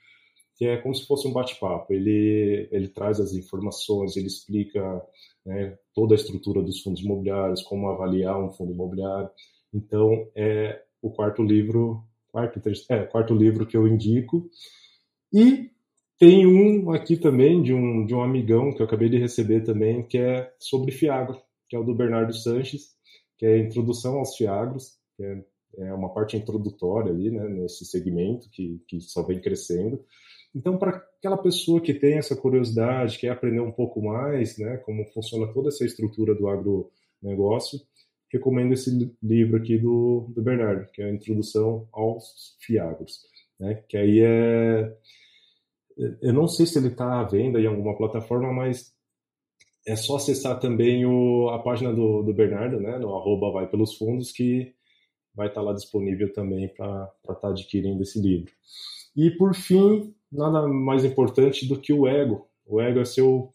que 0.56 0.66
é 0.66 0.76
como 0.78 0.92
se 0.92 1.06
fosse 1.06 1.28
um 1.28 1.32
bate-papo. 1.32 1.92
Ele, 1.92 2.68
ele 2.72 2.88
traz 2.88 3.20
as 3.20 3.34
informações, 3.34 4.16
ele 4.16 4.26
explica 4.26 5.00
né, 5.46 5.78
toda 5.94 6.12
a 6.12 6.16
estrutura 6.16 6.60
dos 6.60 6.80
fundos 6.80 7.00
imobiliários, 7.00 7.62
como 7.62 7.88
avaliar 7.88 8.42
um 8.42 8.50
fundo 8.50 8.72
imobiliário. 8.72 9.30
Então, 9.72 10.28
é 10.34 10.82
o 11.00 11.08
quarto 11.08 11.44
livro 11.44 12.02
quarto, 12.32 12.60
é, 12.88 13.04
quarto 13.04 13.32
livro 13.32 13.64
que 13.64 13.76
eu 13.76 13.86
indico. 13.86 14.50
E 15.32 15.70
tem 16.18 16.48
um 16.48 16.90
aqui 16.90 17.16
também 17.16 17.62
de 17.62 17.72
um, 17.72 18.04
de 18.04 18.12
um 18.12 18.24
amigão 18.24 18.72
que 18.72 18.82
eu 18.82 18.86
acabei 18.86 19.08
de 19.08 19.18
receber 19.18 19.60
também, 19.60 20.02
que 20.02 20.18
é 20.18 20.52
sobre 20.58 20.90
Fiagro, 20.90 21.40
que 21.70 21.76
é 21.76 21.78
o 21.78 21.84
do 21.84 21.94
Bernardo 21.94 22.34
Sanches, 22.34 22.96
que 23.38 23.46
é 23.46 23.54
a 23.54 23.58
Introdução 23.58 24.18
aos 24.18 24.36
Fiagros, 24.36 24.98
que 25.16 25.22
é, 25.22 25.44
é 25.78 25.94
uma 25.94 26.12
parte 26.12 26.36
introdutória 26.36 27.12
ali, 27.12 27.30
né, 27.30 27.48
nesse 27.48 27.84
segmento 27.84 28.50
que, 28.50 28.82
que 28.88 29.00
só 29.00 29.22
vem 29.22 29.40
crescendo. 29.40 30.04
Então, 30.52 30.76
para 30.76 30.96
aquela 30.96 31.38
pessoa 31.38 31.80
que 31.80 31.94
tem 31.94 32.18
essa 32.18 32.34
curiosidade, 32.34 33.18
quer 33.18 33.30
aprender 33.30 33.60
um 33.60 33.70
pouco 33.70 34.02
mais, 34.02 34.58
né, 34.58 34.78
como 34.78 35.06
funciona 35.14 35.50
toda 35.52 35.68
essa 35.68 35.84
estrutura 35.84 36.34
do 36.34 36.48
agronegócio, 36.48 37.78
recomendo 38.32 38.72
esse 38.72 39.16
livro 39.22 39.56
aqui 39.56 39.78
do, 39.78 40.26
do 40.34 40.42
Bernardo, 40.42 40.90
que 40.92 41.02
é 41.02 41.06
a 41.06 41.12
Introdução 41.12 41.88
aos 41.92 42.56
Fiagros, 42.60 43.20
né? 43.58 43.82
Que 43.88 43.96
aí 43.96 44.20
é... 44.20 44.96
Eu 46.22 46.32
não 46.32 46.48
sei 46.48 46.64
se 46.64 46.78
ele 46.78 46.88
está 46.88 47.20
à 47.20 47.24
venda 47.24 47.60
em 47.60 47.66
alguma 47.66 47.96
plataforma, 47.96 48.52
mas 48.52 48.94
é 49.86 49.96
só 49.96 50.16
acessar 50.16 50.58
também 50.60 51.06
o, 51.06 51.48
a 51.50 51.58
página 51.58 51.92
do, 51.92 52.22
do 52.22 52.34
Bernardo, 52.34 52.80
né? 52.80 52.98
No 52.98 53.14
arroba 53.14 53.50
vai 53.50 53.66
pelos 53.66 53.94
fundos, 53.94 54.30
que 54.30 54.74
vai 55.34 55.48
estar 55.48 55.60
tá 55.60 55.66
lá 55.66 55.72
disponível 55.72 56.32
também 56.32 56.68
para 56.68 57.10
estar 57.20 57.34
tá 57.34 57.48
adquirindo 57.48 58.02
esse 58.02 58.20
livro. 58.20 58.52
E 59.16 59.30
por 59.30 59.54
fim, 59.54 60.14
nada 60.30 60.66
mais 60.68 61.04
importante 61.04 61.66
do 61.66 61.80
que 61.80 61.92
o 61.92 62.06
ego. 62.06 62.48
O 62.66 62.80
ego 62.80 63.00
é 63.00 63.04
seu 63.04 63.50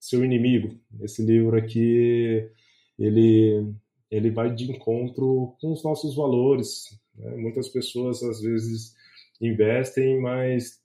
seu 0.00 0.24
inimigo. 0.24 0.76
Esse 1.00 1.24
livro 1.24 1.56
aqui, 1.56 2.50
ele 2.98 3.72
ele 4.10 4.30
vai 4.30 4.54
de 4.54 4.70
encontro 4.70 5.56
com 5.60 5.72
os 5.72 5.82
nossos 5.82 6.14
valores. 6.14 6.98
Né? 7.14 7.36
Muitas 7.36 7.68
pessoas 7.68 8.22
às 8.22 8.40
vezes 8.42 8.94
investem, 9.40 10.20
mas 10.20 10.80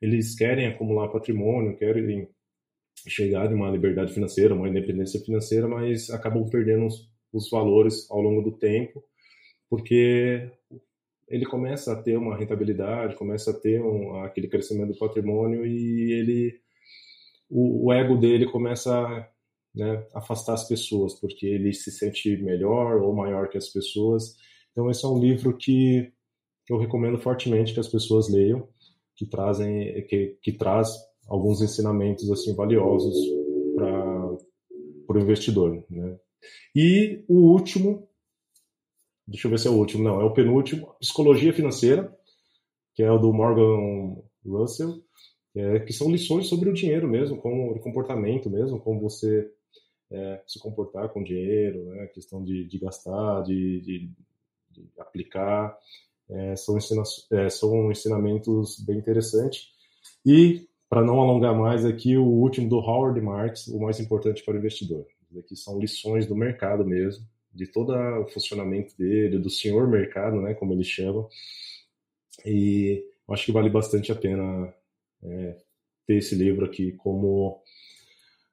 eles 0.00 0.34
querem 0.34 0.66
acumular 0.66 1.08
patrimônio, 1.08 1.76
querem 1.76 2.28
chegar 3.08 3.48
de 3.48 3.54
uma 3.54 3.70
liberdade 3.70 4.12
financeira, 4.12 4.54
uma 4.54 4.68
independência 4.68 5.20
financeira, 5.20 5.68
mas 5.68 6.10
acabam 6.10 6.48
perdendo 6.48 6.86
os, 6.86 7.08
os 7.32 7.50
valores 7.50 8.10
ao 8.10 8.20
longo 8.20 8.42
do 8.42 8.56
tempo, 8.56 9.02
porque 9.68 10.50
ele 11.28 11.46
começa 11.46 11.92
a 11.92 12.02
ter 12.02 12.16
uma 12.16 12.36
rentabilidade, 12.36 13.16
começa 13.16 13.50
a 13.50 13.54
ter 13.54 13.80
um, 13.80 14.22
aquele 14.22 14.48
crescimento 14.48 14.92
do 14.92 14.98
patrimônio 14.98 15.66
e 15.66 16.12
ele 16.12 16.60
o, 17.48 17.86
o 17.86 17.92
ego 17.92 18.16
dele 18.16 18.46
começa 18.46 19.28
né, 19.74 20.06
afastar 20.14 20.54
as 20.54 20.68
pessoas, 20.68 21.14
porque 21.18 21.46
ele 21.46 21.72
se 21.72 21.90
sente 21.90 22.36
melhor 22.36 23.00
ou 23.00 23.14
maior 23.14 23.48
que 23.48 23.56
as 23.56 23.68
pessoas. 23.68 24.36
Então 24.70 24.90
esse 24.90 25.04
é 25.04 25.08
um 25.08 25.18
livro 25.18 25.56
que 25.56 26.12
eu 26.68 26.78
recomendo 26.78 27.18
fortemente 27.18 27.72
que 27.72 27.80
as 27.80 27.88
pessoas 27.88 28.30
leiam, 28.30 28.68
que 29.16 29.26
trazem 29.26 30.06
que, 30.06 30.38
que 30.42 30.52
traz 30.52 30.96
alguns 31.28 31.60
ensinamentos 31.60 32.30
assim 32.30 32.54
valiosos 32.54 33.16
para 33.76 35.18
o 35.18 35.20
investidor, 35.20 35.84
né? 35.90 36.18
E 36.74 37.24
o 37.28 37.52
último, 37.52 38.08
deixa 39.26 39.46
eu 39.46 39.50
ver 39.50 39.58
se 39.58 39.68
é 39.68 39.70
o 39.70 39.74
último, 39.74 40.02
não, 40.02 40.20
é 40.20 40.24
o 40.24 40.32
penúltimo, 40.32 40.94
Psicologia 41.00 41.52
Financeira, 41.52 42.16
que 42.94 43.02
é 43.02 43.10
o 43.10 43.18
do 43.18 43.32
Morgan 43.32 44.20
Russell, 44.44 45.02
é, 45.54 45.80
que 45.80 45.92
são 45.92 46.10
lições 46.10 46.46
sobre 46.46 46.68
o 46.68 46.72
dinheiro 46.72 47.08
mesmo, 47.08 47.36
como 47.38 47.72
o 47.72 47.80
comportamento 47.80 48.50
mesmo, 48.50 48.80
como 48.80 49.00
você 49.00 49.50
é, 50.10 50.42
se 50.46 50.58
comportar 50.58 51.08
com 51.10 51.22
dinheiro, 51.22 51.84
né, 51.86 52.06
questão 52.08 52.42
de, 52.42 52.66
de 52.66 52.78
gastar, 52.78 53.42
de, 53.42 53.80
de, 53.80 54.10
de 54.70 54.90
aplicar, 54.98 55.76
é, 56.28 56.56
são, 56.56 56.76
ensina, 56.76 57.02
é, 57.32 57.50
são 57.50 57.90
ensinamentos 57.90 58.80
bem 58.80 58.98
interessantes. 58.98 59.68
E, 60.24 60.66
para 60.92 61.02
não 61.02 61.22
alongar 61.22 61.58
mais 61.58 61.86
aqui, 61.86 62.18
o 62.18 62.26
último 62.26 62.68
do 62.68 62.76
Howard 62.76 63.18
Marks, 63.18 63.66
o 63.68 63.80
mais 63.80 63.98
importante 63.98 64.44
para 64.44 64.52
o 64.52 64.58
investidor. 64.58 65.06
Aqui 65.38 65.56
são 65.56 65.78
lições 65.80 66.26
do 66.26 66.36
mercado 66.36 66.84
mesmo, 66.84 67.26
de 67.50 67.66
todo 67.66 67.94
o 67.94 68.28
funcionamento 68.28 68.94
dele, 68.98 69.38
do 69.38 69.48
senhor 69.48 69.88
mercado, 69.88 70.42
né, 70.42 70.52
como 70.52 70.74
ele 70.74 70.84
chama. 70.84 71.26
E 72.44 73.02
acho 73.30 73.46
que 73.46 73.52
vale 73.52 73.70
bastante 73.70 74.12
a 74.12 74.14
pena 74.14 74.70
é, 75.22 75.56
ter 76.06 76.16
esse 76.16 76.34
livro 76.34 76.66
aqui 76.66 76.92
como 76.92 77.62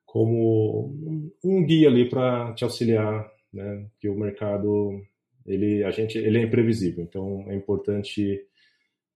como 0.05 0.95
um 1.43 1.65
guia 1.65 1.89
ali 1.89 2.09
para 2.09 2.53
te 2.53 2.63
auxiliar, 2.63 3.29
né? 3.51 3.85
Que 3.99 4.07
o 4.07 4.17
mercado 4.17 5.03
ele 5.45 5.83
a 5.83 5.91
gente 5.91 6.17
ele 6.17 6.37
é 6.37 6.43
imprevisível, 6.43 7.03
então 7.03 7.43
é 7.49 7.55
importante 7.55 8.47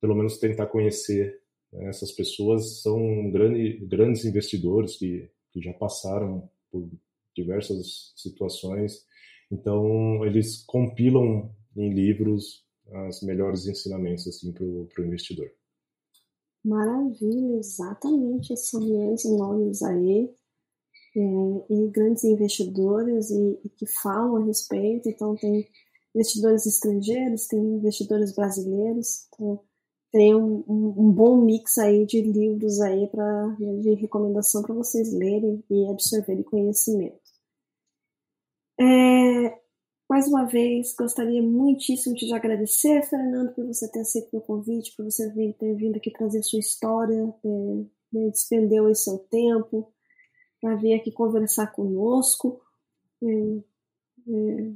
pelo 0.01 0.13
menos 0.13 0.38
tentar 0.39 0.65
conhecer? 0.65 1.42
Essas 1.82 2.11
pessoas 2.11 2.82
são 2.82 3.32
grande, 3.32 3.78
grandes 3.86 4.26
investidores 4.26 4.95
que, 4.97 5.30
que 5.51 5.61
já 5.61 5.74
passaram 5.74 6.49
por 6.71 6.88
diversas 7.36 8.13
situações. 8.15 9.05
Então, 9.51 10.26
eles 10.26 10.63
compilam 10.63 11.51
em 11.76 11.93
livros 11.93 12.63
os 13.09 13.21
melhores 13.24 13.65
ensinamentos 13.65 14.28
assim 14.28 14.51
para 14.51 14.63
o 14.63 15.05
investidor. 15.05 15.51
Maravilha, 16.63 17.57
exatamente. 17.57 18.55
São 18.57 19.13
esses 19.13 19.32
nomes 19.32 19.82
aí. 19.82 20.34
É, 21.15 21.19
e 21.69 21.91
grandes 21.91 22.24
investidores 22.24 23.30
e, 23.30 23.59
e, 23.63 23.69
que 23.69 23.86
falam 23.86 24.38
a 24.38 24.45
respeito. 24.45 25.09
Então, 25.09 25.36
tem 25.36 25.67
investidores 26.15 26.65
estrangeiros, 26.65 27.45
tem 27.45 27.59
investidores 27.59 28.34
brasileiros. 28.34 29.28
Então, 29.28 29.59
tem 30.14 30.36
um, 30.36 30.64
um, 30.68 30.93
um 30.95 31.11
bom 31.11 31.43
mix 31.43 31.80
aí 31.80 32.05
de 32.05 32.22
livros 32.22 32.80
aí 32.80 33.07
para 33.07 33.47
de 33.82 33.95
recomendação 33.95 34.61
para 34.61 34.76
vocês 34.76 35.11
lerem 35.11 35.64
e 35.72 35.89
absorverem 35.89 36.43
conhecimento. 36.43 37.20
É, 38.80 39.59
mais 40.07 40.28
uma 40.28 40.45
vez, 40.45 40.93
gostaria 40.95 41.41
muitíssimo 41.41 42.16
de 42.16 42.28
te 42.28 42.34
agradecer, 42.34 43.01
Fernando, 43.09 43.55
por 43.55 43.66
você 43.66 43.89
ter 43.89 44.01
aceito 44.01 44.30
meu 44.32 44.41
convite, 44.43 44.95
por 44.95 45.03
você 45.03 45.32
ter 45.57 45.74
vindo 45.74 45.97
aqui 45.97 46.11
trazer 46.11 46.43
sua 46.43 46.59
história, 46.59 47.34
é, 47.43 47.47
né, 48.14 48.30
despendeu 48.30 48.93
seu 48.93 49.18
tempo 49.18 49.91
para 50.61 50.76
vir 50.76 50.93
aqui 50.93 51.11
conversar 51.11 51.72
conosco. 51.72 52.61
É, 53.24 53.28
é, 54.28 54.72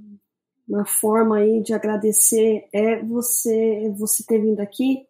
uma 0.67 0.85
forma 0.85 1.37
aí 1.37 1.61
de 1.61 1.73
agradecer 1.73 2.67
é 2.73 3.03
você, 3.03 3.93
você 3.95 4.25
ter 4.25 4.41
vindo 4.41 4.59
aqui 4.59 5.06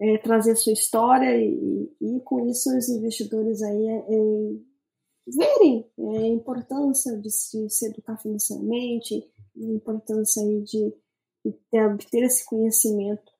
é, 0.00 0.18
trazer 0.18 0.56
sua 0.56 0.72
história 0.72 1.36
e, 1.36 1.90
e, 2.00 2.20
com 2.20 2.46
isso 2.48 2.76
os 2.76 2.88
investidores 2.88 3.62
aí 3.62 3.86
é, 3.86 3.98
é, 3.98 4.56
verem 5.26 5.90
é, 5.98 6.18
a 6.18 6.28
importância 6.28 7.16
de 7.18 7.30
se, 7.30 7.68
se, 7.70 7.86
educar 7.86 8.16
financeiramente, 8.18 9.14
a 9.56 9.72
importância 9.72 10.42
aí 10.42 10.62
de, 10.62 10.94
de 11.44 11.52
ter, 11.70 11.86
obter 11.86 12.24
esse 12.24 12.44
conhecimento. 12.44 13.32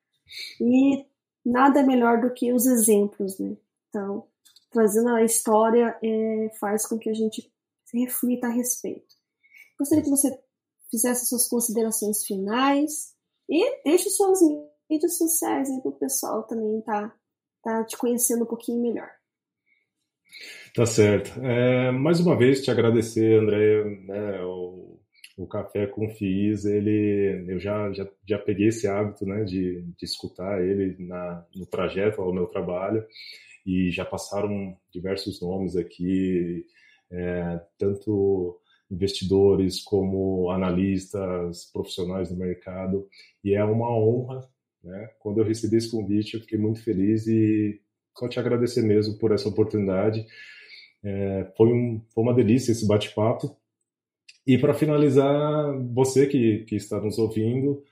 E 0.60 1.04
nada 1.44 1.82
melhor 1.82 2.20
do 2.20 2.32
que 2.32 2.52
os 2.52 2.66
exemplos, 2.66 3.38
né? 3.38 3.56
Então, 3.88 4.26
trazendo 4.70 5.10
a 5.10 5.22
história 5.22 5.96
é, 6.02 6.50
faz 6.58 6.86
com 6.86 6.98
que 6.98 7.08
a 7.08 7.14
gente 7.14 7.50
reflita 7.92 8.46
a 8.46 8.50
respeito. 8.50 9.14
Gostaria 9.78 10.02
que 10.02 10.10
você 10.10 10.36
fizesse 10.90 11.26
suas 11.26 11.48
considerações 11.48 12.24
finais 12.24 13.14
e 13.48 13.82
deixe 13.84 14.10
suas 14.10 14.40
mídias 14.90 15.18
sociais 15.18 15.70
aí 15.70 15.80
para 15.80 15.90
o 15.90 15.98
pessoal 15.98 16.42
também 16.44 16.80
tá, 16.82 17.14
tá 17.62 17.84
te 17.84 17.96
conhecendo 17.96 18.44
um 18.44 18.46
pouquinho 18.46 18.82
melhor. 18.82 19.08
Tá 20.74 20.84
certo. 20.84 21.40
É, 21.40 21.90
mais 21.90 22.20
uma 22.20 22.36
vez 22.36 22.62
te 22.62 22.70
agradecer, 22.70 23.40
André, 23.40 23.84
né, 24.06 24.42
o, 24.44 25.00
o 25.36 25.46
Café 25.46 25.86
com 25.86 26.08
FIIs, 26.10 26.64
ele, 26.64 27.46
eu 27.48 27.58
já, 27.58 27.92
já, 27.92 28.06
já 28.28 28.38
peguei 28.38 28.68
esse 28.68 28.86
hábito 28.86 29.24
né, 29.24 29.44
de, 29.44 29.82
de 29.82 30.04
escutar 30.04 30.62
ele 30.62 30.96
na, 30.98 31.44
no 31.54 31.66
trajeto 31.66 32.20
ao 32.20 32.32
meu 32.32 32.46
trabalho 32.46 33.04
e 33.64 33.90
já 33.90 34.04
passaram 34.04 34.76
diversos 34.92 35.40
nomes 35.40 35.76
aqui, 35.76 36.64
é, 37.10 37.60
tanto 37.78 38.60
investidores 38.90 39.82
como 39.82 40.50
analistas, 40.50 41.70
profissionais 41.72 42.28
do 42.28 42.36
mercado, 42.36 43.08
e 43.42 43.54
é 43.54 43.64
uma 43.64 43.90
honra 43.90 44.48
né? 44.86 45.10
Quando 45.18 45.38
eu 45.38 45.44
recebi 45.44 45.76
esse 45.76 45.90
convite, 45.90 46.34
eu 46.34 46.40
fiquei 46.40 46.58
muito 46.58 46.82
feliz 46.82 47.26
e 47.26 47.80
só 48.16 48.28
te 48.28 48.38
agradecer 48.38 48.82
mesmo 48.82 49.18
por 49.18 49.32
essa 49.32 49.48
oportunidade. 49.48 50.24
É, 51.04 51.52
foi, 51.56 51.72
um, 51.72 52.02
foi 52.14 52.24
uma 52.24 52.34
delícia 52.34 52.72
esse 52.72 52.86
bate-papo. 52.86 53.56
E 54.46 54.56
para 54.56 54.74
finalizar, 54.74 55.76
você 55.92 56.26
que, 56.26 56.64
que 56.68 56.76
está 56.76 57.00
nos 57.00 57.18
ouvindo, 57.18 57.82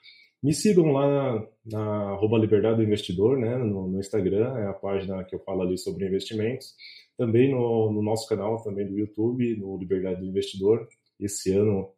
me 0.43 0.55
sigam 0.55 0.93
lá 0.93 1.47
na 1.65 2.13
arroba 2.13 2.39
Liberdade 2.39 2.77
do 2.77 2.83
Investidor, 2.83 3.39
né, 3.39 3.57
no, 3.57 3.89
no, 3.89 3.99
Instagram, 3.99 4.57
é 4.59 4.67
a 4.69 4.73
página 4.73 5.25
que 5.25 5.35
eu 5.35 5.41
falo 5.41 5.63
ali 5.63 5.77
sobre 5.77 6.07
investimentos. 6.07 6.75
Também 7.17 7.51
no, 7.51 7.93
no 7.93 8.03
nosso 8.03 8.29
canal, 8.29 8.63
também 8.63 8.87
do 8.87 8.99
YouTube, 8.99 9.57
no 9.57 9.77
Liberdade 9.77 10.21
do 10.21 10.27
Investidor. 10.27 10.87
Esse 11.19 11.53
ano 11.53 11.91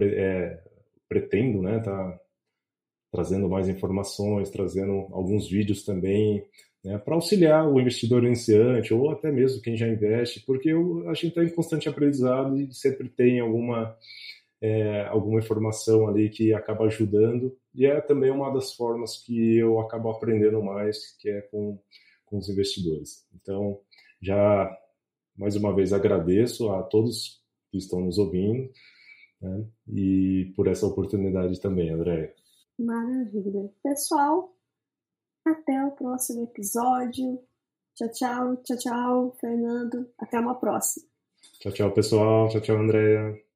é, 0.00 0.58
pretendo, 1.08 1.60
né, 1.60 1.80
tá 1.80 2.20
trazendo 3.10 3.48
mais 3.48 3.68
informações, 3.68 4.50
trazendo 4.50 5.08
alguns 5.12 5.48
vídeos 5.48 5.84
também, 5.84 6.44
né, 6.84 6.98
para 6.98 7.14
auxiliar 7.14 7.66
o 7.68 7.80
investidor 7.80 8.24
iniciante 8.24 8.94
ou 8.94 9.10
até 9.10 9.30
mesmo 9.32 9.62
quem 9.62 9.76
já 9.76 9.88
investe, 9.88 10.44
porque 10.44 10.70
eu, 10.70 11.08
a 11.08 11.14
gente 11.14 11.28
está 11.28 11.42
em 11.42 11.54
constante 11.54 11.88
aprendizado 11.88 12.58
e 12.60 12.72
sempre 12.72 13.08
tem 13.08 13.40
alguma, 13.40 13.96
é, 14.60 15.06
alguma 15.06 15.40
informação 15.40 16.06
ali 16.06 16.28
que 16.28 16.52
acaba 16.52 16.84
ajudando, 16.84 17.56
e 17.74 17.86
é 17.86 18.00
também 18.00 18.30
uma 18.30 18.52
das 18.52 18.74
formas 18.74 19.16
que 19.22 19.56
eu 19.56 19.80
acabo 19.80 20.10
aprendendo 20.10 20.62
mais, 20.62 21.16
que 21.18 21.28
é 21.28 21.40
com, 21.42 21.78
com 22.26 22.38
os 22.38 22.48
investidores. 22.48 23.26
Então, 23.34 23.80
já 24.20 24.70
mais 25.36 25.54
uma 25.54 25.74
vez 25.74 25.92
agradeço 25.92 26.70
a 26.70 26.82
todos 26.82 27.40
que 27.70 27.78
estão 27.78 28.00
nos 28.00 28.18
ouvindo 28.18 28.68
né, 29.40 29.64
e 29.88 30.52
por 30.56 30.66
essa 30.66 30.86
oportunidade 30.86 31.60
também, 31.60 31.90
André. 31.90 32.34
Maravilha. 32.78 33.70
Pessoal, 33.82 34.54
até 35.44 35.84
o 35.84 35.90
próximo 35.92 36.44
episódio. 36.44 37.42
Tchau, 37.94 38.08
tchau, 38.12 38.56
tchau, 38.62 38.76
tchau, 38.76 39.36
Fernando. 39.40 40.08
Até 40.18 40.38
uma 40.38 40.54
próxima. 40.54 41.06
Tchau, 41.58 41.72
tchau, 41.72 41.92
pessoal. 41.92 42.48
Tchau, 42.48 42.60
tchau, 42.60 42.76
Andréia. 42.76 43.47